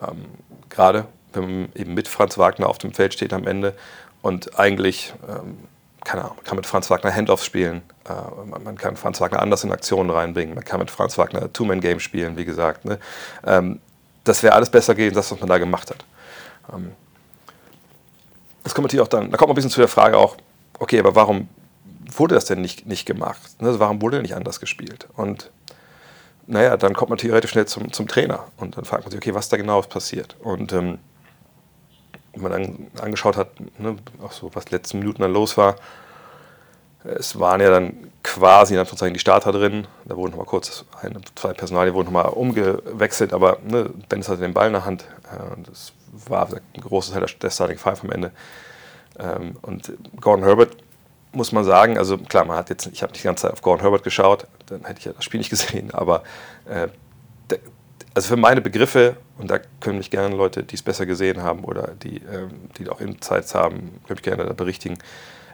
Ähm, 0.00 0.24
gerade 0.70 1.08
wenn 1.34 1.42
man 1.42 1.72
eben 1.74 1.92
mit 1.92 2.08
Franz 2.08 2.38
Wagner 2.38 2.70
auf 2.70 2.78
dem 2.78 2.94
Feld 2.94 3.12
steht 3.12 3.34
am 3.34 3.46
Ende 3.46 3.74
und 4.22 4.58
eigentlich, 4.58 5.12
ähm, 5.28 5.58
keine 6.02 6.22
Ahnung, 6.22 6.36
man 6.36 6.44
kann 6.46 6.56
mit 6.56 6.66
Franz 6.66 6.88
Wagner 6.88 7.14
Handoffs 7.14 7.44
spielen, 7.44 7.82
äh, 8.08 8.46
man, 8.46 8.64
man, 8.64 8.78
kann 8.78 8.96
Franz 8.96 9.20
Wagner 9.20 9.42
anders 9.42 9.62
in 9.62 9.72
Aktionen 9.72 10.08
reinbringen, 10.08 10.54
man 10.54 10.64
kann 10.64 10.80
mit 10.80 10.90
Franz 10.90 11.18
Wagner 11.18 11.52
Two-Man-Game 11.52 12.00
spielen, 12.00 12.38
wie 12.38 12.46
gesagt. 12.46 12.86
Ne? 12.86 12.98
Ähm, 13.46 13.78
das 14.24 14.42
wäre 14.42 14.54
alles 14.54 14.70
besser 14.70 14.94
gewesen, 14.94 15.16
das, 15.16 15.30
was 15.30 15.38
man 15.38 15.50
da 15.50 15.58
gemacht 15.58 15.90
hat. 15.90 16.02
Ähm, 16.72 16.92
das 18.62 18.74
kommt 18.74 18.84
natürlich 18.84 19.02
auch 19.02 19.08
dann, 19.08 19.30
da 19.30 19.36
kommt 19.36 19.48
man 19.48 19.54
ein 19.54 19.56
bisschen 19.56 19.70
zu 19.70 19.80
der 19.80 19.88
Frage 19.88 20.16
auch, 20.16 20.36
okay, 20.78 20.98
aber 20.98 21.14
warum 21.14 21.48
wurde 22.16 22.34
das 22.34 22.44
denn 22.44 22.60
nicht, 22.60 22.86
nicht 22.86 23.06
gemacht? 23.06 23.60
Ne? 23.60 23.78
Warum 23.78 24.02
wurde 24.02 24.22
nicht 24.22 24.34
anders 24.34 24.60
gespielt? 24.60 25.08
Und 25.16 25.50
naja, 26.46 26.76
dann 26.76 26.94
kommt 26.94 27.10
man 27.10 27.18
theoretisch 27.18 27.52
schnell 27.52 27.66
zum, 27.66 27.92
zum 27.92 28.08
Trainer 28.08 28.44
und 28.56 28.76
dann 28.76 28.84
fragt 28.84 29.04
man 29.04 29.10
sich, 29.10 29.18
okay, 29.18 29.34
was 29.34 29.48
da 29.48 29.56
genau 29.56 29.80
ist 29.80 29.88
passiert. 29.88 30.36
Und 30.40 30.72
ähm, 30.72 30.98
wenn 32.34 32.42
man 32.42 32.52
dann 32.52 32.86
angeschaut 33.00 33.36
hat, 33.36 33.48
ne, 33.78 33.96
auch 34.22 34.32
so, 34.32 34.50
was 34.54 34.70
letzten 34.70 34.98
Minuten 34.98 35.22
dann 35.22 35.32
los 35.32 35.56
war, 35.56 35.76
es 37.04 37.38
waren 37.38 37.60
ja 37.60 37.70
dann 37.70 38.12
quasi 38.22 38.74
in 38.74 38.80
Anführungszeichen 38.80 39.14
die 39.14 39.20
Starter 39.20 39.52
drin. 39.52 39.86
Da 40.04 40.16
wurden 40.16 40.30
nochmal 40.30 40.46
kurz 40.46 40.84
eine, 41.00 41.20
zwei 41.34 41.52
Personalien 41.52 41.94
wurden 41.94 42.12
nochmal 42.12 42.32
umgewechselt, 42.32 43.32
aber 43.32 43.58
ne, 43.64 43.90
Dennis 44.10 44.28
hatte 44.28 44.40
den 44.40 44.54
Ball 44.54 44.68
in 44.68 44.74
der 44.74 44.84
Hand. 44.84 45.02
Äh, 45.02 45.62
das 45.66 45.92
war 46.28 46.48
ein 46.48 46.80
großes 46.80 47.14
Teil 47.14 47.26
der 47.40 47.50
Starting 47.50 47.78
Five 47.78 48.04
am 48.04 48.10
Ende. 48.10 48.30
Ähm, 49.18 49.56
und 49.62 49.92
Gordon 50.20 50.44
Herbert 50.44 50.76
muss 51.32 51.52
man 51.52 51.64
sagen, 51.64 51.98
also 51.98 52.18
klar, 52.18 52.44
man 52.44 52.56
hat 52.56 52.70
jetzt, 52.70 52.86
ich 52.92 53.02
habe 53.02 53.12
nicht 53.12 53.22
die 53.24 53.26
ganze 53.26 53.42
Zeit 53.42 53.52
auf 53.52 53.62
Gordon 53.62 53.82
Herbert 53.82 54.04
geschaut, 54.04 54.46
dann 54.66 54.84
hätte 54.84 55.00
ich 55.00 55.04
ja 55.06 55.12
das 55.12 55.24
Spiel 55.24 55.38
nicht 55.38 55.50
gesehen, 55.50 55.90
aber 55.92 56.22
äh, 56.66 56.88
der, 57.50 57.58
also 58.14 58.28
für 58.28 58.36
meine 58.36 58.60
Begriffe, 58.60 59.16
und 59.38 59.50
da 59.50 59.58
können 59.80 59.98
mich 59.98 60.10
gerne 60.10 60.36
Leute, 60.36 60.62
die 60.62 60.74
es 60.74 60.82
besser 60.82 61.06
gesehen 61.06 61.42
haben 61.42 61.64
oder 61.64 61.94
die, 62.02 62.18
ähm, 62.18 62.68
die 62.76 62.88
auch 62.88 63.00
Insights 63.00 63.54
haben, 63.54 64.00
können 64.06 64.16
mich 64.16 64.22
gerne 64.22 64.44
da 64.44 64.52
berichtigen, 64.52 64.98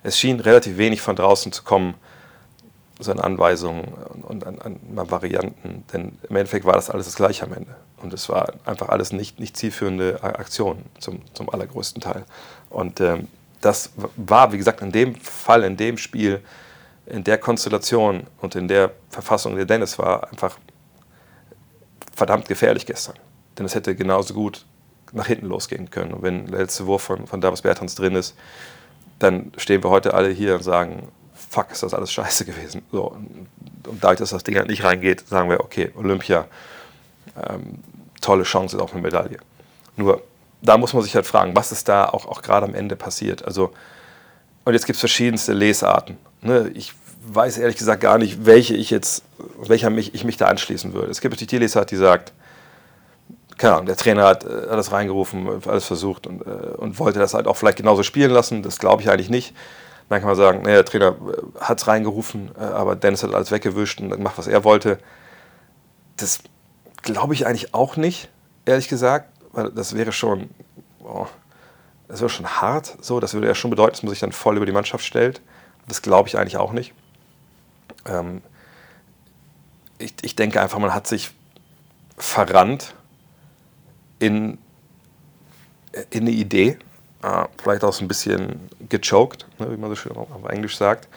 es 0.02 0.18
schien 0.18 0.40
relativ 0.40 0.76
wenig 0.76 1.00
von 1.00 1.16
draußen 1.16 1.52
zu 1.52 1.62
kommen, 1.62 1.94
so 3.00 3.12
an 3.12 3.20
Anweisungen 3.20 3.84
und 4.22 4.44
an, 4.46 4.58
an, 4.58 4.80
an 4.96 5.10
Varianten, 5.10 5.84
denn 5.92 6.18
im 6.28 6.36
Endeffekt 6.36 6.64
war 6.64 6.74
das 6.74 6.90
alles 6.90 7.06
das 7.06 7.14
gleiche 7.14 7.44
am 7.44 7.52
Ende. 7.52 7.76
Und 8.02 8.12
es 8.12 8.28
war 8.28 8.52
einfach 8.64 8.88
alles 8.88 9.12
nicht, 9.12 9.38
nicht 9.38 9.56
zielführende 9.56 10.22
Aktionen 10.22 10.84
zum, 10.98 11.20
zum 11.34 11.48
allergrößten 11.50 12.00
Teil. 12.00 12.24
Und 12.70 13.00
ähm, 13.00 13.28
das 13.60 13.90
war, 14.16 14.52
wie 14.52 14.58
gesagt, 14.58 14.82
in 14.82 14.92
dem 14.92 15.14
Fall, 15.16 15.64
in 15.64 15.76
dem 15.76 15.98
Spiel, 15.98 16.42
in 17.06 17.24
der 17.24 17.38
Konstellation 17.38 18.26
und 18.40 18.54
in 18.54 18.68
der 18.68 18.92
Verfassung, 19.10 19.56
der 19.56 19.64
Dennis 19.64 19.98
war, 19.98 20.30
einfach 20.30 20.58
verdammt 22.14 22.48
gefährlich 22.48 22.86
gestern. 22.86 23.16
Denn 23.56 23.66
es 23.66 23.74
hätte 23.74 23.94
genauso 23.94 24.34
gut 24.34 24.66
nach 25.12 25.26
hinten 25.26 25.46
losgehen 25.46 25.90
können. 25.90 26.12
Und 26.12 26.22
wenn 26.22 26.46
der 26.46 26.60
letzte 26.60 26.86
Wurf 26.86 27.02
von, 27.02 27.26
von 27.26 27.40
Davis 27.40 27.62
Bertans 27.62 27.94
drin 27.94 28.14
ist, 28.14 28.36
dann 29.18 29.52
stehen 29.56 29.82
wir 29.82 29.90
heute 29.90 30.14
alle 30.14 30.28
hier 30.30 30.54
und 30.54 30.62
sagen, 30.62 31.08
fuck, 31.34 31.70
ist 31.72 31.82
das 31.82 31.94
alles 31.94 32.12
scheiße 32.12 32.44
gewesen. 32.44 32.82
So, 32.92 33.04
und, 33.04 33.48
dadurch, 34.00 34.18
dass 34.18 34.30
das 34.30 34.44
Ding 34.44 34.56
halt 34.56 34.68
nicht 34.68 34.84
reingeht, 34.84 35.26
sagen 35.28 35.48
wir, 35.48 35.60
okay, 35.60 35.90
Olympia, 35.96 36.46
ähm, 37.36 37.78
tolle 38.20 38.44
Chance 38.44 38.80
auf 38.80 38.92
eine 38.92 39.02
Medaille. 39.02 39.38
Nur 39.96 40.22
da 40.60 40.76
muss 40.76 40.92
man 40.92 41.02
sich 41.02 41.14
halt 41.14 41.26
fragen, 41.26 41.54
was 41.54 41.72
ist 41.72 41.88
da 41.88 42.06
auch, 42.06 42.26
auch 42.26 42.42
gerade 42.42 42.66
am 42.66 42.74
Ende 42.74 42.96
passiert. 42.96 43.44
Also, 43.44 43.72
und 44.64 44.74
jetzt 44.74 44.86
gibt 44.86 44.96
es 44.96 45.00
verschiedenste 45.00 45.52
Lesarten. 45.52 46.18
Ne? 46.42 46.70
Ich 46.74 46.92
weiß 47.26 47.58
ehrlich 47.58 47.76
gesagt 47.76 48.02
gar 48.02 48.18
nicht, 48.18 48.44
welche 48.44 48.74
ich 48.74 48.90
jetzt, 48.90 49.22
welcher 49.58 49.90
mich, 49.90 50.14
ich 50.14 50.24
mich 50.24 50.36
da 50.36 50.46
anschließen 50.46 50.92
würde. 50.92 51.10
Es 51.10 51.20
gibt 51.20 51.32
natürlich 51.32 51.50
die 51.50 51.58
Lesart, 51.58 51.90
die 51.90 51.96
sagt, 51.96 52.32
keine 53.58 53.74
Ahnung, 53.74 53.86
der 53.86 53.96
Trainer 53.96 54.24
hat 54.24 54.44
äh, 54.44 54.68
alles 54.70 54.92
reingerufen, 54.92 55.48
alles 55.66 55.84
versucht 55.84 56.26
und, 56.26 56.42
äh, 56.46 56.76
und 56.76 56.98
wollte 56.98 57.18
das 57.18 57.34
halt 57.34 57.46
auch 57.46 57.56
vielleicht 57.56 57.78
genauso 57.78 58.02
spielen 58.02 58.30
lassen. 58.30 58.62
Das 58.62 58.78
glaube 58.78 59.02
ich 59.02 59.10
eigentlich 59.10 59.30
nicht. 59.30 59.54
Dann 60.08 60.20
kann 60.20 60.28
man 60.28 60.36
sagen, 60.36 60.62
nee, 60.62 60.72
der 60.72 60.84
Trainer 60.84 61.08
äh, 61.08 61.60
hat 61.60 61.80
es 61.80 61.86
reingerufen, 61.86 62.56
aber 62.56 62.96
Dennis 62.96 63.22
hat 63.22 63.34
alles 63.34 63.50
weggewischt 63.50 64.00
und 64.00 64.18
macht, 64.20 64.38
was 64.38 64.46
er 64.46 64.64
wollte. 64.64 64.98
Das 66.16 66.40
glaube 67.02 67.34
ich 67.34 67.46
eigentlich 67.46 67.74
auch 67.74 67.96
nicht, 67.96 68.30
ehrlich 68.64 68.88
gesagt, 68.88 69.30
weil 69.52 69.70
das 69.70 69.94
wäre 69.94 70.12
schon, 70.12 70.50
oh, 71.04 71.26
das 72.06 72.20
wäre 72.20 72.30
schon 72.30 72.46
hart. 72.46 72.96
So, 73.00 73.20
das 73.20 73.34
würde 73.34 73.48
ja 73.48 73.54
schon 73.54 73.70
bedeuten, 73.70 73.92
dass 73.92 74.02
man 74.02 74.10
sich 74.10 74.20
dann 74.20 74.32
voll 74.32 74.56
über 74.56 74.66
die 74.66 74.72
Mannschaft 74.72 75.04
stellt. 75.04 75.42
Das 75.88 76.00
glaube 76.00 76.28
ich 76.28 76.38
eigentlich 76.38 76.56
auch 76.56 76.72
nicht. 76.72 76.94
Ähm, 78.06 78.40
ich, 79.98 80.14
ich 80.22 80.36
denke 80.36 80.60
einfach, 80.60 80.78
man 80.78 80.94
hat 80.94 81.06
sich 81.06 81.30
verrannt 82.16 82.94
in, 84.18 84.58
in 86.10 86.22
eine 86.22 86.30
Idee, 86.30 86.78
äh, 87.22 87.44
vielleicht 87.62 87.84
auch 87.84 87.92
so 87.92 88.04
ein 88.04 88.08
bisschen 88.08 88.68
gechoked, 88.88 89.46
ne, 89.58 89.70
wie 89.70 89.76
man 89.76 89.90
so 89.90 89.96
schön 89.96 90.16
auf 90.16 90.28
Englisch 90.48 90.76
sagt, 90.76 91.08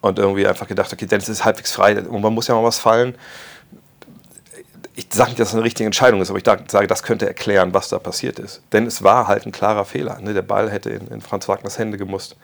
und 0.00 0.18
irgendwie 0.18 0.46
einfach 0.46 0.68
gedacht, 0.68 0.92
okay, 0.92 1.06
Dennis 1.06 1.28
ist 1.28 1.44
halbwegs 1.44 1.72
frei 1.72 1.98
und 1.98 2.20
man 2.20 2.34
muss 2.34 2.46
ja 2.46 2.54
mal 2.54 2.64
was 2.64 2.78
fallen. 2.78 3.14
Ich 4.96 5.08
sage 5.12 5.30
nicht, 5.30 5.40
dass 5.40 5.48
es 5.48 5.54
eine 5.54 5.64
richtige 5.64 5.86
Entscheidung 5.86 6.20
ist, 6.20 6.28
aber 6.28 6.38
ich 6.38 6.44
sage, 6.44 6.86
das 6.86 7.02
könnte 7.02 7.26
erklären, 7.26 7.72
was 7.72 7.88
da 7.88 7.98
passiert 7.98 8.38
ist. 8.38 8.62
Denn 8.72 8.86
es 8.86 9.02
war 9.02 9.26
halt 9.26 9.46
ein 9.46 9.50
klarer 9.50 9.84
Fehler. 9.84 10.20
Ne? 10.20 10.34
Der 10.34 10.42
Ball 10.42 10.70
hätte 10.70 10.90
in, 10.90 11.08
in 11.08 11.20
Franz 11.20 11.48
Wagners 11.48 11.78
Hände 11.78 11.96
gemusst. 11.96 12.36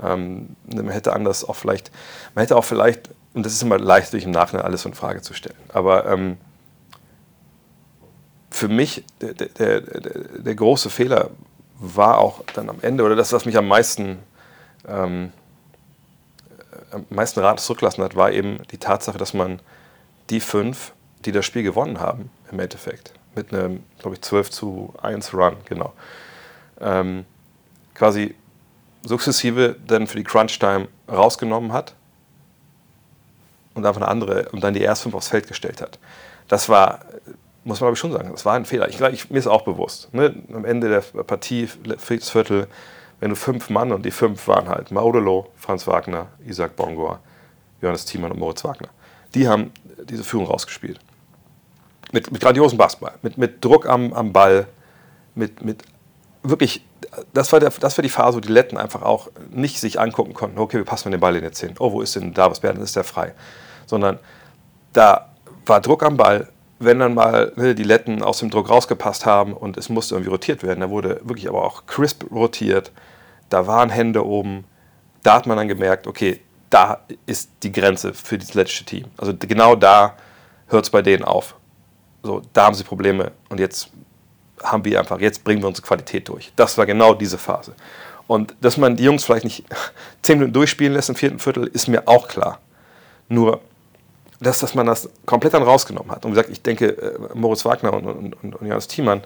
Ähm, 0.00 0.54
man 0.66 0.90
hätte 0.90 1.12
anders 1.12 1.44
auch 1.48 1.56
vielleicht, 1.56 1.90
man 2.34 2.42
hätte 2.42 2.56
auch 2.56 2.64
vielleicht, 2.64 3.10
und 3.34 3.44
das 3.44 3.52
ist 3.52 3.62
immer 3.62 3.78
leicht, 3.78 4.12
durch 4.12 4.24
im 4.24 4.30
Nachhinein 4.30 4.64
alles 4.64 4.84
in 4.84 4.94
Frage 4.94 5.22
zu 5.22 5.34
stellen, 5.34 5.58
aber 5.72 6.06
ähm, 6.06 6.36
für 8.50 8.68
mich 8.68 9.04
der, 9.20 9.34
der, 9.34 9.80
der, 9.80 10.54
große 10.54 10.90
Fehler 10.90 11.30
war 11.78 12.18
auch 12.18 12.42
dann 12.54 12.70
am 12.70 12.78
Ende, 12.80 13.04
oder 13.04 13.14
das, 13.14 13.32
was 13.32 13.44
mich 13.44 13.56
am 13.56 13.68
meisten, 13.68 14.18
ähm, 14.86 15.32
am 16.90 17.04
meisten 17.10 17.40
Rat 17.40 17.60
zurückgelassen 17.60 18.02
hat, 18.02 18.16
war 18.16 18.32
eben 18.32 18.60
die 18.70 18.78
Tatsache, 18.78 19.18
dass 19.18 19.34
man 19.34 19.60
die 20.30 20.40
fünf, 20.40 20.92
die 21.24 21.32
das 21.32 21.44
Spiel 21.44 21.62
gewonnen 21.62 22.00
haben, 22.00 22.30
im 22.50 22.58
Endeffekt, 22.58 23.12
mit 23.34 23.52
einem, 23.52 23.84
glaube 23.98 24.16
ich, 24.16 24.22
12 24.22 24.50
zu 24.50 24.94
1 25.02 25.34
Run, 25.34 25.56
genau, 25.66 25.92
ähm, 26.80 27.26
quasi 27.94 28.34
sukzessive 29.02 29.76
dann 29.86 30.06
für 30.06 30.16
die 30.16 30.24
Crunch-Time 30.24 30.88
rausgenommen 31.08 31.72
hat 31.72 31.94
und 33.74 33.86
einfach 33.86 34.00
eine 34.00 34.10
andere 34.10 34.48
und 34.50 34.62
dann 34.62 34.74
die 34.74 34.80
erst 34.80 35.02
fünf 35.02 35.14
aufs 35.14 35.28
Feld 35.28 35.46
gestellt 35.46 35.80
hat. 35.80 35.98
Das 36.48 36.68
war 36.68 37.00
muss 37.68 37.80
man 37.80 37.88
aber 37.88 37.96
schon 37.96 38.12
sagen, 38.12 38.30
das 38.32 38.44
war 38.46 38.54
ein 38.54 38.64
Fehler. 38.64 38.88
Ich, 38.88 39.00
ich, 39.00 39.30
mir 39.30 39.38
ist 39.38 39.46
auch 39.46 39.62
bewusst. 39.62 40.12
Ne? 40.14 40.34
Am 40.52 40.64
Ende 40.64 40.88
der 40.88 41.22
Partie, 41.22 41.68
viertes 41.98 42.30
Viertel, 42.30 42.66
wenn 43.20 43.28
du 43.28 43.36
fünf 43.36 43.68
Mann 43.68 43.92
und 43.92 44.06
die 44.06 44.10
fünf 44.10 44.48
waren 44.48 44.68
halt 44.68 44.90
Maudelo, 44.90 45.48
Franz 45.54 45.86
Wagner, 45.86 46.28
Isaac 46.46 46.76
Bongor, 46.76 47.20
Johannes 47.82 48.06
Thiemann 48.06 48.32
und 48.32 48.40
Moritz 48.40 48.64
Wagner. 48.64 48.88
Die 49.34 49.48
haben 49.48 49.70
diese 50.08 50.24
Führung 50.24 50.46
rausgespielt. 50.46 50.98
Mit, 52.10 52.32
mit 52.32 52.40
grandiosem 52.40 52.78
Basketball, 52.78 53.14
mit, 53.20 53.36
mit 53.36 53.62
Druck 53.62 53.86
am, 53.86 54.14
am 54.14 54.32
Ball, 54.32 54.66
mit, 55.34 55.62
mit 55.62 55.82
wirklich, 56.42 56.82
das 57.34 57.52
war, 57.52 57.60
der, 57.60 57.68
das 57.68 57.98
war 57.98 58.02
die 58.02 58.08
Phase, 58.08 58.38
wo 58.38 58.40
die 58.40 58.48
Letten 58.48 58.78
einfach 58.78 59.02
auch 59.02 59.28
nicht 59.50 59.78
sich 59.78 60.00
angucken 60.00 60.32
konnten, 60.32 60.58
okay, 60.58 60.78
wir 60.78 60.84
passen 60.86 61.10
den 61.10 61.20
Ball 61.20 61.36
in 61.36 61.44
jetzt 61.44 61.60
hin. 61.60 61.74
Oh, 61.78 61.92
wo 61.92 62.00
ist 62.00 62.16
denn 62.16 62.32
Davis 62.32 62.60
Bernd? 62.60 62.78
Ist 62.78 62.96
der 62.96 63.04
frei? 63.04 63.34
Sondern 63.84 64.18
da 64.94 65.28
war 65.66 65.82
Druck 65.82 66.02
am 66.02 66.16
Ball, 66.16 66.48
wenn 66.78 66.98
dann 66.98 67.14
mal 67.14 67.52
ne, 67.56 67.74
die 67.74 67.82
Letten 67.82 68.22
aus 68.22 68.38
dem 68.38 68.50
Druck 68.50 68.70
rausgepasst 68.70 69.26
haben 69.26 69.52
und 69.52 69.76
es 69.76 69.88
musste 69.88 70.14
irgendwie 70.14 70.30
rotiert 70.30 70.62
werden, 70.62 70.80
da 70.80 70.90
wurde 70.90 71.20
wirklich 71.24 71.48
aber 71.48 71.64
auch 71.64 71.86
crisp 71.86 72.30
rotiert, 72.30 72.92
da 73.48 73.66
waren 73.66 73.90
Hände 73.90 74.24
oben, 74.24 74.64
da 75.22 75.34
hat 75.34 75.46
man 75.46 75.56
dann 75.56 75.68
gemerkt, 75.68 76.06
okay, 76.06 76.40
da 76.70 77.00
ist 77.26 77.50
die 77.62 77.72
Grenze 77.72 78.14
für 78.14 78.38
das 78.38 78.54
letzte 78.54 78.84
Team. 78.84 79.06
Also 79.16 79.34
genau 79.36 79.74
da 79.74 80.14
hört 80.68 80.84
es 80.84 80.90
bei 80.90 81.02
denen 81.02 81.24
auf. 81.24 81.56
So, 82.22 82.42
da 82.52 82.66
haben 82.66 82.74
sie 82.74 82.84
Probleme 82.84 83.32
und 83.48 83.58
jetzt 83.58 83.90
haben 84.62 84.84
wir 84.84 84.98
einfach, 84.98 85.20
jetzt 85.20 85.44
bringen 85.44 85.62
wir 85.62 85.68
unsere 85.68 85.86
Qualität 85.86 86.28
durch. 86.28 86.52
Das 86.56 86.76
war 86.76 86.86
genau 86.86 87.14
diese 87.14 87.38
Phase. 87.38 87.74
Und 88.26 88.54
dass 88.60 88.76
man 88.76 88.96
die 88.96 89.04
Jungs 89.04 89.24
vielleicht 89.24 89.44
nicht 89.44 89.64
zehn 90.22 90.38
Minuten 90.38 90.52
durchspielen 90.52 90.92
lässt 90.92 91.08
im 91.08 91.14
vierten 91.14 91.38
Viertel, 91.38 91.66
ist 91.66 91.88
mir 91.88 92.06
auch 92.06 92.28
klar. 92.28 92.60
Nur 93.28 93.60
dass, 94.40 94.60
dass 94.60 94.74
man 94.74 94.86
das 94.86 95.08
komplett 95.26 95.54
dann 95.54 95.62
rausgenommen 95.62 96.10
hat. 96.10 96.24
Und 96.24 96.32
wie 96.32 96.34
gesagt, 96.34 96.50
ich 96.50 96.62
denke, 96.62 96.86
äh, 96.86 97.18
Moritz 97.34 97.64
Wagner 97.64 97.92
und, 97.92 98.06
und, 98.06 98.42
und, 98.42 98.54
und 98.54 98.66
Johannes 98.66 98.88
Thiemann 98.88 99.22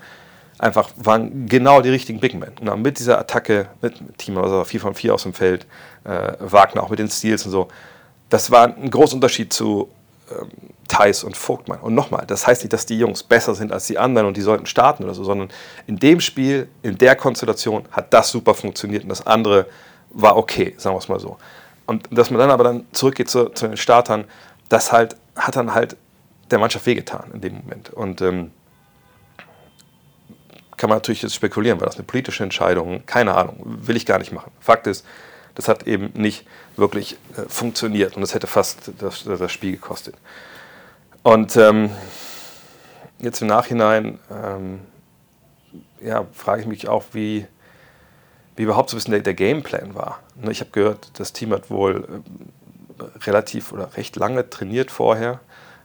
einfach 0.59 0.91
waren 0.97 1.47
genau 1.47 1.81
die 1.81 1.91
richtigen 1.91 2.21
Big 2.21 2.35
Men. 2.35 2.53
Und 2.61 2.83
mit 2.83 2.99
dieser 2.99 3.19
Attacke, 3.19 3.69
mit, 3.81 4.01
mit 4.01 4.19
Thiemann, 4.19 4.45
also 4.45 4.65
4 4.65 4.81
von 4.81 4.95
4 4.95 5.15
aus 5.15 5.25
dem 5.25 5.35
Feld, 5.35 5.67
äh, 6.05 6.33
Wagner 6.39 6.83
auch 6.83 6.91
mit 6.91 6.99
den 6.99 7.11
Steals 7.11 7.45
und 7.45 7.51
so, 7.51 7.69
das 8.31 8.51
war 8.51 8.75
ein 8.77 8.91
großer 8.91 9.15
Unterschied 9.15 9.53
zu 9.53 9.91
ähm, 10.31 10.49
Theis 10.89 11.25
und 11.25 11.37
Vogtmann. 11.37 11.81
Und 11.81 11.95
nochmal, 11.95 12.25
das 12.27 12.47
heißt 12.47 12.63
nicht, 12.63 12.73
dass 12.73 12.87
die 12.87 12.99
Jungs 12.99 13.23
besser 13.23 13.55
sind 13.55 13.73
als 13.73 13.87
die 13.87 13.99
anderen 13.99 14.29
und 14.29 14.37
die 14.37 14.43
sollten 14.43 14.67
starten 14.67 15.05
oder 15.05 15.15
so, 15.15 15.25
sondern 15.25 15.49
in 15.87 15.99
dem 15.99 16.21
Spiel, 16.21 16.69
in 16.83 16.99
der 16.99 17.17
Konstellation 17.17 17.85
hat 17.91 18.13
das 18.13 18.31
super 18.31 18.55
funktioniert 18.55 19.03
und 19.03 19.09
das 19.09 19.27
andere 19.27 19.67
war 20.11 20.37
okay, 20.37 20.75
sagen 20.77 20.95
wir 20.95 20.99
es 20.99 21.09
mal 21.09 21.21
so. 21.21 21.39
Und 21.87 22.09
dass 22.11 22.31
man 22.31 22.39
dann 22.39 22.51
aber 22.51 22.65
dann 22.65 22.87
zurückgeht 22.93 23.29
zu, 23.29 23.49
zu 23.51 23.69
den 23.69 23.77
Startern, 23.77 24.25
das 24.73 24.91
halt, 24.91 25.17
hat 25.37 25.57
dann 25.57 25.75
halt 25.75 25.97
der 26.51 26.59
Mannschaft 26.59 26.87
wehgetan 26.87 27.31
in 27.35 27.41
dem 27.41 27.57
Moment. 27.57 27.91
Und 27.91 28.23
ähm, 28.23 28.51
kann 30.77 30.89
man 30.89 30.97
natürlich 30.97 31.23
jetzt 31.23 31.35
spekulieren, 31.35 31.79
war 31.81 31.87
das 31.87 31.97
eine 31.97 32.05
politische 32.05 32.43
Entscheidung? 32.43 33.05
Keine 33.07 33.35
Ahnung, 33.35 33.63
will 33.65 33.97
ich 33.97 34.07
gar 34.07 34.19
nicht 34.19 34.33
machen. 34.33 34.51
Fakt 34.61 34.87
ist, 34.87 35.07
das 35.55 35.69
hat 35.69 35.87
eben 35.87 36.11
nicht 36.15 36.47
wirklich 36.77 37.19
äh, 37.37 37.43
funktioniert 37.49 38.17
und 38.17 38.23
das 38.23 38.35
hätte 38.35 38.47
fast 38.47 38.93
das, 38.99 39.25
das 39.25 39.53
Spiel 39.53 39.73
gekostet. 39.73 40.15
Und 41.23 41.57
ähm, 41.57 41.91
jetzt 43.19 43.43
im 43.43 43.49
Nachhinein 43.49 44.19
ähm, 44.31 44.81
ja, 46.01 46.27
frage 46.33 46.63
ich 46.63 46.67
mich 46.67 46.89
auch, 46.89 47.05
wie, 47.13 47.47
wie 48.57 48.63
überhaupt 48.63 48.91
so 48.91 48.97
ein 48.97 48.99
bisschen 48.99 49.13
der, 49.13 49.21
der 49.21 49.35
Gameplan 49.35 49.95
war. 49.95 50.21
Ne, 50.35 50.51
ich 50.51 50.61
habe 50.61 50.71
gehört, 50.71 51.11
das 51.19 51.33
Team 51.33 51.53
hat 51.53 51.71
wohl 51.71 52.09
ähm, 52.09 52.53
relativ 53.23 53.73
oder 53.73 53.97
recht 53.97 54.17
lange 54.17 54.49
trainiert 54.49 54.91
vorher. 54.91 55.41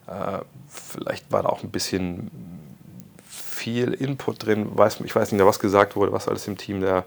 Äh, 0.08 0.40
vielleicht 0.70 1.32
war 1.32 1.44
da 1.44 1.50
auch 1.50 1.64
ein 1.64 1.72
bisschen 1.72 2.32
viel 3.28 3.94
Input 3.94 4.46
drin. 4.46 4.72
Ich 5.04 5.16
weiß 5.16 5.32
nicht 5.32 5.34
mehr, 5.34 5.46
was 5.46 5.60
gesagt 5.60 5.96
wurde, 5.96 6.12
was 6.12 6.28
alles 6.28 6.48
im 6.48 6.58
Team 6.58 6.82
da 6.82 7.04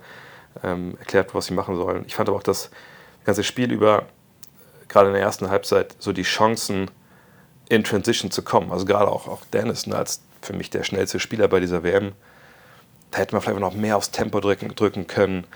ähm, 0.63 0.97
erklärt 0.99 1.29
wurde, 1.29 1.39
was 1.39 1.47
sie 1.47 1.55
machen 1.55 1.77
sollen. 1.77 2.05
Ich 2.07 2.17
fand 2.17 2.29
aber 2.29 2.39
auch 2.39 2.43
das 2.43 2.71
ganze 3.25 3.45
Spiel 3.45 3.73
über, 3.73 4.07
gerade 4.89 5.09
in 5.09 5.15
der 5.15 5.23
ersten 5.23 5.51
Halbzeit, 5.51 5.95
so 5.99 6.13
die 6.13 6.23
Chancen 6.23 6.91
in 7.69 7.85
Transition 7.85 8.31
zu 8.31 8.43
kommen. 8.43 8.73
Also 8.73 8.85
gerade 8.85 9.11
auch, 9.11 9.29
auch 9.29 9.45
Dennis 9.53 9.87
ne, 9.87 9.97
als 9.97 10.23
für 10.43 10.53
mich 10.53 10.71
der 10.71 10.83
schnellste 10.83 11.21
Spieler 11.21 11.49
bei 11.49 11.61
dieser 11.61 11.83
WM. 11.83 12.13
Da 13.11 13.19
hätte 13.19 13.35
man 13.35 13.43
vielleicht 13.43 13.61
noch 13.61 13.75
mehr 13.75 13.97
aufs 13.97 14.11
Tempo 14.11 14.41
drücken, 14.41 14.75
drücken 14.75 15.07
können. 15.07 15.47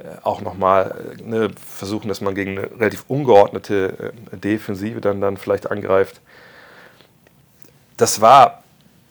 Äh, 0.00 0.16
auch 0.22 0.40
nochmal 0.40 1.14
äh, 1.18 1.22
ne, 1.22 1.50
versuchen, 1.54 2.08
dass 2.08 2.20
man 2.20 2.34
gegen 2.34 2.58
eine 2.58 2.70
relativ 2.80 3.04
ungeordnete 3.08 4.12
äh, 4.32 4.36
Defensive 4.36 5.00
dann, 5.00 5.20
dann 5.20 5.36
vielleicht 5.36 5.70
angreift. 5.70 6.20
Das 7.96 8.20
war 8.20 8.62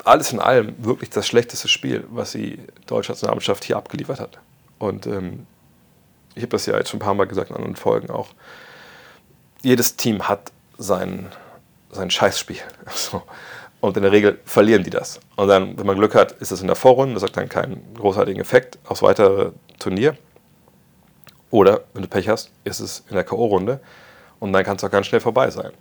alles 0.03 0.31
in 0.31 0.39
allem 0.39 0.73
wirklich 0.83 1.09
das 1.11 1.27
schlechteste 1.27 1.67
Spiel, 1.67 2.05
was 2.09 2.31
die 2.31 2.59
deutsche 2.87 3.11
Nationalmannschaft 3.11 3.63
hier 3.65 3.77
abgeliefert 3.77 4.19
hat. 4.19 4.39
Und 4.79 5.05
ähm, 5.05 5.45
ich 6.33 6.41
habe 6.41 6.51
das 6.51 6.65
ja 6.65 6.75
jetzt 6.77 6.89
schon 6.89 6.99
ein 6.99 7.03
paar 7.03 7.13
Mal 7.13 7.27
gesagt 7.27 7.51
in 7.51 7.55
anderen 7.55 7.75
Folgen 7.75 8.09
auch. 8.09 8.29
Jedes 9.61 9.95
Team 9.95 10.27
hat 10.27 10.51
sein, 10.77 11.27
sein 11.91 12.09
Scheißspiel. 12.09 12.61
So. 12.93 13.21
Und 13.81 13.95
in 13.95 14.03
der 14.03 14.11
Regel 14.11 14.39
verlieren 14.43 14.83
die 14.83 14.89
das. 14.89 15.21
Und 15.37 15.47
dann, 15.47 15.77
wenn 15.77 15.85
man 15.85 15.95
Glück 15.95 16.13
hat, 16.13 16.33
ist 16.33 16.51
das 16.51 16.59
in 16.59 16.67
der 16.67 16.75
Vorrunde, 16.75 17.13
das 17.13 17.23
hat 17.23 17.37
dann 17.37 17.47
keinen 17.47 17.93
großartigen 17.93 18.41
Effekt 18.41 18.77
aufs 18.85 19.01
weitere 19.01 19.51
Turnier. 19.77 20.17
Oder, 21.51 21.81
wenn 21.93 22.03
du 22.03 22.07
Pech 22.07 22.29
hast, 22.29 22.51
ist 22.63 22.79
es 22.79 23.03
in 23.09 23.15
der 23.15 23.23
K.O.-Runde 23.23 23.79
und 24.39 24.53
dann 24.53 24.63
kann 24.63 24.77
es 24.77 24.83
auch 24.83 24.91
ganz 24.91 25.07
schnell 25.07 25.21
vorbei 25.21 25.49
sein. 25.49 25.71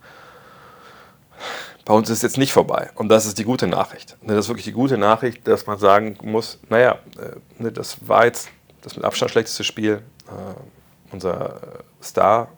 Bei 1.84 1.94
uns 1.94 2.10
ist 2.10 2.18
es 2.18 2.22
jetzt 2.22 2.38
nicht 2.38 2.52
vorbei 2.52 2.90
und 2.94 3.08
das 3.08 3.26
ist 3.26 3.38
die 3.38 3.44
gute 3.44 3.66
Nachricht. 3.66 4.16
Ne, 4.22 4.34
das 4.34 4.46
ist 4.46 4.48
wirklich 4.48 4.66
die 4.66 4.72
gute 4.72 4.98
Nachricht, 4.98 5.46
dass 5.46 5.66
man 5.66 5.78
sagen 5.78 6.18
muss, 6.22 6.58
naja, 6.68 6.98
äh, 7.18 7.62
ne, 7.62 7.72
das 7.72 8.06
war 8.06 8.26
jetzt 8.26 8.50
das 8.82 8.96
mit 8.96 9.04
Abstand 9.04 9.30
schlechteste 9.30 9.64
Spiel. 9.64 10.02
Äh, 10.26 11.12
unser 11.12 11.60
Star 12.02 12.48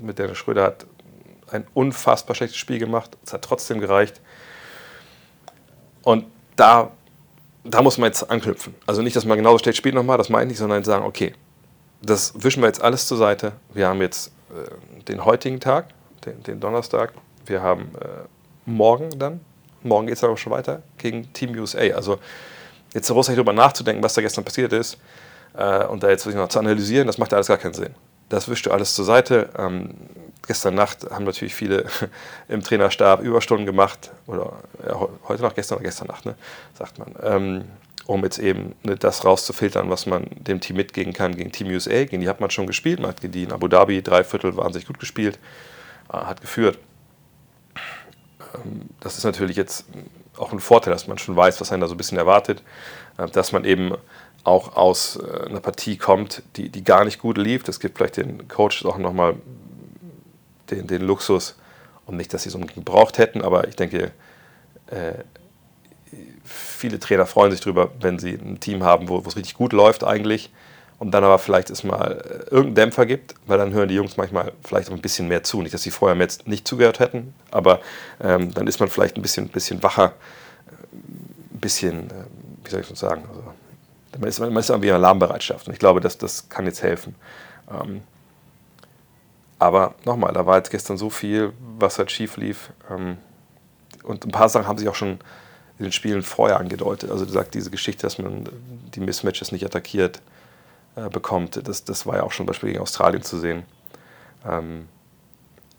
mit 0.00 0.18
Dennis 0.18 0.36
Schröder 0.36 0.64
hat 0.64 0.86
ein 1.50 1.66
unfassbar 1.74 2.34
schlechtes 2.34 2.58
Spiel 2.58 2.78
gemacht. 2.78 3.16
Es 3.24 3.32
hat 3.32 3.42
trotzdem 3.42 3.80
gereicht. 3.80 4.20
Und 6.02 6.26
da, 6.56 6.92
da 7.64 7.82
muss 7.82 7.98
man 7.98 8.08
jetzt 8.08 8.30
anknüpfen. 8.30 8.74
Also 8.86 9.02
nicht, 9.02 9.16
dass 9.16 9.24
man 9.24 9.38
genauso 9.38 9.58
schlecht 9.58 9.78
spielt 9.78 9.94
nochmal, 9.94 10.18
das 10.18 10.28
meine 10.28 10.44
ich 10.44 10.48
nicht, 10.50 10.58
sondern 10.58 10.84
sagen, 10.84 11.04
okay, 11.04 11.34
das 12.02 12.32
wischen 12.42 12.62
wir 12.62 12.68
jetzt 12.68 12.82
alles 12.82 13.06
zur 13.06 13.18
Seite. 13.18 13.52
Wir 13.72 13.88
haben 13.88 14.00
jetzt 14.00 14.32
äh, 14.50 15.02
den 15.04 15.24
heutigen 15.24 15.60
Tag, 15.60 15.88
den, 16.24 16.42
den, 16.42 16.60
Donnerstag. 16.60 17.12
Wir 17.46 17.62
haben 17.62 17.90
äh, 18.00 18.26
morgen 18.66 19.18
dann 19.18 19.40
Morgen 19.86 20.06
geht 20.06 20.16
es 20.16 20.24
aber 20.24 20.36
schon 20.36 20.52
weiter 20.52 20.82
gegen 20.98 21.32
Team 21.32 21.56
USA. 21.58 21.78
Also 21.94 22.18
jetzt 22.92 23.08
großartig 23.08 23.36
darüber 23.36 23.52
nachzudenken, 23.52 24.02
was 24.02 24.14
da 24.14 24.20
gestern 24.20 24.44
passiert 24.44 24.72
ist 24.72 24.98
äh, 25.54 25.84
und 25.84 26.02
da 26.02 26.10
jetzt 26.10 26.26
noch 26.26 26.48
zu 26.48 26.58
analysieren, 26.58 27.06
das 27.06 27.18
macht 27.18 27.32
alles 27.32 27.46
gar 27.46 27.58
keinen 27.58 27.74
Sinn. 27.74 27.94
Das 28.28 28.48
wischt 28.48 28.66
du 28.66 28.72
alles 28.72 28.94
zur 28.94 29.04
Seite. 29.04 29.48
Ähm, 29.56 29.94
gestern 30.46 30.74
Nacht 30.74 31.08
haben 31.10 31.24
natürlich 31.24 31.54
viele 31.54 31.84
im 32.48 32.62
Trainerstab 32.62 33.20
Überstunden 33.20 33.66
gemacht, 33.66 34.10
oder 34.26 34.52
ja, 34.86 35.08
heute 35.28 35.42
Nacht, 35.42 35.54
gestern 35.54 35.76
oder 35.76 35.84
gestern 35.84 36.08
Nacht, 36.08 36.26
ne, 36.26 36.34
sagt 36.74 36.98
man, 36.98 37.14
ähm, 37.22 37.64
um 38.06 38.22
jetzt 38.24 38.38
eben 38.38 38.74
ne, 38.82 38.96
das 38.96 39.24
rauszufiltern, 39.24 39.90
was 39.90 40.06
man 40.06 40.26
dem 40.36 40.60
Team 40.60 40.76
mitgehen 40.76 41.12
kann 41.12 41.36
gegen 41.36 41.52
Team 41.52 41.68
USA. 41.68 42.04
Gegen 42.04 42.20
die 42.20 42.28
hat 42.28 42.40
man 42.40 42.50
schon 42.50 42.66
gespielt, 42.66 43.00
man 43.00 43.10
hat 43.10 43.22
die 43.22 43.42
in 43.42 43.52
Abu 43.52 43.68
Dhabi 43.68 44.02
drei 44.02 44.24
Viertel 44.24 44.56
wahnsinnig 44.56 44.86
gut 44.86 44.98
gespielt, 44.98 45.38
äh, 46.12 46.16
hat 46.16 46.40
geführt. 46.40 46.78
Ähm, 48.54 48.88
das 49.00 49.18
ist 49.18 49.24
natürlich 49.24 49.56
jetzt 49.56 49.86
auch 50.36 50.52
ein 50.52 50.60
Vorteil, 50.60 50.92
dass 50.92 51.06
man 51.06 51.18
schon 51.18 51.36
weiß, 51.36 51.60
was 51.60 51.72
einen 51.72 51.80
da 51.80 51.88
so 51.88 51.94
ein 51.94 51.98
bisschen 51.98 52.18
erwartet, 52.18 52.62
äh, 53.18 53.26
dass 53.28 53.52
man 53.52 53.64
eben 53.64 53.92
auch 54.44 54.76
aus 54.76 55.16
äh, 55.16 55.46
einer 55.46 55.60
Partie 55.60 55.96
kommt, 55.96 56.42
die, 56.56 56.68
die 56.68 56.84
gar 56.84 57.04
nicht 57.04 57.18
gut 57.18 57.38
lief. 57.38 57.64
Das 57.64 57.80
gibt 57.80 57.98
vielleicht 57.98 58.18
den 58.18 58.46
Coaches 58.46 58.84
auch 58.84 58.98
nochmal 58.98 59.34
den, 60.70 60.86
den 60.86 61.02
Luxus, 61.02 61.56
und 62.06 62.16
nicht, 62.16 62.32
dass 62.32 62.44
sie 62.44 62.50
es 62.50 62.54
unbedingt 62.54 62.76
gebraucht 62.76 63.18
hätten, 63.18 63.42
aber 63.42 63.66
ich 63.66 63.74
denke, 63.74 64.12
viele 66.76 66.98
Trainer 66.98 67.26
freuen 67.26 67.50
sich 67.50 67.60
darüber, 67.60 67.90
wenn 68.00 68.18
sie 68.18 68.34
ein 68.34 68.60
Team 68.60 68.84
haben, 68.84 69.08
wo 69.08 69.18
es 69.18 69.36
richtig 69.36 69.54
gut 69.54 69.72
läuft 69.72 70.04
eigentlich 70.04 70.50
und 70.98 71.10
dann 71.10 71.24
aber 71.24 71.38
vielleicht 71.38 71.70
es 71.70 71.84
mal 71.84 72.22
äh, 72.24 72.44
irgendeinen 72.44 72.74
Dämpfer 72.74 73.06
gibt, 73.06 73.34
weil 73.46 73.58
dann 73.58 73.72
hören 73.72 73.88
die 73.88 73.94
Jungs 73.94 74.16
manchmal 74.16 74.52
vielleicht 74.64 74.88
auch 74.88 74.94
ein 74.94 75.00
bisschen 75.02 75.28
mehr 75.28 75.42
zu. 75.42 75.62
Nicht, 75.62 75.74
dass 75.74 75.82
sie 75.82 75.90
vorher 75.90 76.16
jetzt 76.18 76.48
nicht 76.48 76.66
zugehört 76.66 77.00
hätten, 77.00 77.34
aber 77.50 77.80
ähm, 78.20 78.52
dann 78.54 78.66
ist 78.66 78.80
man 78.80 78.88
vielleicht 78.88 79.16
ein 79.16 79.22
bisschen, 79.22 79.48
bisschen 79.48 79.82
wacher, 79.82 80.14
ein 80.92 81.60
bisschen, 81.60 82.10
äh, 82.10 82.24
wie 82.64 82.70
soll 82.70 82.80
ich 82.80 82.88
das 82.88 82.98
sagen, 82.98 83.24
also, 83.28 83.42
man 84.18 84.28
ist, 84.28 84.40
man 84.40 84.56
ist 84.56 84.70
irgendwie 84.70 84.88
in 84.88 84.94
Alarmbereitschaft 84.94 85.66
und 85.66 85.74
ich 85.74 85.78
glaube, 85.78 86.00
dass 86.00 86.16
das 86.16 86.48
kann 86.48 86.64
jetzt 86.64 86.82
helfen. 86.82 87.14
Ähm, 87.70 88.00
aber 89.58 89.94
nochmal, 90.04 90.32
da 90.32 90.46
war 90.46 90.56
jetzt 90.56 90.70
gestern 90.70 90.96
so 90.96 91.10
viel, 91.10 91.52
was 91.78 91.98
halt 91.98 92.10
schief 92.10 92.36
lief. 92.36 92.70
Ähm, 92.90 93.18
und 94.02 94.24
ein 94.24 94.30
paar 94.30 94.48
Sachen 94.48 94.66
haben 94.66 94.78
sich 94.78 94.88
auch 94.88 94.94
schon 94.94 95.18
in 95.78 95.84
den 95.84 95.92
Spielen 95.92 96.22
vorher 96.22 96.58
angedeutet. 96.58 97.10
Also 97.10 97.24
du 97.24 97.32
sagst, 97.32 97.54
diese 97.54 97.70
Geschichte, 97.70 98.02
dass 98.02 98.18
man 98.18 98.48
die 98.94 99.00
Mismatches 99.00 99.52
nicht 99.52 99.64
attackiert 99.64 100.20
äh, 100.96 101.08
bekommt, 101.08 101.60
das, 101.68 101.84
das 101.84 102.06
war 102.06 102.16
ja 102.16 102.22
auch 102.22 102.32
schon 102.32 102.46
Beispiel 102.46 102.70
gegen 102.70 102.82
Australien 102.82 103.22
zu 103.22 103.38
sehen. 103.38 103.64
Ähm, 104.46 104.88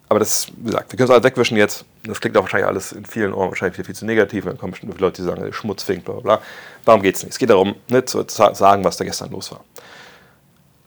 aber 0.09 0.19
das, 0.19 0.47
wie 0.55 0.67
gesagt, 0.67 0.91
wir 0.91 0.97
können 0.97 1.09
es 1.09 1.11
alles 1.11 1.23
wegwischen 1.23 1.57
jetzt. 1.57 1.83
Das 2.03 2.21
klingt 2.21 2.37
auch 2.37 2.43
wahrscheinlich 2.43 2.67
alles 2.67 2.93
in 2.93 3.05
vielen 3.05 3.33
Ohren 3.33 3.49
wahrscheinlich 3.49 3.75
viel, 3.75 3.83
viel 3.83 3.95
zu 3.95 4.05
negativ. 4.05 4.45
Dann 4.45 4.57
kommen 4.57 4.71
bestimmt 4.71 4.99
Leute, 5.01 5.21
die 5.21 5.27
sagen, 5.27 5.51
Schmutz 5.51 5.83
fängt, 5.83 6.05
bla 6.05 6.13
bla 6.13 6.21
bla. 6.21 6.41
Darum 6.85 7.01
geht 7.01 7.15
es 7.15 7.23
nicht. 7.23 7.33
Es 7.33 7.39
geht 7.39 7.49
darum, 7.49 7.75
ne, 7.89 8.05
zu 8.05 8.23
sagen, 8.27 8.85
was 8.85 8.97
da 8.97 9.03
gestern 9.03 9.31
los 9.31 9.51
war. 9.51 9.63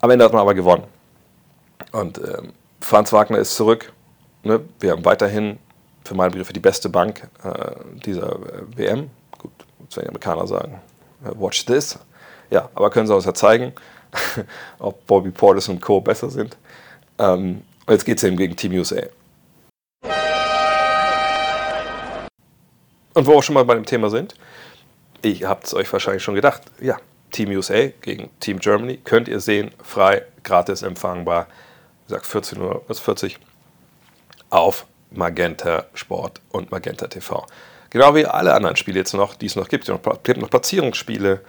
Am 0.01 0.11
Ende 0.11 0.25
hat 0.25 0.33
man 0.33 0.40
aber 0.40 0.55
gewonnen. 0.55 0.85
Und 1.92 2.18
ähm, 2.18 2.53
Franz 2.81 3.12
Wagner 3.12 3.38
ist 3.38 3.55
zurück. 3.57 3.92
Ne? 4.42 4.61
Wir 4.79 4.92
haben 4.92 5.05
weiterhin 5.05 5.59
für 6.11 6.16
meine 6.16 6.33
Begriffe 6.33 6.53
die 6.53 6.59
beste 6.59 6.88
Bank 6.88 7.29
äh, 7.44 7.70
dieser 8.05 8.33
äh, 8.33 8.77
WM. 8.77 9.11
Gut, 9.38 9.53
werden 9.79 9.94
die 9.94 10.09
Amerikaner 10.09 10.44
sagen. 10.49 10.81
Uh, 11.25 11.40
watch 11.40 11.64
this. 11.66 11.96
Ja, 12.51 12.68
aber 12.75 12.90
können 12.90 13.07
sie 13.07 13.14
uns 13.14 13.27
ja 13.27 13.33
zeigen, 13.33 13.73
ob 14.81 15.07
Bobby 15.07 15.31
Portis 15.31 15.68
und 15.68 15.81
Co. 15.81 16.01
besser 16.01 16.29
sind. 16.29 16.57
Ähm, 17.20 17.62
jetzt 17.88 18.05
geht 18.05 18.18
es 18.18 18.25
eben 18.25 18.37
gegen 18.37 18.57
Team 18.57 18.73
USA. 18.73 19.03
Und 23.14 23.27
wo 23.27 23.37
wir 23.37 23.42
schon 23.44 23.55
mal 23.55 23.64
bei 23.64 23.75
dem 23.75 23.87
Thema 23.87 24.11
sind, 24.11 24.35
ich 25.23 25.44
habt 25.44 25.66
es 25.66 25.75
euch 25.75 25.92
wahrscheinlich 25.92 26.25
schon 26.25 26.35
gedacht, 26.35 26.62
ja, 26.81 26.96
Team 27.31 27.51
USA 27.51 27.87
gegen 28.01 28.31
Team 28.40 28.59
Germany 28.59 28.96
könnt 28.96 29.29
ihr 29.29 29.38
sehen, 29.38 29.70
frei, 29.81 30.25
gratis 30.42 30.83
empfangbar, 30.83 31.46
wie 32.01 32.09
gesagt 32.09 32.27
14 32.27 32.61
Uhr 32.61 32.83
bis 32.88 32.99
40 32.99 33.38
auf 34.49 34.87
Magenta 35.11 35.87
Sport 35.94 36.40
und 36.51 36.70
Magenta 36.70 37.07
TV. 37.07 37.46
Genau 37.90 38.14
wie 38.14 38.27
alle 38.27 38.55
anderen 38.55 38.77
Spiele 38.77 38.99
jetzt 38.99 39.14
noch, 39.14 39.35
die 39.35 39.46
es 39.46 39.57
noch 39.57 39.68
gibt. 39.68 39.88
Es 39.88 39.99
gibt 40.23 40.40
noch 40.40 40.51
Platzierungsspiele, 40.51 41.40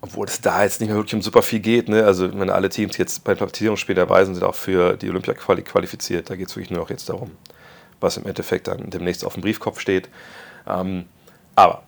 obwohl 0.00 0.26
es 0.26 0.40
da 0.40 0.64
jetzt 0.64 0.80
nicht 0.80 0.88
mehr 0.88 0.96
wirklich 0.96 1.14
um 1.14 1.22
super 1.22 1.42
viel 1.42 1.60
geht. 1.60 1.88
Ne? 1.88 2.04
Also 2.04 2.36
wenn 2.38 2.50
alle 2.50 2.68
Teams 2.68 2.96
jetzt 2.96 3.22
bei 3.22 3.34
Platzierungsspielen 3.34 3.96
dabei 3.96 4.24
sind, 4.24 4.34
sind 4.34 4.44
auch 4.44 4.56
für 4.56 4.96
die 4.96 5.08
Olympia 5.08 5.34
-Quali 5.34 5.62
qualifiziert. 5.62 6.30
Da 6.30 6.36
geht 6.36 6.48
es 6.48 6.56
wirklich 6.56 6.70
nur 6.70 6.80
noch 6.80 6.90
jetzt 6.90 7.08
darum, 7.08 7.30
was 8.00 8.16
im 8.16 8.26
Endeffekt 8.26 8.66
dann 8.66 8.90
demnächst 8.90 9.24
auf 9.24 9.34
dem 9.34 9.42
Briefkopf 9.42 9.78
steht. 9.78 10.08
Ähm, 10.66 11.06
aber 11.54 11.84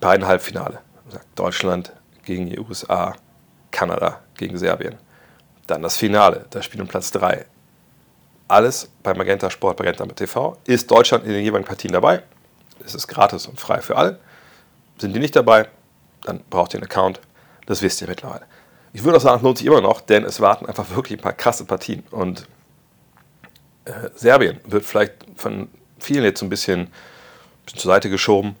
beiden 0.00 0.26
Halbfinale. 0.26 0.80
Deutschland 1.34 1.92
gegen 2.24 2.48
die 2.48 2.58
USA, 2.58 3.16
Kanada 3.70 4.20
gegen 4.36 4.56
Serbien. 4.56 4.96
Dann 5.66 5.82
das 5.82 5.96
Finale, 5.96 6.46
da 6.50 6.62
spielt 6.62 6.80
um 6.80 6.88
Platz 6.88 7.10
3 7.10 7.44
alles 8.48 8.90
bei 9.02 9.14
Magenta 9.14 9.50
Sport, 9.50 9.78
Magenta 9.78 10.04
TV. 10.06 10.56
Ist 10.66 10.90
Deutschland 10.90 11.24
in 11.24 11.32
den 11.32 11.44
jeweiligen 11.44 11.66
Partien 11.66 11.92
dabei? 11.92 12.22
Es 12.84 12.94
ist 12.94 13.06
gratis 13.06 13.46
und 13.46 13.60
frei 13.60 13.80
für 13.80 13.96
alle. 13.96 14.18
Sind 14.98 15.14
die 15.14 15.20
nicht 15.20 15.36
dabei? 15.36 15.68
Dann 16.22 16.40
braucht 16.50 16.74
ihr 16.74 16.78
einen 16.78 16.90
Account. 16.90 17.20
Das 17.66 17.82
wisst 17.82 18.00
ihr 18.02 18.08
mittlerweile. 18.08 18.46
Ich 18.92 19.04
würde 19.04 19.16
auch 19.16 19.22
sagen, 19.22 19.36
es 19.38 19.42
lohnt 19.42 19.58
sich 19.58 19.66
immer 19.66 19.80
noch, 19.80 20.00
denn 20.00 20.24
es 20.24 20.40
warten 20.40 20.66
einfach 20.66 20.90
wirklich 20.90 21.18
ein 21.18 21.22
paar 21.22 21.32
krasse 21.32 21.64
Partien. 21.64 22.04
Und 22.10 22.46
äh, 23.84 24.10
Serbien 24.14 24.60
wird 24.64 24.84
vielleicht 24.84 25.14
von 25.36 25.68
vielen 25.98 26.24
jetzt 26.24 26.40
so 26.40 26.46
ein 26.46 26.50
bisschen, 26.50 26.80
ein 26.80 26.90
bisschen 27.64 27.78
zur 27.78 27.92
Seite 27.92 28.10
geschoben. 28.10 28.56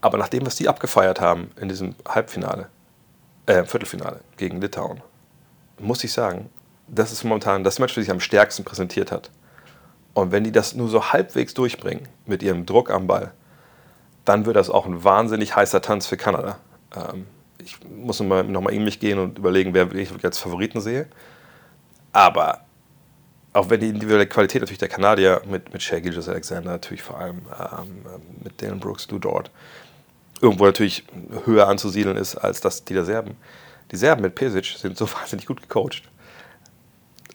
Aber 0.00 0.18
nach 0.18 0.28
dem, 0.28 0.46
was 0.46 0.56
die 0.56 0.68
abgefeiert 0.68 1.20
haben 1.20 1.50
in 1.60 1.68
diesem 1.68 1.94
Halbfinale, 2.06 2.68
äh, 3.46 3.64
Viertelfinale 3.64 4.20
gegen 4.36 4.60
Litauen, 4.60 5.02
muss 5.78 6.04
ich 6.04 6.12
sagen, 6.12 6.50
das 6.88 7.12
ist 7.12 7.24
momentan 7.24 7.64
das 7.64 7.78
Match, 7.78 7.94
das 7.94 8.04
sich 8.04 8.10
am 8.10 8.20
stärksten 8.20 8.64
präsentiert 8.64 9.10
hat. 9.10 9.30
Und 10.12 10.32
wenn 10.32 10.44
die 10.44 10.52
das 10.52 10.74
nur 10.74 10.88
so 10.88 11.12
halbwegs 11.12 11.54
durchbringen 11.54 12.08
mit 12.26 12.42
ihrem 12.42 12.66
Druck 12.66 12.90
am 12.90 13.06
Ball, 13.06 13.32
dann 14.24 14.46
wird 14.46 14.56
das 14.56 14.70
auch 14.70 14.86
ein 14.86 15.04
wahnsinnig 15.04 15.56
heißer 15.56 15.82
Tanz 15.82 16.06
für 16.06 16.16
Kanada. 16.16 16.58
Ähm, 16.94 17.26
ich 17.58 17.78
muss 17.88 18.20
nochmal 18.20 18.44
noch 18.44 18.60
mal 18.60 18.72
in 18.72 18.84
mich 18.84 19.00
gehen 19.00 19.18
und 19.18 19.38
überlegen, 19.38 19.74
wer 19.74 19.92
ich 19.94 20.10
als 20.24 20.38
Favoriten 20.38 20.80
sehe. 20.80 21.06
Aber 22.12 22.60
auch 23.52 23.70
wenn 23.70 23.80
die 23.80 23.88
individuelle 23.88 24.26
Qualität 24.26 24.60
natürlich 24.62 24.78
der 24.78 24.88
Kanadier 24.88 25.42
mit, 25.48 25.72
mit 25.72 25.82
Shea 25.82 26.00
Gilgis 26.00 26.28
Alexander, 26.28 26.72
natürlich 26.72 27.02
vor 27.02 27.18
allem 27.18 27.42
ähm, 27.58 28.04
mit 28.42 28.60
Dalen 28.60 28.80
Brooks, 28.80 29.08
Lou 29.10 29.18
Dort, 29.18 29.50
irgendwo 30.40 30.66
natürlich 30.66 31.04
höher 31.44 31.68
anzusiedeln 31.68 32.16
ist 32.16 32.36
als 32.36 32.60
das 32.60 32.84
die 32.84 32.94
der 32.94 33.04
Serben. 33.04 33.36
Die 33.90 33.96
Serben 33.96 34.22
mit 34.22 34.34
Pesic 34.34 34.66
sind 34.78 34.96
so 34.96 35.08
wahnsinnig 35.20 35.46
gut 35.46 35.62
gecoacht. 35.62 36.02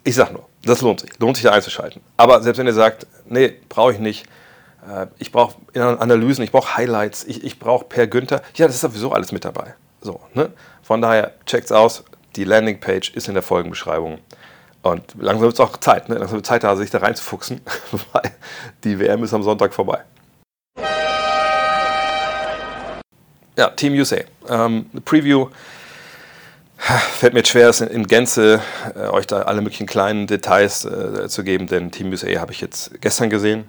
Ich 0.09 0.15
sag 0.15 0.33
nur, 0.33 0.49
das 0.63 0.81
lohnt 0.81 1.01
sich. 1.01 1.11
Lohnt 1.19 1.37
sich 1.37 1.43
da 1.43 1.51
einzuschalten. 1.51 2.01
Aber 2.17 2.41
selbst 2.41 2.57
wenn 2.57 2.65
ihr 2.65 2.73
sagt, 2.73 3.05
nee, 3.27 3.53
brauche 3.69 3.93
ich 3.93 3.99
nicht, 3.99 4.25
äh, 4.89 5.05
ich 5.19 5.31
brauche 5.31 5.55
Analysen, 5.75 6.43
ich 6.43 6.51
brauche 6.51 6.77
Highlights, 6.77 7.25
ich, 7.25 7.43
ich 7.43 7.59
brauche 7.59 7.85
Per 7.85 8.07
Günther, 8.07 8.41
ja, 8.55 8.65
das 8.65 8.73
ist 8.73 8.81
sowieso 8.81 9.11
alles 9.11 9.31
mit 9.31 9.45
dabei. 9.45 9.75
So, 10.01 10.19
ne? 10.33 10.49
Von 10.81 11.03
daher, 11.03 11.33
checkt's 11.45 11.71
aus. 11.71 12.03
Die 12.35 12.43
Landingpage 12.43 13.11
ist 13.11 13.27
in 13.27 13.35
der 13.35 13.43
Folgenbeschreibung. 13.43 14.17
Und 14.81 15.03
langsam 15.19 15.41
wird 15.41 15.53
es 15.53 15.59
auch 15.59 15.77
Zeit, 15.77 16.09
ne? 16.09 16.15
langsam 16.15 16.37
wird 16.37 16.47
Zeit 16.47 16.63
da, 16.63 16.75
sich 16.75 16.89
da 16.89 16.97
reinzufuchsen, 16.97 17.61
weil 18.11 18.31
die 18.83 18.97
WM 18.99 19.23
ist 19.23 19.35
am 19.35 19.43
Sonntag 19.43 19.75
vorbei. 19.75 19.99
Ja, 23.55 23.69
Team 23.75 23.93
USA. 23.93 24.21
Ähm, 24.47 24.89
Preview 25.05 25.49
Fällt 26.79 27.33
mir 27.33 27.45
schwer, 27.45 27.67
es 27.69 27.81
in 27.81 28.07
Gänze 28.07 28.61
äh, 28.95 29.07
euch 29.09 29.27
da 29.27 29.41
alle 29.41 29.61
möglichen 29.61 29.85
kleinen 29.85 30.27
Details 30.27 30.85
äh, 30.85 31.27
zu 31.27 31.43
geben, 31.43 31.67
denn 31.67 31.91
Team 31.91 32.09
USA 32.09 32.27
habe 32.39 32.53
ich 32.53 32.61
jetzt 32.61 33.01
gestern 33.01 33.29
gesehen. 33.29 33.65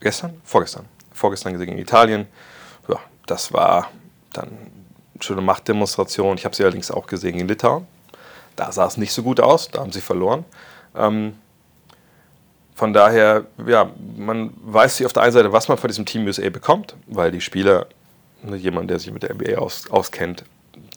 Gestern? 0.00 0.38
Vorgestern. 0.44 0.84
Vorgestern 1.12 1.54
gesehen 1.54 1.68
gegen 1.68 1.78
Italien. 1.78 2.26
Ja, 2.88 2.98
das 3.26 3.52
war 3.52 3.90
dann 4.34 4.48
eine 4.48 5.22
schöne 5.22 5.40
Machtdemonstration. 5.40 6.36
Ich 6.36 6.44
habe 6.44 6.54
sie 6.54 6.62
allerdings 6.62 6.90
auch 6.90 7.06
gesehen 7.06 7.38
in 7.38 7.48
Litauen. 7.48 7.86
Da 8.54 8.70
sah 8.70 8.86
es 8.86 8.98
nicht 8.98 9.12
so 9.12 9.22
gut 9.22 9.40
aus, 9.40 9.70
da 9.70 9.80
haben 9.80 9.92
sie 9.92 10.02
verloren. 10.02 10.44
Ähm, 10.94 11.34
von 12.74 12.92
daher, 12.92 13.46
ja, 13.66 13.90
man 14.16 14.52
weiß 14.62 14.98
sich 14.98 15.06
auf 15.06 15.14
der 15.14 15.22
einen 15.22 15.32
Seite, 15.32 15.52
was 15.52 15.68
man 15.68 15.78
von 15.78 15.88
diesem 15.88 16.04
Team 16.04 16.26
USA 16.26 16.50
bekommt, 16.50 16.96
weil 17.06 17.32
die 17.32 17.40
Spieler, 17.40 17.86
ne, 18.42 18.56
jemand, 18.56 18.90
der 18.90 18.98
sich 18.98 19.10
mit 19.10 19.22
der 19.22 19.34
NBA 19.34 19.56
aus, 19.56 19.90
auskennt, 19.90 20.44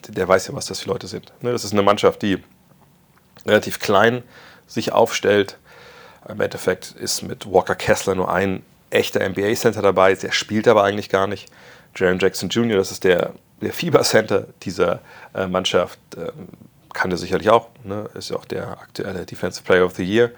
der 0.07 0.27
weiß 0.27 0.47
ja, 0.47 0.53
was 0.53 0.65
das 0.65 0.81
für 0.81 0.89
Leute 0.89 1.07
sind. 1.07 1.31
Ne, 1.41 1.51
das 1.51 1.63
ist 1.63 1.73
eine 1.73 1.81
Mannschaft, 1.81 2.21
die 2.21 2.43
relativ 3.45 3.79
klein 3.79 4.23
sich 4.67 4.91
aufstellt. 4.91 5.57
Im 6.27 6.41
Endeffekt 6.41 6.91
ist 6.91 7.21
mit 7.21 7.51
Walker 7.51 7.75
Kessler 7.75 8.15
nur 8.15 8.31
ein 8.31 8.63
echter 8.89 9.27
NBA-Center 9.27 9.81
dabei, 9.81 10.15
der 10.15 10.31
spielt 10.31 10.67
aber 10.67 10.83
eigentlich 10.83 11.09
gar 11.09 11.27
nicht. 11.27 11.51
Jaron 11.95 12.19
Jackson 12.19 12.49
Jr., 12.49 12.77
das 12.77 12.91
ist 12.91 13.03
der, 13.03 13.33
der 13.61 13.73
Fieber-Center 13.73 14.47
dieser 14.63 15.01
äh, 15.33 15.47
Mannschaft, 15.47 15.99
ähm, 16.17 16.49
kann 16.93 17.11
er 17.11 17.17
sicherlich 17.17 17.49
auch, 17.49 17.69
ne? 17.83 18.09
ist 18.13 18.29
ja 18.29 18.37
auch 18.37 18.45
der 18.45 18.69
aktuelle 18.69 19.25
Defensive 19.25 19.65
Player 19.65 19.85
of 19.85 19.95
the 19.95 20.03
Year. 20.03 20.31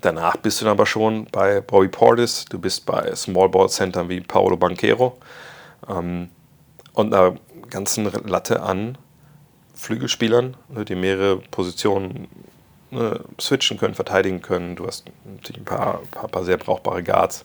Danach 0.00 0.36
bist 0.36 0.60
du 0.60 0.64
dann 0.64 0.72
aber 0.72 0.86
schon 0.86 1.26
bei 1.32 1.60
Bobby 1.60 1.88
Portis, 1.88 2.44
du 2.44 2.58
bist 2.58 2.86
bei 2.86 3.14
Small 3.14 3.48
Ball 3.48 3.68
Centern 3.68 4.08
wie 4.08 4.20
Paolo 4.20 4.56
Banquero 4.56 5.18
ähm, 5.88 6.30
und 6.92 7.12
einer 7.12 7.36
ganzen 7.70 8.04
Latte 8.26 8.62
an 8.62 8.98
Flügelspielern, 9.74 10.56
ne, 10.68 10.84
die 10.84 10.94
mehrere 10.94 11.38
Positionen 11.50 12.28
ne, 12.90 13.20
switchen 13.40 13.78
können, 13.78 13.94
verteidigen 13.94 14.42
können. 14.42 14.76
Du 14.76 14.86
hast 14.86 15.04
natürlich 15.24 15.62
ein 15.62 15.64
paar, 15.64 16.00
paar, 16.10 16.28
paar 16.28 16.44
sehr 16.44 16.56
brauchbare 16.56 17.02
Guards. 17.02 17.44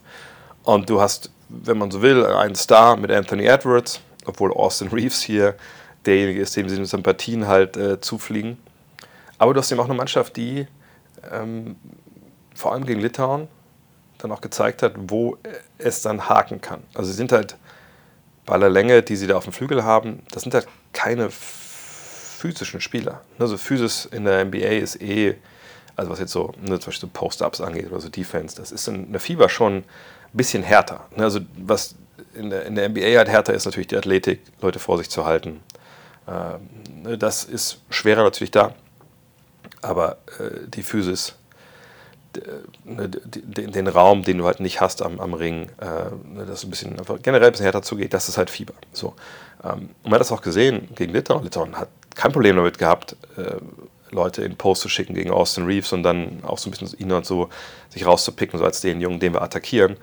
Und 0.63 0.89
du 0.89 1.01
hast, 1.01 1.31
wenn 1.49 1.77
man 1.77 1.91
so 1.91 2.01
will, 2.01 2.25
einen 2.25 2.55
Star 2.55 2.95
mit 2.95 3.11
Anthony 3.11 3.45
Edwards, 3.45 3.99
obwohl 4.25 4.53
Austin 4.53 4.89
Reeves 4.89 5.21
hier 5.21 5.55
derjenige 6.05 6.41
ist, 6.41 6.55
dem 6.55 6.69
sie 6.69 6.83
Sympathien 6.85 7.47
halt 7.47 7.77
äh, 7.77 7.99
zufliegen. 7.99 8.57
Aber 9.37 9.53
du 9.53 9.59
hast 9.59 9.71
eben 9.71 9.81
auch 9.81 9.85
eine 9.85 9.93
Mannschaft, 9.93 10.37
die 10.37 10.67
ähm, 11.31 11.75
vor 12.55 12.73
allem 12.73 12.85
gegen 12.85 13.01
Litauen 13.01 13.47
dann 14.19 14.31
auch 14.31 14.41
gezeigt 14.41 14.83
hat, 14.83 14.93
wo 14.97 15.37
es 15.77 16.01
dann 16.01 16.29
haken 16.29 16.61
kann. 16.61 16.83
Also 16.93 17.09
sie 17.11 17.17
sind 17.17 17.31
halt 17.31 17.57
bei 18.45 18.53
aller 18.53 18.69
Länge, 18.69 19.03
die 19.03 19.15
sie 19.15 19.27
da 19.27 19.37
auf 19.37 19.43
dem 19.43 19.53
Flügel 19.53 19.83
haben, 19.83 20.23
das 20.31 20.43
sind 20.43 20.53
halt 20.53 20.67
keine 20.93 21.29
physischen 21.29 22.81
Spieler. 22.81 23.21
Also 23.37 23.57
Physis 23.57 24.05
in 24.05 24.25
der 24.25 24.43
NBA 24.45 24.57
ist 24.57 25.01
eh, 25.01 25.35
also 25.95 26.11
was 26.11 26.19
jetzt 26.19 26.31
so 26.31 26.53
ne, 26.59 26.79
zum 26.79 26.91
Beispiel 26.91 27.09
Post-Ups 27.09 27.61
angeht 27.61 27.91
oder 27.91 28.01
so 28.01 28.09
Defense, 28.09 28.55
das 28.55 28.71
ist 28.71 28.87
in 28.87 29.11
der 29.11 29.21
Fieber 29.21 29.49
schon 29.49 29.77
ein 29.77 29.83
bisschen 30.33 30.63
härter. 30.63 31.07
Ne, 31.15 31.23
also 31.23 31.39
was 31.57 31.95
in 32.33 32.49
der, 32.49 32.65
in 32.65 32.75
der 32.75 32.89
NBA 32.89 33.17
halt 33.17 33.29
härter 33.29 33.53
ist 33.53 33.65
natürlich 33.65 33.87
die 33.87 33.97
Athletik, 33.97 34.41
Leute 34.61 34.79
vor 34.79 34.97
sich 34.97 35.09
zu 35.09 35.25
halten. 35.25 35.61
Ähm, 36.27 37.03
ne, 37.03 37.17
das 37.17 37.43
ist 37.43 37.81
schwerer 37.89 38.23
natürlich 38.23 38.51
da, 38.51 38.73
aber 39.81 40.17
äh, 40.39 40.67
die 40.67 40.83
Physis 40.83 41.35
den 42.33 43.87
Raum, 43.87 44.23
den 44.23 44.37
du 44.37 44.45
halt 44.45 44.59
nicht 44.59 44.81
hast 44.81 45.01
am, 45.01 45.19
am 45.19 45.33
Ring, 45.33 45.69
äh, 45.79 45.85
ne, 46.33 46.45
dass 46.45 46.59
es 46.59 46.63
ein 46.63 46.69
bisschen 46.69 46.95
generell 47.21 47.47
ein 47.47 47.51
bisschen 47.51 47.65
härter 47.65 47.81
zugeht, 47.81 48.13
das 48.13 48.29
ist 48.29 48.37
halt 48.37 48.49
Fieber. 48.49 48.73
So. 48.93 49.13
Ähm, 49.63 49.89
und 50.03 50.05
man 50.05 50.13
hat 50.13 50.21
das 50.21 50.31
auch 50.31 50.41
gesehen 50.41 50.89
gegen 50.95 51.13
Litauen. 51.13 51.43
Litauen 51.43 51.77
hat 51.77 51.89
kein 52.15 52.31
Problem 52.31 52.55
damit 52.55 52.77
gehabt, 52.77 53.15
äh, 53.37 53.55
Leute 54.11 54.43
in 54.43 54.55
Post 54.55 54.81
zu 54.81 54.89
schicken 54.89 55.13
gegen 55.13 55.31
Austin 55.31 55.65
Reeves 55.65 55.93
und 55.93 56.03
dann 56.03 56.43
auch 56.43 56.57
so 56.57 56.69
ein 56.69 56.71
bisschen 56.71 56.97
ihn 56.99 57.11
und 57.11 57.25
so 57.25 57.49
sich 57.89 58.05
rauszupicken, 58.05 58.59
so 58.59 58.65
als 58.65 58.81
den 58.81 59.01
Jungen, 59.01 59.19
den 59.19 59.33
wir 59.33 59.41
attackieren. 59.41 59.97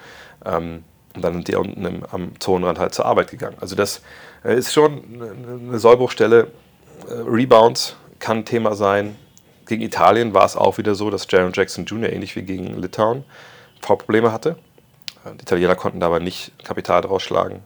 Ähm, 0.44 0.84
und 1.14 1.22
dann 1.22 1.34
sind 1.34 1.48
die 1.48 1.56
unten 1.56 1.84
im, 1.84 2.02
am 2.10 2.40
Zonenrand 2.40 2.78
halt 2.78 2.94
zur 2.94 3.06
Arbeit 3.06 3.30
gegangen. 3.30 3.56
Also 3.60 3.74
das 3.74 4.02
äh, 4.44 4.56
ist 4.56 4.72
schon 4.72 5.02
eine 5.68 5.78
Sollbruchstelle. 5.78 6.48
Äh, 7.08 7.12
Rebounds 7.26 7.96
kann 8.18 8.44
Thema 8.44 8.74
sein 8.74 9.16
gegen 9.68 9.82
Italien 9.82 10.34
war 10.34 10.44
es 10.44 10.56
auch 10.56 10.78
wieder 10.78 10.94
so, 10.94 11.10
dass 11.10 11.26
Jaron 11.30 11.52
Jackson 11.54 11.84
Jr. 11.84 12.10
ähnlich 12.10 12.34
wie 12.34 12.42
gegen 12.42 12.80
Litauen 12.80 13.24
V-Probleme 13.82 14.32
hatte. 14.32 14.56
Äh, 15.24 15.34
die 15.36 15.42
Italiener 15.42 15.76
konnten 15.76 16.00
dabei 16.00 16.18
nicht 16.18 16.52
Kapital 16.64 17.02
draus 17.02 17.22
schlagen, 17.22 17.62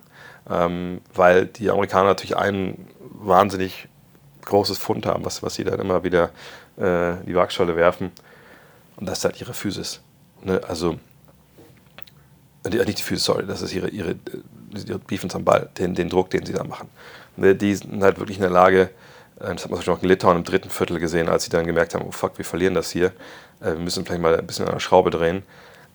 ähm, 0.51 1.01
weil 1.15 1.47
die 1.47 1.71
Amerikaner 1.71 2.09
natürlich 2.09 2.37
ein 2.37 2.87
wahnsinnig 3.01 3.89
großes 4.45 4.79
Fund 4.79 5.07
haben, 5.07 5.25
was, 5.25 5.43
was 5.43 5.55
sie 5.55 5.65
dann 5.65 5.79
immer 5.79 6.03
wieder 6.03 6.31
äh, 6.77 7.15
die 7.25 7.35
Waagschale 7.35 7.77
werfen. 7.77 8.11
Und 8.97 9.09
das 9.09 9.19
ist 9.19 9.25
halt 9.25 9.41
ihre 9.41 9.55
Physis. 9.55 10.01
Ne? 10.43 10.61
Also, 10.67 10.97
äh, 12.65 12.71
nicht 12.71 12.99
die 12.99 13.03
Physis, 13.03 13.25
sorry, 13.25 13.47
das 13.47 13.63
ist 13.63 13.73
ihre, 13.73 13.89
ihre, 13.89 14.17
ihre 14.75 14.99
Defense 14.99 15.37
am 15.37 15.45
Ball, 15.45 15.71
den, 15.79 15.95
den 15.95 16.09
Druck, 16.09 16.31
den 16.31 16.45
sie 16.45 16.53
da 16.53 16.65
machen. 16.65 16.89
Ne? 17.37 17.55
Die 17.55 17.75
sind 17.77 18.03
halt 18.03 18.19
wirklich 18.19 18.39
in 18.39 18.43
der 18.43 18.51
Lage, 18.51 18.83
äh, 18.83 18.91
das 19.43 19.65
hat 19.65 19.71
man 19.71 19.81
zum 19.81 19.95
auch 19.95 20.03
in 20.03 20.09
Litauen 20.09 20.37
im 20.37 20.45
dritten 20.45 20.71
Viertel 20.71 20.99
gesehen, 20.99 21.29
als 21.29 21.45
sie 21.45 21.51
dann 21.51 21.67
gemerkt 21.67 21.95
haben, 21.95 22.05
oh 22.07 22.13
fuck, 22.13 22.39
wir 22.39 22.45
verlieren 22.45 22.75
das 22.75 22.91
hier. 22.91 23.07
Äh, 23.61 23.73
wir 23.73 23.81
müssen 23.81 24.05
vielleicht 24.05 24.23
mal 24.23 24.39
ein 24.39 24.47
bisschen 24.47 24.67
an 24.67 24.73
der 24.73 24.81
Schraube 24.81 25.11
drehen. 25.11 25.43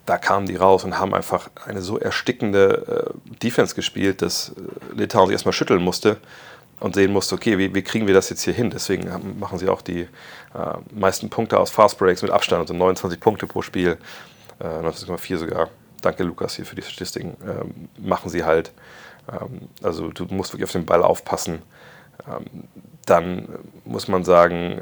Da 0.05 0.17
kamen 0.17 0.45
die 0.45 0.55
raus 0.55 0.83
und 0.83 0.99
haben 0.99 1.13
einfach 1.13 1.49
eine 1.65 1.81
so 1.81 1.97
erstickende 1.97 3.13
äh, 3.13 3.39
Defense 3.43 3.75
gespielt, 3.75 4.21
dass 4.21 4.53
Litauen 4.95 5.27
sich 5.27 5.33
erstmal 5.33 5.53
schütteln 5.53 5.81
musste 5.81 6.17
und 6.79 6.95
sehen 6.95 7.11
musste, 7.11 7.35
okay, 7.35 7.57
wie, 7.57 7.73
wie, 7.73 7.81
kriegen 7.81 8.07
wir 8.07 8.13
das 8.13 8.29
jetzt 8.29 8.43
hier 8.43 8.53
hin? 8.53 8.69
Deswegen 8.69 9.09
machen 9.39 9.57
sie 9.57 9.67
auch 9.67 9.81
die 9.81 10.01
äh, 10.01 10.07
meisten 10.91 11.29
Punkte 11.29 11.59
aus 11.59 11.71
Fast 11.71 11.97
Breaks 11.97 12.21
mit 12.21 12.31
Abstand, 12.31 12.61
also 12.61 12.73
29 12.73 13.19
Punkte 13.19 13.47
pro 13.47 13.61
Spiel, 13.61 13.97
äh, 14.59 14.63
19,4 14.63 15.37
sogar. 15.37 15.69
Danke 16.01 16.23
Lukas 16.23 16.55
hier 16.55 16.65
für 16.65 16.75
die 16.75 16.83
Statistiken. 16.83 17.35
Ähm, 17.43 17.89
machen 17.97 18.29
sie 18.29 18.43
halt. 18.43 18.71
Ähm, 19.31 19.69
also 19.81 20.09
du 20.09 20.25
musst 20.25 20.53
wirklich 20.53 20.65
auf 20.65 20.71
den 20.71 20.85
Ball 20.85 21.01
aufpassen. 21.01 21.61
Ähm, 22.27 22.67
dann 23.07 23.47
muss 23.85 24.07
man 24.07 24.23
sagen, 24.23 24.79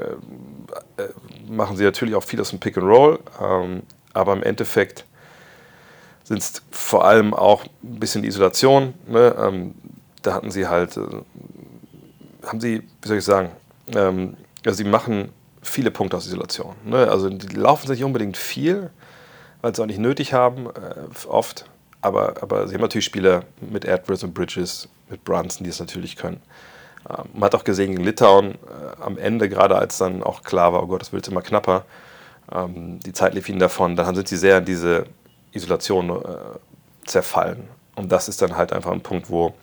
äh, 0.97 1.03
äh, 1.03 1.09
machen 1.47 1.77
sie 1.77 1.83
natürlich 1.83 2.15
auch 2.15 2.23
viel 2.23 2.41
aus 2.41 2.49
dem 2.49 2.59
Pick 2.59 2.77
and 2.77 2.85
Roll, 2.87 3.19
ähm, 3.41 3.83
aber 4.13 4.33
im 4.33 4.43
Endeffekt 4.43 5.05
sind 6.23 6.39
es 6.39 6.61
vor 6.71 7.05
allem 7.05 7.33
auch 7.33 7.63
ein 7.83 7.99
bisschen 7.99 8.23
die 8.23 8.27
Isolation. 8.27 8.95
Ne? 9.07 9.35
Ähm, 9.39 9.75
da 10.23 10.33
hatten 10.33 10.49
sie 10.49 10.67
halt, 10.67 10.97
äh, 10.97 11.01
haben 12.45 12.59
sie, 12.59 12.81
wie 13.01 13.07
soll 13.07 13.17
ich 13.17 13.23
sagen, 13.23 13.51
ähm, 13.95 14.35
also 14.65 14.77
sie 14.77 14.89
machen 14.89 15.31
viele 15.61 15.91
Punkte 15.91 16.17
aus 16.17 16.25
Isolation. 16.25 16.75
Ne? 16.83 17.07
Also 17.07 17.29
die 17.29 17.55
laufen 17.55 17.87
sich 17.87 18.03
unbedingt 18.03 18.37
viel, 18.37 18.89
weil 19.61 19.75
sie 19.75 19.83
auch 19.83 19.87
nicht 19.87 19.99
nötig 19.99 20.33
haben, 20.33 20.65
äh, 20.67 21.27
oft. 21.27 21.65
Aber, 22.01 22.35
aber 22.41 22.67
sie 22.67 22.73
haben 22.73 22.81
natürlich 22.81 23.05
Spieler 23.05 23.43
mit 23.61 23.85
Edwards 23.85 24.23
und 24.23 24.33
Bridges, 24.33 24.89
mit 25.09 25.23
Brunson, 25.23 25.63
die 25.63 25.69
es 25.69 25.79
natürlich 25.79 26.15
können. 26.15 26.41
Ähm, 27.09 27.29
man 27.33 27.43
hat 27.43 27.55
auch 27.55 27.63
gesehen 27.63 27.91
gegen 27.91 28.03
Litauen 28.03 28.53
äh, 28.53 29.01
am 29.01 29.17
Ende, 29.17 29.49
gerade 29.49 29.77
als 29.77 29.97
dann 29.97 30.23
auch 30.23 30.43
klar 30.43 30.73
war, 30.73 30.83
oh 30.83 30.87
Gott, 30.87 31.01
das 31.01 31.13
wird 31.13 31.27
immer 31.27 31.41
knapper, 31.41 31.85
ähm, 32.51 32.99
die 32.99 33.13
Zeit 33.13 33.33
lief 33.33 33.49
ihnen 33.49 33.59
davon, 33.59 33.95
dann 33.95 34.15
sind 34.15 34.27
sie 34.27 34.37
sehr 34.37 34.59
in 34.59 34.65
diese 34.65 35.05
Isolation 35.51 36.09
äh, 36.09 36.21
zerfallen. 37.05 37.67
Und 37.95 38.11
das 38.11 38.27
ist 38.27 38.41
dann 38.41 38.57
halt 38.57 38.73
einfach 38.73 38.91
ein 38.91 39.01
Punkt, 39.01 39.29
wo, 39.29 39.53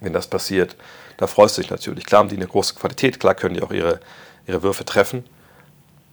wenn 0.00 0.12
das 0.12 0.26
passiert, 0.26 0.76
da 1.16 1.26
freust 1.26 1.56
du 1.56 1.62
dich 1.62 1.70
natürlich. 1.70 2.04
Klar 2.04 2.20
haben 2.20 2.28
die 2.28 2.36
eine 2.36 2.46
große 2.46 2.74
Qualität, 2.74 3.20
klar 3.20 3.34
können 3.34 3.54
die 3.54 3.62
auch 3.62 3.70
ihre, 3.70 4.00
ihre 4.46 4.62
Würfe 4.62 4.84
treffen, 4.84 5.24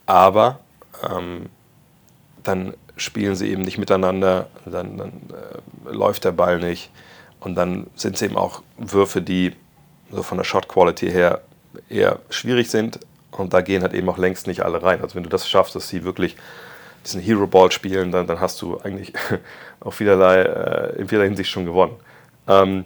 aber 0.06 0.60
ähm, 1.10 1.49
dann 2.43 2.73
spielen 2.95 3.36
sie 3.36 3.49
eben 3.49 3.63
nicht 3.63 3.77
miteinander, 3.77 4.47
dann, 4.65 4.97
dann 4.97 5.12
äh, 5.32 5.91
läuft 5.91 6.25
der 6.25 6.32
Ball 6.32 6.60
nicht 6.60 6.91
und 7.39 7.56
dann 7.56 7.88
sind 7.95 8.15
es 8.15 8.21
eben 8.21 8.38
auch 8.38 8.62
Würfe, 8.77 9.21
die 9.21 9.56
so 10.13 10.23
von 10.23 10.38
der 10.38 10.45
Shot 10.45 10.67
Quality 10.67 11.10
her 11.10 11.41
eher 11.89 12.19
schwierig 12.30 12.69
sind. 12.69 12.99
Und 13.32 13.54
da 13.54 13.62
gehen 13.62 13.82
halt 13.82 13.93
eben 13.93 14.08
auch 14.10 14.17
längst 14.17 14.47
nicht 14.47 14.62
alle 14.62 14.84
rein. 14.84 15.02
Also 15.02 15.15
wenn 15.15 15.23
du 15.23 15.30
das 15.30 15.49
schaffst, 15.49 15.76
dass 15.76 15.89
sie 15.89 16.04
wirklich 16.04 16.36
diesen 17.06 17.21
Hero 17.21 17.47
Ball 17.47 17.71
spielen, 17.71 18.12
dann, 18.12 18.28
dann 18.28 18.39
hast 18.39 18.62
du 18.62 18.80
eigentlich 18.80 19.13
auf 19.80 19.95
vielerlei, 19.95 20.41
äh, 20.41 20.95
in 20.99 21.08
vielerlei 21.08 21.30
Hinsicht 21.30 21.49
schon 21.49 21.65
gewonnen. 21.65 21.95
Ähm, 22.47 22.86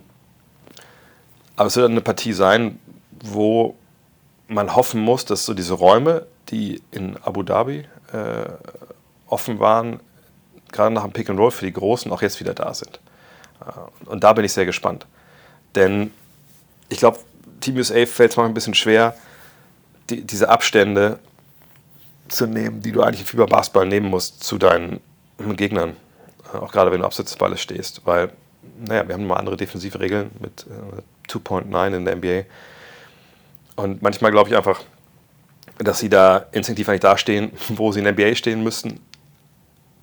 aber 1.55 1.67
es 1.67 1.75
wird 1.75 1.89
eine 1.89 2.01
Partie 2.01 2.33
sein, 2.33 2.79
wo 3.23 3.75
man 4.47 4.75
hoffen 4.75 5.01
muss, 5.01 5.25
dass 5.25 5.45
so 5.45 5.53
diese 5.53 5.73
Räume, 5.73 6.25
die 6.49 6.81
in 6.91 7.17
Abu 7.23 7.43
Dhabi 7.43 7.85
äh, 8.13 8.45
offen 9.27 9.59
waren, 9.59 9.99
gerade 10.71 10.93
nach 10.93 11.03
dem 11.03 11.11
Pick 11.11 11.29
and 11.29 11.39
Roll 11.39 11.51
für 11.51 11.65
die 11.65 11.73
Großen, 11.73 12.11
auch 12.11 12.21
jetzt 12.21 12.39
wieder 12.39 12.53
da 12.53 12.73
sind. 12.73 12.99
Äh, 13.61 14.09
und 14.09 14.23
da 14.23 14.33
bin 14.33 14.45
ich 14.45 14.53
sehr 14.53 14.65
gespannt. 14.65 15.05
Denn 15.75 16.11
ich 16.89 16.99
glaube, 16.99 17.19
Team 17.59 17.77
USA 17.77 18.05
fällt 18.05 18.31
es 18.31 18.37
manchmal 18.37 18.47
ein 18.49 18.53
bisschen 18.53 18.73
schwer, 18.73 19.15
die, 20.09 20.21
diese 20.21 20.49
Abstände 20.49 21.19
zu 22.27 22.45
nehmen, 22.45 22.81
die 22.81 22.91
du 22.91 23.01
eigentlich 23.01 23.21
im 23.21 23.27
Fieberbasketball 23.27 23.85
nehmen 23.85 24.09
musst 24.09 24.43
zu 24.43 24.57
deinen 24.57 24.99
Gegnern. 25.55 25.95
Äh, 26.53 26.57
auch 26.57 26.71
gerade 26.71 26.91
wenn 26.91 26.99
du 26.99 27.05
abseits 27.05 27.31
des 27.31 27.37
Balles 27.37 27.61
stehst. 27.61 28.01
Weil, 28.05 28.31
naja, 28.85 29.07
wir 29.07 29.15
haben 29.15 29.25
mal 29.25 29.35
andere 29.35 29.57
defensive 29.57 29.99
Regeln 29.99 30.31
mit 30.39 30.65
äh, 30.67 31.31
2.9 31.31 31.95
in 31.95 32.05
der 32.05 32.15
NBA. 32.15 32.43
Und 33.75 34.01
manchmal 34.01 34.31
glaube 34.31 34.49
ich 34.49 34.57
einfach, 34.57 34.81
dass 35.77 35.99
sie 35.99 36.09
da 36.09 36.47
instinktiv 36.51 36.89
eigentlich 36.89 37.01
dastehen, 37.01 37.51
wo 37.69 37.91
sie 37.91 37.99
in 37.99 38.05
der 38.05 38.13
NBA 38.13 38.35
stehen 38.35 38.63
müssen 38.63 38.99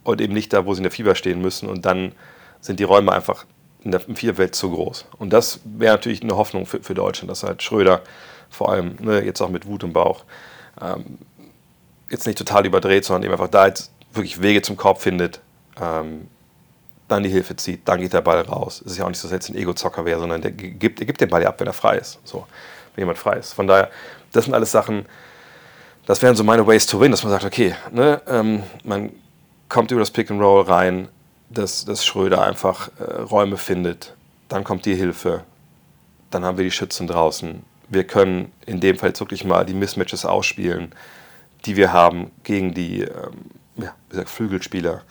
und 0.03 0.21
eben 0.21 0.35
nicht 0.35 0.53
da, 0.53 0.67
wo 0.67 0.75
sie 0.75 0.79
in 0.79 0.85
der 0.85 0.93
Fieber 0.93 1.15
stehen 1.15 1.41
müssen. 1.41 1.69
Und 1.69 1.85
dann 1.85 2.13
sind 2.61 2.81
die 2.81 2.85
Räume 2.85 3.13
einfach 3.13 3.45
in 3.85 3.91
der 3.91 4.01
Vierwelt 4.01 4.55
zu 4.55 4.71
groß. 4.71 5.07
Und 5.19 5.33
das 5.33 5.61
wäre 5.65 5.95
natürlich 5.95 6.23
eine 6.23 6.37
Hoffnung 6.37 6.67
für, 6.67 6.83
für 6.83 6.95
Deutschland, 6.95 7.31
dass 7.31 7.43
halt 7.43 7.63
Schröder 7.63 8.01
vor 8.51 8.71
allem, 8.71 8.97
ne, 9.01 9.25
jetzt 9.25 9.41
auch 9.41 9.49
mit 9.49 9.67
Wut 9.67 9.83
im 9.83 9.93
Bauch, 9.93 10.25
ähm, 10.81 11.19
jetzt 12.09 12.27
nicht 12.27 12.39
total 12.39 12.67
überdreht, 12.67 13.05
sondern 13.05 13.25
eben 13.25 13.33
einfach 13.33 13.49
da 13.49 13.67
jetzt 13.67 13.91
wirklich 14.13 14.41
Wege 14.41 14.63
zum 14.63 14.77
Korb 14.77 15.01
findet, 15.01 15.41
ähm, 15.81 16.29
dann 17.09 17.23
die 17.23 17.29
Hilfe 17.29 17.57
zieht, 17.57 17.87
dann 17.87 18.01
geht 18.01 18.13
der 18.13 18.23
Ball 18.23 18.41
raus. 18.41 18.83
Es 18.85 18.93
ist 18.93 18.99
ja 18.99 19.05
auch 19.05 19.09
nicht 19.09 19.19
so, 19.19 19.29
dass 19.29 19.33
jetzt 19.33 19.51
ein 19.51 19.57
Ego-Zocker 19.57 20.05
wäre, 20.05 20.21
sondern 20.21 20.41
der 20.41 20.53
gibt, 20.53 21.01
er 21.01 21.07
gibt 21.07 21.21
den 21.21 21.29
Ball 21.29 21.43
ja 21.43 21.49
ab, 21.49 21.61
wenn 21.61 21.67
er 21.67 21.73
frei 21.73 21.99
ist. 21.99 22.19
So, 22.25 22.47
wenn 22.95 23.03
jemand 23.03 23.19
frei 23.19 23.37
ist. 23.37 23.53
Von 23.53 23.67
daher, 23.67 23.91
das 24.33 24.45
sind 24.45 24.55
alles 24.55 24.71
Sachen, 24.71 25.05
das 26.07 26.23
wären 26.23 26.37
so 26.37 26.45
meine 26.45 26.67
Ways 26.67 26.87
to 26.87 27.01
win, 27.01 27.11
dass 27.11 27.23
man 27.23 27.33
sagt, 27.33 27.45
okay, 27.45 27.75
ne, 27.91 28.23
ähm, 28.27 28.63
man 28.85 29.11
kommt 29.69 29.91
über 29.91 30.01
das 30.01 30.11
Pick 30.11 30.31
and 30.31 30.41
Roll 30.41 30.63
rein, 30.63 31.09
dass, 31.55 31.85
dass 31.85 32.05
Schröder 32.05 32.43
einfach 32.43 32.91
äh, 32.99 33.03
Räume 33.03 33.57
findet. 33.57 34.15
Dann 34.49 34.65
kommt 34.65 34.87
die 34.87 34.95
Hilfe. 34.95 35.45
Dann 36.31 36.45
haben 36.45 36.59
wir 36.59 36.65
die 36.65 36.71
Schützen 36.71 37.07
draußen. 37.07 37.63
Wir 37.89 38.05
können 38.05 38.53
in 38.67 38.81
dem 38.81 38.99
Fall 38.99 39.11
jetzt 39.11 39.21
wirklich 39.21 39.45
mal 39.45 39.65
die 39.65 39.75
Mismatches 39.75 40.25
ausspielen, 40.25 40.93
die 41.65 41.77
wir 41.77 41.93
haben 41.93 42.31
gegen 42.43 42.75
die 42.75 43.03
ähm, 43.03 43.51
ja, 43.77 43.95
Flügelspieler. 44.27 45.03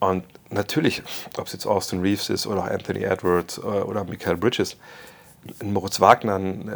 Und 0.00 0.24
natürlich, 0.50 1.02
ob 1.36 1.46
es 1.46 1.52
jetzt 1.52 1.66
Austin 1.66 2.00
Reeves 2.00 2.28
ist 2.28 2.46
oder 2.46 2.64
Anthony 2.64 3.04
Edwards 3.04 3.58
oder, 3.58 3.88
oder 3.88 4.04
Michael 4.04 4.36
Bridges, 4.36 4.76
ein 5.60 5.72
Moritz 5.72 6.00
Wagner, 6.00 6.36
ein, 6.36 6.68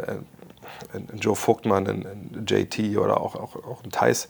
ein 0.93 1.19
Joe 1.19 1.35
Vogtmann, 1.35 1.87
ein, 1.87 2.05
ein, 2.05 2.45
JT 2.47 2.97
oder 2.97 3.19
auch, 3.19 3.35
auch, 3.35 3.55
auch 3.55 3.83
ein 3.83 3.91
Thais, 3.91 4.29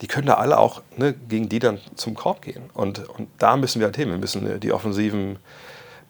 die 0.00 0.06
können 0.06 0.26
da 0.26 0.34
alle 0.34 0.58
auch 0.58 0.82
ne, 0.96 1.14
gegen 1.28 1.48
die 1.48 1.58
dann 1.58 1.80
zum 1.94 2.14
Korb 2.14 2.42
gehen. 2.42 2.70
Und, 2.74 3.08
und 3.08 3.28
da 3.38 3.56
müssen 3.56 3.80
wir 3.80 3.86
halt 3.86 3.96
hin. 3.96 4.10
Wir 4.10 4.18
müssen 4.18 4.60
die 4.60 4.72
offensiven 4.72 5.38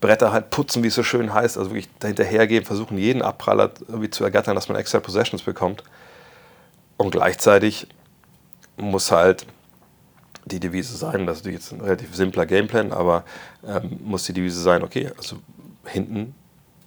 Bretter 0.00 0.32
halt 0.32 0.50
putzen, 0.50 0.82
wie 0.82 0.88
es 0.88 0.94
so 0.94 1.02
schön 1.02 1.32
heißt, 1.32 1.58
also 1.58 1.70
wirklich 1.70 1.88
dahinterhergehen, 1.98 2.64
versuchen 2.64 2.98
jeden 2.98 3.22
Abpraller 3.22 3.72
irgendwie 3.88 4.10
zu 4.10 4.22
ergattern, 4.22 4.54
dass 4.54 4.68
man 4.68 4.78
extra 4.78 5.00
Possessions 5.00 5.42
bekommt. 5.42 5.82
Und 6.96 7.10
gleichzeitig 7.10 7.86
muss 8.76 9.10
halt 9.10 9.46
die 10.44 10.60
Devise 10.60 10.96
sein, 10.96 11.26
das 11.26 11.40
ist 11.40 11.46
jetzt 11.46 11.72
ein 11.72 11.80
relativ 11.80 12.14
simpler 12.14 12.46
Gameplan, 12.46 12.92
aber 12.92 13.24
ähm, 13.66 13.98
muss 14.04 14.24
die 14.24 14.32
Devise 14.32 14.60
sein, 14.60 14.82
okay, 14.82 15.10
also 15.16 15.36
hinten 15.84 16.34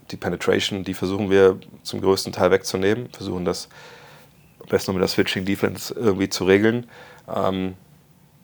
die 0.10 0.18
Penetration, 0.18 0.84
die 0.84 0.94
versuchen 0.94 1.30
wir 1.30 1.60
zum 1.84 2.02
größten 2.02 2.34
Teil 2.34 2.52
wegzunehmen, 2.52 3.10
versuchen 3.12 3.46
das 3.46 3.70
besten 4.72 4.94
mit 4.94 5.02
der 5.02 5.08
Switching 5.08 5.46
Defense 5.46 5.94
irgendwie 5.94 6.30
zu 6.30 6.46
regeln. 6.46 6.88
Ähm, 7.34 7.76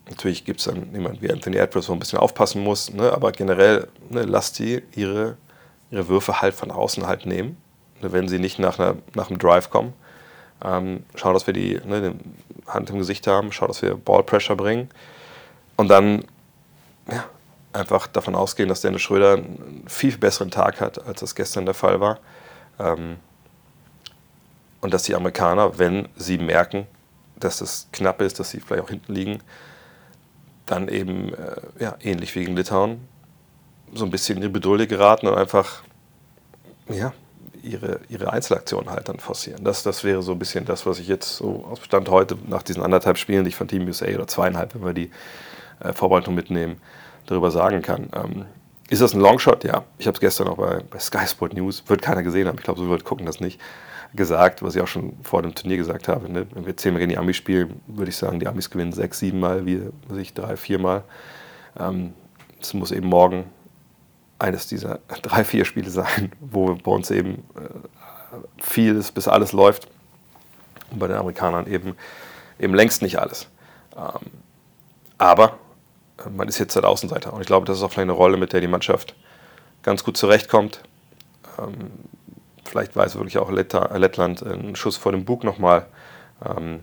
natürlich 0.08 0.46
gibt 0.46 0.60
es 0.60 0.66
dann 0.66 0.94
jemanden 0.94 1.22
wie 1.22 1.32
Anthony 1.32 1.58
Edwards, 1.58 1.90
wo 1.90 1.94
ein 1.94 2.00
bisschen 2.00 2.20
aufpassen 2.20 2.64
muss, 2.64 2.94
ne, 2.94 3.12
aber 3.12 3.32
generell 3.32 3.88
ne, 4.10 4.24
lasst 4.24 4.60
die 4.60 4.84
ihre, 4.96 5.38
ihre 5.90 6.08
Würfe 6.08 6.42
halt 6.42 6.54
von 6.54 6.70
außen 6.70 7.08
halt 7.08 7.26
nehmen, 7.26 7.58
ne, 8.02 8.12
wenn 8.12 8.28
sie 8.28 8.40
nicht 8.40 8.60
nach, 8.60 8.78
einer, 8.78 8.96
nach 9.16 9.30
einem 9.30 9.40
Drive 9.40 9.70
kommen. 9.70 9.94
Ähm, 10.64 11.04
schau, 11.16 11.34
dass 11.34 11.48
wir 11.48 11.54
die 11.54 11.80
ne, 11.86 12.16
Hand 12.68 12.90
im 12.90 12.98
Gesicht 12.98 13.26
haben, 13.26 13.52
schau, 13.52 13.68
dass 13.68 13.82
wir 13.82 13.96
Ball 13.96 14.24
Pressure 14.24 14.56
bringen 14.56 14.90
und 15.78 15.88
dann 15.88 16.26
ja, 17.10 17.24
einfach 17.72 18.08
davon 18.08 18.36
ausgehen, 18.36 18.68
dass 18.68 18.82
Dennis 18.82 19.02
Schröder 19.02 19.36
einen 19.36 19.84
viel 19.88 20.18
besseren 20.18 20.52
Tag 20.52 20.82
hat, 20.82 21.06
als 21.08 21.22
das 21.22 21.36
gestern 21.36 21.66
der 21.66 21.74
Fall 21.74 22.02
war. 22.02 22.20
Ähm, 22.80 23.18
und 24.82 24.94
dass 24.94 25.04
die 25.04 25.16
Amerikaner, 25.16 25.80
wenn 25.80 26.08
sie 26.16 26.38
merken, 26.38 26.88
dass 27.40 27.62
es 27.62 27.88
knapp 27.92 28.22
ist, 28.22 28.40
dass 28.40 28.52
sie 28.52 28.60
vielleicht 28.60 28.84
auch 28.84 28.90
hinten 28.90 29.14
liegen, 29.14 29.40
dann 30.66 30.88
eben 30.88 31.34
äh, 31.34 31.56
ja, 31.80 31.96
ähnlich 32.02 32.36
wie 32.36 32.42
gegen 32.42 32.56
Litauen 32.56 33.00
so 33.94 34.06
ein 34.06 34.12
bisschen 34.12 34.38
in 34.38 34.42
die 34.44 34.50
Bedulde 34.50 34.88
geraten 34.88 35.28
und 35.28 35.36
einfach 35.36 35.84
ja, 36.90 37.14
ihre, 37.64 38.00
ihre 38.10 38.32
Einzelaktionen 38.32 38.90
halt 38.90 39.10
dann 39.10 39.20
forcieren. 39.20 39.64
Das, 39.64 39.84
das 39.84 40.04
wäre 40.04 40.22
so 40.22 40.34
ein 40.34 40.40
bisschen 40.40 40.66
das, 40.66 40.86
was 40.86 41.00
ich 41.00 41.08
jetzt 41.08 41.38
so 41.38 41.66
aus 41.70 41.80
Bestand 41.80 42.10
heute 42.10 42.38
nach 42.48 42.64
diesen 42.64 42.84
anderthalb 42.84 43.18
Spielen, 43.18 43.44
die 43.44 43.50
ich 43.50 43.56
von 43.56 43.68
Team 43.68 43.86
USA 43.86 44.08
oder 44.08 44.28
zweieinhalb, 44.28 44.76
wenn 44.76 44.86
wir 44.86 44.94
die 44.94 45.12
äh, 45.80 45.94
Vorbereitung 45.94 46.36
mitnehmen, 46.36 46.82
darüber 47.26 47.52
sagen 47.52 47.82
kann. 47.82 48.10
Ähm, 48.14 48.46
ist 48.90 49.02
das 49.02 49.14
ein 49.14 49.20
Longshot? 49.20 49.64
Ja. 49.64 49.84
Ich 49.98 50.08
habe 50.08 50.16
es 50.16 50.22
gestern 50.22 50.48
auch 50.48 50.58
bei, 50.58 50.82
bei 50.90 51.00
Sky 51.00 51.28
Sport 51.28 51.54
News, 51.54 51.84
wird 51.88 52.02
keiner 52.02 52.24
gesehen 52.24 52.48
haben, 52.48 52.58
ich 52.58 52.64
glaube, 52.64 52.80
so 52.80 52.90
wird 52.90 53.04
gucken 53.04 53.26
das 53.26 53.40
nicht, 53.40 53.60
gesagt, 54.16 54.64
was 54.64 54.76
ich 54.76 54.82
auch 54.82 54.88
schon 54.88 55.14
vor 55.24 55.42
dem 55.42 55.54
Turnier 55.54 55.78
gesagt 55.78 56.08
habe. 56.08 56.32
Ne? 56.32 56.48
Wenn 56.54 56.66
wir 56.66 56.78
zehnmal 56.78 57.00
gegen 57.00 57.10
die 57.10 57.18
Amis 57.18 57.38
spielen, 57.38 57.82
würde 57.88 58.10
ich 58.10 58.18
sagen, 58.18 58.40
die 58.40 58.48
Amis 58.48 58.70
gewinnen 58.70 58.94
sechs, 58.94 59.20
sieben 59.20 59.40
Mal, 59.40 59.66
wir 59.66 59.92
ich 60.18 60.34
drei, 60.34 60.58
vier 60.58 60.80
Mal. 60.80 61.04
Ähm, 61.80 62.14
es 62.62 62.74
muss 62.74 62.92
eben 62.92 63.08
morgen 63.08 63.46
eines 64.40 64.68
dieser 64.68 65.00
drei, 65.22 65.44
vier 65.44 65.66
Spiele 65.66 65.90
sein, 65.90 66.32
wo 66.40 66.74
bei 66.76 66.92
uns 66.92 67.12
eben 67.12 67.44
äh, 67.56 68.62
vieles 68.62 69.12
bis 69.12 69.28
alles 69.28 69.52
läuft 69.52 69.88
und 70.92 71.00
bei 71.00 71.08
den 71.08 71.18
Amerikanern 71.18 71.68
eben, 71.68 71.96
eben 72.60 72.74
längst 72.74 73.02
nicht 73.02 73.20
alles. 73.20 73.48
Ähm, 73.96 74.32
aber 75.18 75.58
man 76.32 76.48
ist 76.48 76.58
jetzt 76.58 76.76
halt 76.76 76.86
Außenseiter. 76.86 77.34
Und 77.34 77.42
ich 77.42 77.48
glaube, 77.48 77.66
das 77.66 77.78
ist 77.78 77.84
auch 77.84 77.92
vielleicht 77.92 78.10
eine 78.10 78.14
Rolle, 78.14 78.38
mit 78.38 78.54
der 78.54 78.62
die 78.62 78.68
Mannschaft 78.68 79.16
ganz 79.84 80.04
gut 80.04 80.18
zurechtkommt. 80.18 80.82
Ähm, 81.60 81.92
vielleicht 82.68 82.96
weiß 82.96 83.16
wirklich 83.16 83.38
auch 83.38 83.52
Lettland 83.52 84.44
einen 84.44 84.76
Schuss 84.76 84.98
vor 84.98 85.12
dem 85.12 85.26
Bug 85.26 85.44
nochmal. 85.44 85.86
Ähm, 86.46 86.82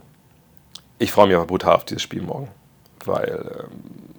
ich 0.98 1.12
freue 1.12 1.26
mich 1.26 1.36
aber 1.36 1.46
brutal 1.46 1.76
auf 1.76 1.84
dieses 1.84 2.02
Spiel 2.02 2.22
morgen, 2.22 2.48
weil 3.04 3.64
ähm, 3.64 3.70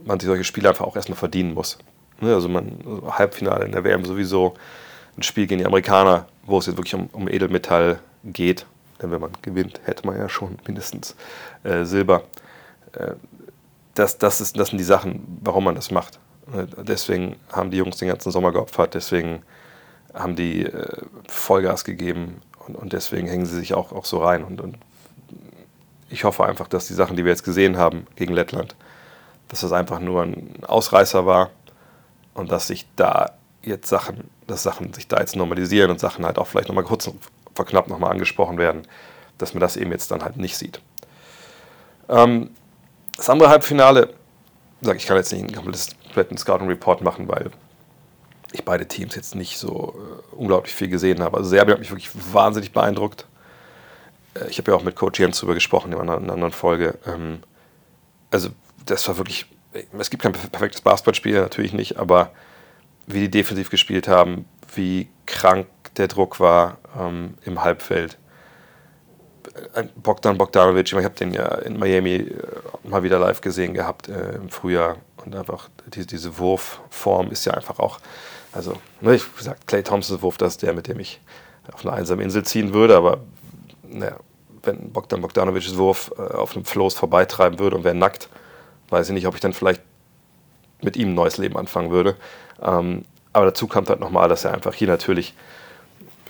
man 0.06 0.20
sich 0.20 0.28
solche 0.28 0.44
Spiele 0.44 0.70
einfach 0.70 0.86
auch 0.86 0.96
erstmal 0.96 1.18
verdienen 1.18 1.54
muss. 1.54 1.78
Ne, 2.22 2.34
also 2.34 2.48
man 2.48 2.78
also 2.86 3.18
Halbfinale 3.18 3.66
in 3.66 3.72
der 3.72 3.84
WM 3.84 4.06
sowieso 4.06 4.54
ein 5.18 5.24
Spiel 5.24 5.48
gegen 5.48 5.60
die 5.60 5.66
Amerikaner, 5.66 6.28
wo 6.46 6.58
es 6.60 6.66
jetzt 6.66 6.78
wirklich 6.78 6.96
um, 6.96 7.10
um 7.12 7.28
Edelmetall 7.28 8.00
geht. 8.24 8.66
Denn 9.02 9.12
wenn 9.12 9.22
man 9.22 9.32
gewinnt, 9.42 9.82
hätte 9.84 10.08
man 10.08 10.18
ja 10.18 10.30
schon 10.30 10.58
mindestens 10.66 11.16
äh, 11.64 11.84
Silber. 11.84 12.24
Äh, 12.94 13.14
das, 13.94 14.18
das, 14.18 14.42
ist, 14.42 14.58
das 14.60 14.70
sind 14.70 14.78
die 14.78 14.86
Sachen, 14.86 15.40
warum 15.42 15.66
man 15.66 15.76
das 15.76 15.92
macht. 15.92 16.20
Deswegen 16.78 17.38
haben 17.52 17.72
die 17.72 17.78
Jungs 17.78 17.98
den 17.98 18.10
ganzen 18.10 18.32
Sommer 18.32 18.52
geopfert, 18.52 18.94
deswegen 18.94 19.42
haben 20.16 20.36
die 20.36 20.66
äh, 20.66 21.02
Vollgas 21.28 21.84
gegeben 21.84 22.42
und, 22.66 22.76
und, 22.76 22.94
deswegen 22.94 23.28
hängen 23.28 23.46
sie 23.46 23.58
sich 23.58 23.74
auch, 23.74 23.92
auch 23.92 24.06
so 24.06 24.24
rein. 24.24 24.44
Und, 24.44 24.62
und, 24.62 24.78
ich 26.10 26.24
hoffe 26.24 26.46
einfach, 26.46 26.68
dass 26.68 26.88
die 26.88 26.94
Sachen, 26.94 27.18
die 27.18 27.26
wir 27.26 27.32
jetzt 27.32 27.44
gesehen 27.44 27.78
haben 27.78 28.08
gegen 28.16 28.34
Lettland, 28.34 28.76
dass 29.50 29.62
das 29.62 29.72
einfach 29.72 30.00
nur 30.00 30.24
ein 30.24 30.64
Ausreißer 30.66 31.26
war 31.26 31.52
und 32.34 32.52
dass 32.52 32.68
sich 32.68 32.88
da 32.96 33.34
jetzt 33.62 33.88
Sachen, 33.88 34.30
dass 34.48 34.64
Sachen 34.64 34.94
sich 34.94 35.08
da 35.08 35.20
jetzt 35.20 35.36
normalisieren 35.36 35.92
und 35.92 36.00
Sachen 36.00 36.26
halt 36.26 36.38
auch 36.38 36.48
vielleicht 36.48 36.70
nochmal 36.70 36.84
kurz 36.84 37.10
verknappt 37.54 37.90
nochmal 37.90 38.12
angesprochen 38.12 38.58
werden, 38.58 38.84
dass 39.38 39.54
man 39.54 39.62
das 39.62 39.78
eben 39.78 39.92
jetzt 39.92 40.12
dann 40.12 40.24
halt 40.24 40.38
nicht 40.38 40.58
sieht. 40.58 40.82
Ähm, 42.10 42.52
das 43.18 43.30
andere 43.30 43.50
Halbfinale, 43.50 44.14
ich 44.82 45.06
kann 45.06 45.18
jetzt 45.18 45.32
nicht 45.32 45.44
einen 45.44 45.56
kompletten 45.56 46.38
Scouting 46.38 46.68
Report 46.68 47.02
machen, 47.02 47.28
weil 47.28 47.50
ich 48.56 48.66
beide 48.66 48.88
Teams 48.88 49.16
jetzt 49.16 49.36
nicht 49.36 49.58
so 49.58 49.96
äh, 49.96 50.36
unglaublich 50.36 50.74
viel 50.74 50.90
gesehen 50.90 51.22
habe. 51.22 51.38
Also 51.38 51.50
Serbien 51.50 51.74
hat 51.74 51.80
mich 51.80 51.92
wirklich 51.92 52.12
wahnsinnig 52.34 52.72
beeindruckt. 52.72 53.28
Äh, 54.34 54.50
ich 54.50 54.58
habe 54.58 54.72
ja 54.72 54.78
auch 54.78 54.84
mit 54.84 54.96
Coach 54.96 55.20
Jens 55.20 55.40
darüber 55.40 55.54
gesprochen 55.54 55.94
in 55.94 56.00
einer, 56.00 56.18
in 56.18 56.24
einer 56.24 56.34
anderen 56.34 56.54
Folge. 56.54 56.98
Ähm, 57.06 57.40
also 58.32 58.50
das 58.86 59.08
war 59.08 59.18
wirklich, 59.18 59.46
es 59.98 60.10
gibt 60.10 60.24
kein 60.24 60.34
perfektes 60.34 60.82
Basketballspiel, 60.82 61.40
natürlich 61.40 61.74
nicht, 61.74 61.98
aber 61.98 62.32
wie 63.08 63.20
die 63.20 63.30
defensiv 63.32 63.70
gespielt 63.70 64.08
haben, 64.08 64.46
wie 64.74 65.10
krank 65.26 65.68
der 65.98 66.08
Druck 66.08 66.40
war 66.40 66.78
ähm, 67.00 67.36
im 67.46 67.64
Halbfeld 67.64 68.18
Bogdan 69.96 70.38
Bogdanovic, 70.38 70.92
ich 70.92 71.04
habe 71.04 71.16
den 71.16 71.34
ja 71.34 71.48
in 71.56 71.78
Miami 71.78 72.16
äh, 72.16 72.34
mal 72.84 73.04
wieder 73.04 73.20
live 73.20 73.42
gesehen 73.42 73.74
gehabt 73.74 74.10
äh, 74.10 74.36
im 74.36 74.50
Frühjahr 74.50 74.98
und 75.24 75.36
einfach 75.36 75.70
die, 75.88 76.06
diese 76.06 76.38
Wurfform 76.38 77.32
ist 77.32 77.46
ja 77.46 77.54
einfach 77.54 77.80
auch, 77.80 78.00
also 78.56 78.74
ne, 79.02 79.16
ich 79.16 79.36
gesagt, 79.36 79.68
Clay 79.68 79.84
Thompsons 79.84 80.22
Wurf, 80.22 80.38
das 80.38 80.54
ist 80.54 80.64
der, 80.64 80.74
mit 80.74 80.88
dem 80.88 81.00
ich 81.00 81.20
auf 81.72 81.86
eine 81.86 81.96
einsame 81.96 82.24
Insel 82.24 82.44
ziehen 82.44 82.74
würde, 82.74 82.96
aber 82.96 83.20
naja, 83.84 84.18
wenn 84.64 84.92
Bogdan 84.92 85.22
Bogdanovics 85.22 85.78
Wurf 85.78 86.12
äh, 86.18 86.22
auf 86.22 86.56
einem 86.56 86.66
Floß 86.66 86.96
vorbeitreiben 86.96 87.60
würde 87.60 87.76
und 87.76 87.84
wäre 87.84 87.96
nackt, 87.96 88.30
weiß 88.90 89.10
ich 89.10 89.14
nicht, 89.14 89.28
ob 89.28 89.36
ich 89.36 89.42
dann 89.42 89.54
vielleicht 89.54 89.82
mit 90.82 90.96
ihm 90.96 91.10
ein 91.10 91.16
neues 91.16 91.38
Leben 91.38 91.58
anfangen 91.58 91.92
würde. 91.92 92.16
Ähm, 92.62 93.06
aber 93.34 93.46
dazu 93.46 93.68
kommt 93.68 93.90
halt 93.90 94.00
nochmal, 94.00 94.30
dass 94.30 94.46
er 94.46 94.54
einfach 94.54 94.74
hier 94.74 94.88
natürlich 94.88 95.34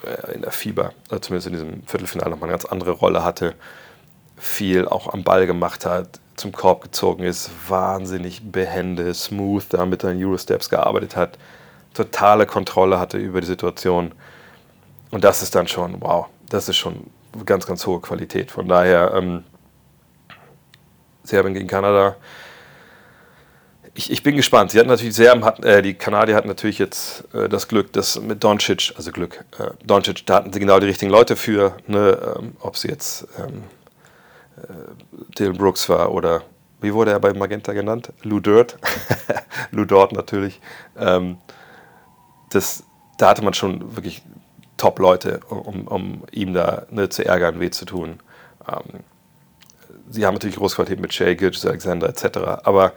äh, 0.03 0.33
in 0.33 0.41
der 0.41 0.51
Fieber, 0.51 0.93
also 1.09 1.19
zumindest 1.19 1.47
in 1.47 1.53
diesem 1.53 1.83
Viertelfinale, 1.85 2.31
nochmal 2.31 2.49
eine 2.49 2.57
ganz 2.57 2.65
andere 2.65 2.91
Rolle 2.91 3.23
hatte. 3.23 3.53
Viel 4.37 4.87
auch 4.87 5.13
am 5.13 5.23
Ball 5.23 5.47
gemacht 5.47 5.85
hat, 5.85 6.19
zum 6.35 6.51
Korb 6.51 6.81
gezogen 6.81 7.23
ist, 7.23 7.49
wahnsinnig 7.67 8.51
behende, 8.51 9.13
smooth 9.13 9.65
da 9.69 9.85
mit 9.85 10.01
seinen 10.01 10.23
Eurosteps 10.23 10.69
gearbeitet 10.69 11.15
hat, 11.15 11.37
totale 11.95 12.45
Kontrolle 12.45 12.99
hatte 12.99 13.17
über 13.17 13.41
die 13.41 13.47
Situation. 13.47 14.13
Und 15.11 15.23
das 15.23 15.41
ist 15.41 15.55
dann 15.55 15.67
schon, 15.67 16.01
wow, 16.01 16.27
das 16.49 16.69
ist 16.69 16.77
schon 16.77 17.07
ganz, 17.45 17.65
ganz 17.65 17.85
hohe 17.87 18.01
Qualität. 18.01 18.51
Von 18.51 18.67
daher, 18.67 19.13
ähm, 19.15 19.43
Serbien 21.23 21.55
gegen 21.55 21.67
Kanada, 21.67 22.15
ich, 23.95 24.11
ich 24.11 24.23
bin 24.23 24.35
gespannt. 24.35 24.71
Sie 24.71 24.79
hatten 24.79 24.89
natürlich 24.89 25.15
sehr, 25.15 25.33
äh, 25.63 25.81
die 25.81 25.93
Kanadier 25.93 26.35
hatten 26.35 26.49
natürlich 26.49 26.79
jetzt 26.79 27.23
äh, 27.33 27.47
das 27.47 27.67
Glück, 27.67 27.93
dass 27.93 28.19
mit 28.19 28.43
Doncic, 28.43 28.93
also 28.97 29.11
Glück, 29.11 29.45
äh, 29.57 29.71
Doncic, 29.85 30.25
da 30.25 30.35
hatten 30.35 30.51
sie 30.51 30.59
genau 30.59 30.79
die 30.79 30.87
richtigen 30.87 31.11
Leute 31.11 31.35
für, 31.35 31.77
ne, 31.87 32.35
ähm, 32.37 32.57
ob 32.59 32.77
sie 32.77 32.89
jetzt 32.89 33.25
ähm, 33.39 33.63
äh, 34.57 35.33
Dylan 35.39 35.57
Brooks 35.57 35.87
war 35.87 36.11
oder 36.11 36.43
wie 36.81 36.93
wurde 36.93 37.11
er 37.11 37.19
bei 37.19 37.33
Magenta 37.33 37.73
genannt? 37.73 38.11
Lou 38.21 38.39
Dirt. 38.39 38.77
Lou 39.71 39.85
Dort 39.85 40.11
natürlich. 40.11 40.59
Ähm, 40.99 41.37
das, 42.55 42.83
da 43.17 43.29
hatte 43.29 43.43
man 43.43 43.53
schon 43.53 43.95
wirklich 43.95 44.21
Top-Leute, 44.77 45.39
um, 45.49 45.87
um 45.87 46.23
ihm 46.31 46.53
da 46.53 46.85
ne, 46.89 47.09
zu 47.09 47.25
ärgern, 47.25 47.59
weh 47.59 47.69
zu 47.69 47.85
tun. 47.85 48.19
Ähm, 48.67 49.01
sie 50.09 50.25
haben 50.25 50.33
natürlich 50.33 50.57
große 50.57 50.75
Qualität 50.75 50.99
mit 50.99 51.13
Shay, 51.13 51.35
Gilgis 51.35 51.65
Alexander 51.65 52.09
etc., 52.09 52.37
aber 52.63 52.93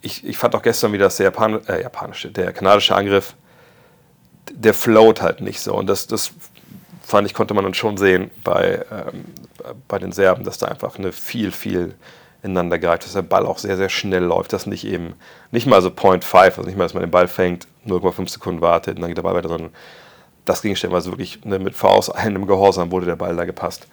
ich, 0.00 0.24
ich 0.24 0.36
fand 0.36 0.54
auch 0.54 0.62
gestern 0.62 0.92
wieder 0.92 1.04
das 1.04 1.18
Japan, 1.18 1.66
äh, 1.66 1.82
japanische, 1.82 2.30
der 2.30 2.52
kanadische 2.52 2.94
Angriff, 2.94 3.34
der 4.52 4.74
float 4.74 5.22
halt 5.22 5.40
nicht 5.40 5.60
so. 5.60 5.74
Und 5.74 5.86
das, 5.86 6.06
das 6.06 6.32
fand 7.02 7.26
ich, 7.26 7.34
konnte 7.34 7.54
man 7.54 7.64
dann 7.64 7.74
schon 7.74 7.96
sehen 7.96 8.30
bei, 8.42 8.84
ähm, 8.90 9.24
bei 9.88 9.98
den 9.98 10.12
Serben, 10.12 10.44
dass 10.44 10.58
da 10.58 10.66
einfach 10.66 10.98
eine 10.98 11.12
viel, 11.12 11.52
viel 11.52 11.94
ineinander 12.44 12.78
greift, 12.78 13.04
dass 13.04 13.14
der 13.14 13.22
Ball 13.22 13.46
auch 13.46 13.58
sehr, 13.58 13.76
sehr 13.76 13.88
schnell 13.88 14.22
läuft, 14.22 14.52
dass 14.52 14.66
nicht 14.66 14.86
eben, 14.86 15.14
nicht 15.50 15.66
mal 15.66 15.80
so 15.80 15.90
Point 15.90 16.24
5, 16.24 16.58
also 16.58 16.62
nicht 16.62 16.76
mal, 16.76 16.84
dass 16.84 16.94
man 16.94 17.02
den 17.02 17.10
Ball 17.10 17.26
fängt, 17.26 17.66
0,5 17.86 18.28
Sekunden 18.28 18.60
wartet 18.60 18.96
und 18.96 19.02
dann 19.02 19.08
geht 19.08 19.16
der 19.16 19.22
Ball 19.22 19.34
weiter, 19.34 19.48
sondern 19.48 19.70
das 20.44 20.60
ging 20.60 20.76
stellenweise 20.76 21.10
wirklich 21.10 21.44
ne, 21.44 21.58
mit 21.58 21.74
einem 22.14 22.46
Gehorsam 22.46 22.90
wurde 22.92 23.06
der 23.06 23.16
Ball 23.16 23.34
da 23.34 23.46
gepasst. 23.46 23.88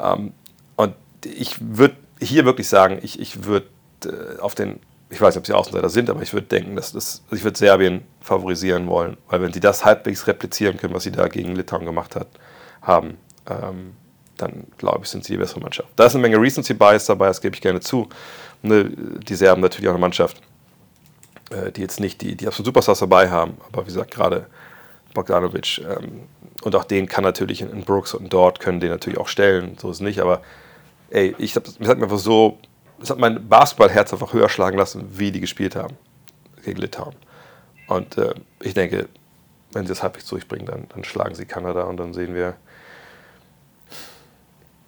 Ähm, 0.00 0.32
und 0.76 0.94
ich 1.24 1.56
würde 1.60 1.96
hier 2.20 2.44
wirklich 2.44 2.68
sagen, 2.68 3.00
ich, 3.02 3.18
ich 3.18 3.44
würde 3.44 3.66
äh, 4.04 4.38
auf 4.38 4.54
den, 4.54 4.78
ich 5.10 5.20
weiß 5.20 5.34
nicht, 5.34 5.40
ob 5.40 5.46
sie 5.46 5.52
Außenseiter 5.52 5.88
sind, 5.88 6.08
aber 6.08 6.22
ich 6.22 6.32
würde 6.32 6.46
denken, 6.46 6.76
dass 6.76 6.92
das, 6.92 7.22
also 7.24 7.36
ich 7.36 7.42
würde 7.42 7.58
Serbien 7.58 8.02
favorisieren 8.20 8.86
wollen, 8.86 9.16
weil 9.28 9.42
wenn 9.42 9.52
sie 9.52 9.60
das 9.60 9.84
halbwegs 9.84 10.28
replizieren 10.28 10.76
können, 10.76 10.94
was 10.94 11.02
sie 11.02 11.10
da 11.10 11.26
gegen 11.26 11.56
Litauen 11.56 11.84
gemacht 11.84 12.14
hat, 12.14 12.28
haben, 12.80 13.18
ähm, 13.50 13.96
dann 14.36 14.64
glaube 14.78 15.00
ich, 15.02 15.10
sind 15.10 15.24
sie 15.24 15.34
die 15.34 15.38
bessere 15.38 15.60
Mannschaft. 15.60 15.88
Da 15.96 16.06
ist 16.06 16.14
eine 16.14 16.22
Menge 16.22 16.40
Recency 16.40 16.74
Bias 16.74 17.06
dabei, 17.06 17.28
das 17.28 17.40
gebe 17.40 17.54
ich 17.54 17.60
gerne 17.60 17.80
zu. 17.80 18.08
Ne, 18.62 18.90
die 18.90 19.34
Serben 19.34 19.60
natürlich 19.60 19.88
auch 19.88 19.94
eine 19.94 20.00
Mannschaft, 20.00 20.40
äh, 21.50 21.72
die 21.72 21.80
jetzt 21.80 22.00
nicht 22.00 22.20
die, 22.20 22.36
die 22.36 22.46
absoluten 22.46 22.66
Superstars 22.66 23.00
dabei 23.00 23.30
haben, 23.30 23.56
aber 23.68 23.82
wie 23.82 23.86
gesagt, 23.86 24.12
gerade 24.12 24.46
Bogdanovic 25.14 25.78
ähm, 25.78 26.22
und 26.62 26.76
auch 26.76 26.84
den 26.84 27.08
kann 27.08 27.24
natürlich 27.24 27.60
in, 27.60 27.82
Brooks 27.82 28.14
und 28.14 28.32
dort 28.32 28.60
können 28.60 28.80
den 28.80 28.90
natürlich 28.90 29.18
auch 29.18 29.28
stellen, 29.28 29.76
so 29.80 29.90
ist 29.90 29.96
es 29.96 30.00
nicht, 30.00 30.20
aber 30.20 30.42
ey, 31.10 31.34
ich 31.38 31.56
hab, 31.56 31.64
mir 31.80 31.90
einfach 31.90 32.18
so, 32.18 32.58
es 33.00 33.10
hat 33.10 33.18
mein 33.18 33.48
Basketballherz 33.48 34.12
einfach 34.12 34.32
höher 34.32 34.48
schlagen 34.48 34.78
lassen, 34.78 35.06
wie 35.18 35.32
die 35.32 35.40
gespielt 35.40 35.74
haben 35.74 35.96
gegen 36.64 36.80
Litauen. 36.80 37.16
Und 37.88 38.16
äh, 38.16 38.34
ich 38.60 38.74
denke, 38.74 39.08
wenn 39.72 39.86
sie 39.86 39.92
es 39.92 40.02
halbwegs 40.02 40.26
durchbringen, 40.26 40.66
dann, 40.66 40.86
dann 40.88 41.02
schlagen 41.02 41.34
sie 41.34 41.46
Kanada 41.46 41.82
und 41.84 41.96
dann 41.96 42.14
sehen 42.14 42.34
wir, 42.34 42.54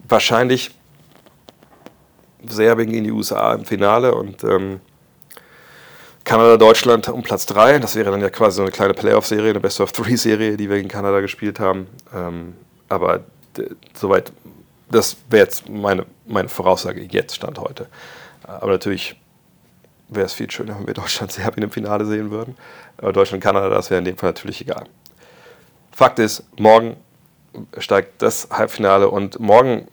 wahrscheinlich 0.08 0.70
Serbien 2.46 2.90
gegen 2.90 3.04
die 3.04 3.12
USA 3.12 3.54
im 3.54 3.64
Finale 3.64 4.14
und 4.14 4.44
ähm, 4.44 4.80
Kanada, 6.24 6.56
Deutschland 6.56 7.08
um 7.08 7.22
Platz 7.22 7.46
3. 7.46 7.78
Das 7.78 7.96
wäre 7.96 8.10
dann 8.10 8.20
ja 8.20 8.30
quasi 8.30 8.56
so 8.56 8.62
eine 8.62 8.70
kleine 8.70 8.94
Playoff-Serie, 8.94 9.50
eine 9.50 9.60
Best-of-Three-Serie, 9.60 10.56
die 10.56 10.68
wir 10.68 10.76
gegen 10.76 10.88
Kanada 10.88 11.20
gespielt 11.20 11.60
haben. 11.60 11.86
Ähm, 12.14 12.54
aber 12.88 13.20
soweit, 13.94 14.32
das 14.90 15.16
wäre 15.28 15.44
jetzt 15.44 15.68
meine, 15.68 16.06
meine 16.26 16.48
Voraussage 16.48 17.02
jetzt, 17.02 17.36
Stand 17.36 17.58
heute. 17.58 17.88
Aber 18.42 18.72
natürlich 18.72 19.20
wäre 20.08 20.26
es 20.26 20.32
viel 20.32 20.50
schöner, 20.50 20.78
wenn 20.78 20.86
wir 20.86 20.94
Deutschland, 20.94 21.32
Serbien 21.32 21.64
im 21.64 21.70
Finale 21.70 22.06
sehen 22.06 22.30
würden. 22.30 22.56
Aber 22.96 23.12
Deutschland, 23.12 23.42
Kanada, 23.42 23.68
das 23.68 23.90
wäre 23.90 23.98
in 23.98 24.04
dem 24.04 24.16
Fall 24.16 24.30
natürlich 24.30 24.60
egal. 24.62 24.84
Fakt 25.92 26.18
ist, 26.18 26.42
morgen 26.58 26.96
steigt 27.78 28.22
das 28.22 28.48
Halbfinale 28.50 29.08
und 29.08 29.40
morgen, 29.40 29.88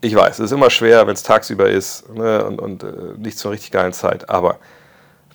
ich 0.00 0.14
weiß, 0.14 0.38
es 0.38 0.46
ist 0.46 0.52
immer 0.52 0.70
schwer, 0.70 1.06
wenn 1.06 1.14
es 1.14 1.22
tagsüber 1.22 1.68
ist 1.68 2.08
ne, 2.14 2.44
und, 2.44 2.60
und 2.60 2.82
äh, 2.82 2.86
nicht 3.16 3.38
zur 3.38 3.52
richtig 3.52 3.70
geilen 3.70 3.92
Zeit, 3.92 4.28
aber 4.28 4.58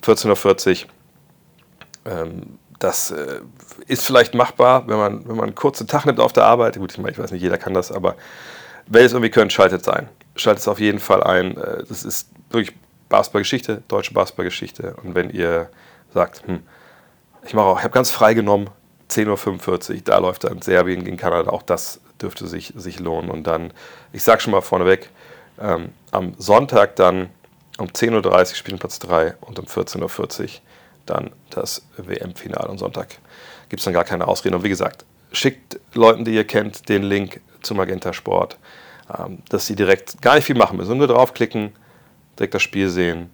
14.40 0.02 0.84
Uhr, 0.84 2.12
ähm, 2.12 2.58
das 2.78 3.10
äh, 3.10 3.40
ist 3.86 4.06
vielleicht 4.06 4.34
machbar, 4.34 4.88
wenn 4.88 4.96
man, 4.96 5.28
wenn 5.28 5.36
man 5.36 5.46
einen 5.46 5.54
kurzen 5.54 5.86
Tag 5.86 6.06
nimmt 6.06 6.18
auf 6.18 6.32
der 6.32 6.44
Arbeit. 6.44 6.78
Gut, 6.78 6.92
ich, 6.92 6.98
meine, 6.98 7.12
ich 7.12 7.18
weiß 7.18 7.30
nicht, 7.30 7.42
jeder 7.42 7.58
kann 7.58 7.74
das, 7.74 7.92
aber 7.92 8.16
wenn 8.86 9.04
es 9.04 9.12
irgendwie 9.12 9.30
könnt, 9.30 9.52
schaltet 9.52 9.82
es 9.82 9.88
ein. 9.88 10.08
Schaltet 10.34 10.62
es 10.62 10.68
auf 10.68 10.80
jeden 10.80 10.98
Fall 10.98 11.22
ein. 11.22 11.56
Äh, 11.56 11.84
das 11.86 12.04
ist 12.04 12.30
wirklich 12.50 12.74
Basketballgeschichte, 13.08 13.82
deutsche 13.88 14.14
Basketballgeschichte. 14.14 14.96
Und 15.02 15.14
wenn 15.14 15.30
ihr 15.30 15.68
sagt, 16.14 16.46
hm, 16.46 16.62
ich 17.44 17.54
mache 17.54 17.66
auch, 17.66 17.78
ich 17.78 17.84
habe 17.84 17.94
ganz 17.94 18.10
frei 18.10 18.34
genommen, 18.34 18.70
10.45 19.10 19.90
Uhr, 19.90 20.00
da 20.04 20.18
läuft 20.18 20.44
dann 20.44 20.62
Serbien 20.62 21.04
gegen 21.04 21.16
Kanada. 21.16 21.50
Auch 21.50 21.62
das 21.62 22.00
dürfte 22.20 22.46
sich, 22.46 22.72
sich 22.76 23.00
lohnen. 23.00 23.30
Und 23.30 23.46
dann, 23.46 23.72
ich 24.12 24.22
sage 24.22 24.40
schon 24.40 24.52
mal 24.52 24.60
vorneweg, 24.60 25.10
ähm, 25.60 25.90
am 26.10 26.34
Sonntag 26.38 26.96
dann 26.96 27.30
um 27.78 27.88
10.30 27.88 28.24
Uhr 28.24 28.46
spielen 28.54 28.78
Platz 28.78 28.98
3 29.00 29.36
und 29.40 29.58
um 29.58 29.66
14.40 29.66 30.42
Uhr 30.42 30.48
dann 31.06 31.30
das 31.50 31.86
WM-Finale. 31.96 32.68
Und 32.68 32.78
Sonntag 32.78 33.18
gibt 33.68 33.80
es 33.80 33.84
dann 33.84 33.94
gar 33.94 34.04
keine 34.04 34.28
Ausreden. 34.28 34.54
Und 34.54 34.64
wie 34.64 34.68
gesagt, 34.68 35.04
schickt 35.32 35.80
Leuten, 35.94 36.24
die 36.24 36.34
ihr 36.34 36.46
kennt, 36.46 36.88
den 36.88 37.02
Link 37.02 37.40
zum 37.62 37.76
Magenta 37.76 38.12
Sport, 38.12 38.58
ähm, 39.18 39.38
dass 39.48 39.66
sie 39.66 39.76
direkt 39.76 40.20
gar 40.22 40.36
nicht 40.36 40.44
viel 40.44 40.56
machen 40.56 40.76
müssen. 40.76 40.98
Nur 40.98 41.08
draufklicken, 41.08 41.72
direkt 42.38 42.54
das 42.54 42.62
Spiel 42.62 42.88
sehen. 42.88 43.30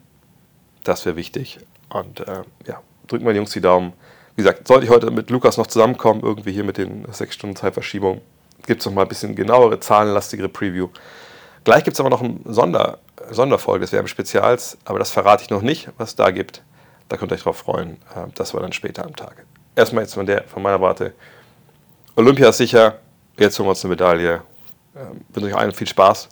Das 0.85 1.05
wäre 1.05 1.17
wichtig. 1.17 1.59
Und 1.89 2.21
äh, 2.21 2.43
ja, 2.67 2.83
drücken 3.07 3.25
wir 3.25 3.33
den 3.33 3.39
Jungs 3.39 3.53
die 3.53 3.61
Daumen 3.61 3.93
wie 4.37 4.43
gesagt, 4.43 4.69
sollte 4.69 4.85
ich 4.85 4.91
heute 4.91 5.11
mit 5.11 5.31
Lukas 5.31 5.57
noch 5.57 5.67
zusammenkommen, 5.67 6.21
irgendwie 6.23 6.53
hier 6.53 6.65
mit 6.65 6.77
den 6.77 7.07
sechs 7.11 7.35
Stunden 7.35 7.57
Zeitverschiebung, 7.57 8.21
gibt 8.67 8.81
es 8.81 8.87
noch 8.87 8.93
mal 8.93 9.03
ein 9.03 9.09
bisschen 9.09 9.35
genauere, 9.35 9.81
zahlenlastigere 9.81 10.49
Preview. 10.49 10.89
Gleich 11.65 11.85
gibt 11.85 11.97
es 11.97 12.01
aber 12.01 12.11
noch 12.11 12.23
eine 12.23 12.39
Sonder, 12.45 12.99
Sonderfolge 13.31 13.81
des 13.81 13.93
Werbespezials, 13.93 14.77
aber 14.85 14.99
das 14.99 15.11
verrate 15.11 15.43
ich 15.43 15.51
noch 15.51 15.63
nicht, 15.63 15.89
was 15.97 16.11
es 16.11 16.17
da 16.17 16.31
gibt. 16.31 16.63
Da 17.09 17.17
könnt 17.17 17.33
ihr 17.33 17.37
euch 17.37 17.43
drauf 17.43 17.57
freuen. 17.57 17.95
Äh, 18.15 18.29
das 18.35 18.53
war 18.53 18.61
dann 18.61 18.73
später 18.73 19.05
am 19.05 19.17
Tag. 19.17 19.47
Erstmal 19.75 20.05
jetzt 20.05 20.15
von, 20.15 20.27
der, 20.27 20.45
von 20.45 20.63
meiner 20.63 20.81
Warte. 20.81 21.15
Olympia 22.15 22.49
ist 22.49 22.59
sicher. 22.59 22.99
Jetzt 23.39 23.59
holen 23.59 23.67
wir 23.67 23.71
uns 23.71 23.85
eine 23.85 23.91
Medaille. 23.91 24.43
Ähm, 24.97 25.21
wünsche 25.29 25.49
euch 25.49 25.57
allen 25.57 25.73
viel 25.73 25.87
Spaß. 25.87 26.29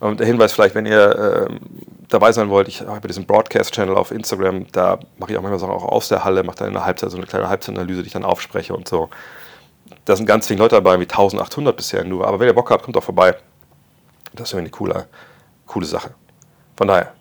Und 0.00 0.20
der 0.20 0.26
Hinweis 0.26 0.52
vielleicht, 0.52 0.74
wenn 0.74 0.86
ihr 0.86 1.48
ähm, 1.48 1.60
dabei 2.08 2.32
sein 2.32 2.50
wollt, 2.50 2.68
ich 2.68 2.82
habe 2.82 3.06
diesen 3.08 3.26
Broadcast-Channel 3.26 3.96
auf 3.96 4.10
Instagram, 4.10 4.66
da 4.72 4.98
mache 5.18 5.32
ich 5.32 5.38
auch 5.38 5.42
manchmal 5.42 5.58
Sachen 5.58 5.72
auch 5.72 5.84
aus 5.84 6.08
der 6.08 6.24
Halle, 6.24 6.44
mache 6.44 6.58
dann 6.58 6.68
in 6.68 6.74
der 6.74 6.84
Halbzeit 6.84 7.10
so 7.10 7.16
eine 7.16 7.26
kleine 7.26 7.48
Halbzeitanalyse, 7.48 8.02
die 8.02 8.06
ich 8.06 8.12
dann 8.12 8.24
aufspreche 8.24 8.74
und 8.74 8.88
so. 8.88 9.08
Da 10.04 10.16
sind 10.16 10.26
ganz 10.26 10.46
viele 10.46 10.60
Leute 10.60 10.76
dabei, 10.76 10.98
wie 10.98 11.04
1800 11.04 11.76
bisher 11.76 12.04
nur. 12.04 12.26
Aber 12.26 12.38
wenn 12.40 12.46
ihr 12.46 12.54
Bock 12.54 12.70
habt, 12.70 12.84
kommt 12.84 12.96
auch 12.96 13.02
vorbei. 13.02 13.36
Das 14.34 14.52
wäre 14.52 14.60
eine 14.60 14.70
coole, 14.70 15.06
coole 15.66 15.86
Sache. 15.86 16.14
Von 16.76 16.88
daher, 16.88 17.12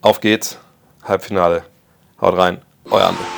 auf 0.00 0.20
geht's. 0.20 0.58
Halbfinale. 1.02 1.64
Haut 2.20 2.36
rein. 2.36 2.62
Euer 2.90 3.08
André. 3.08 3.35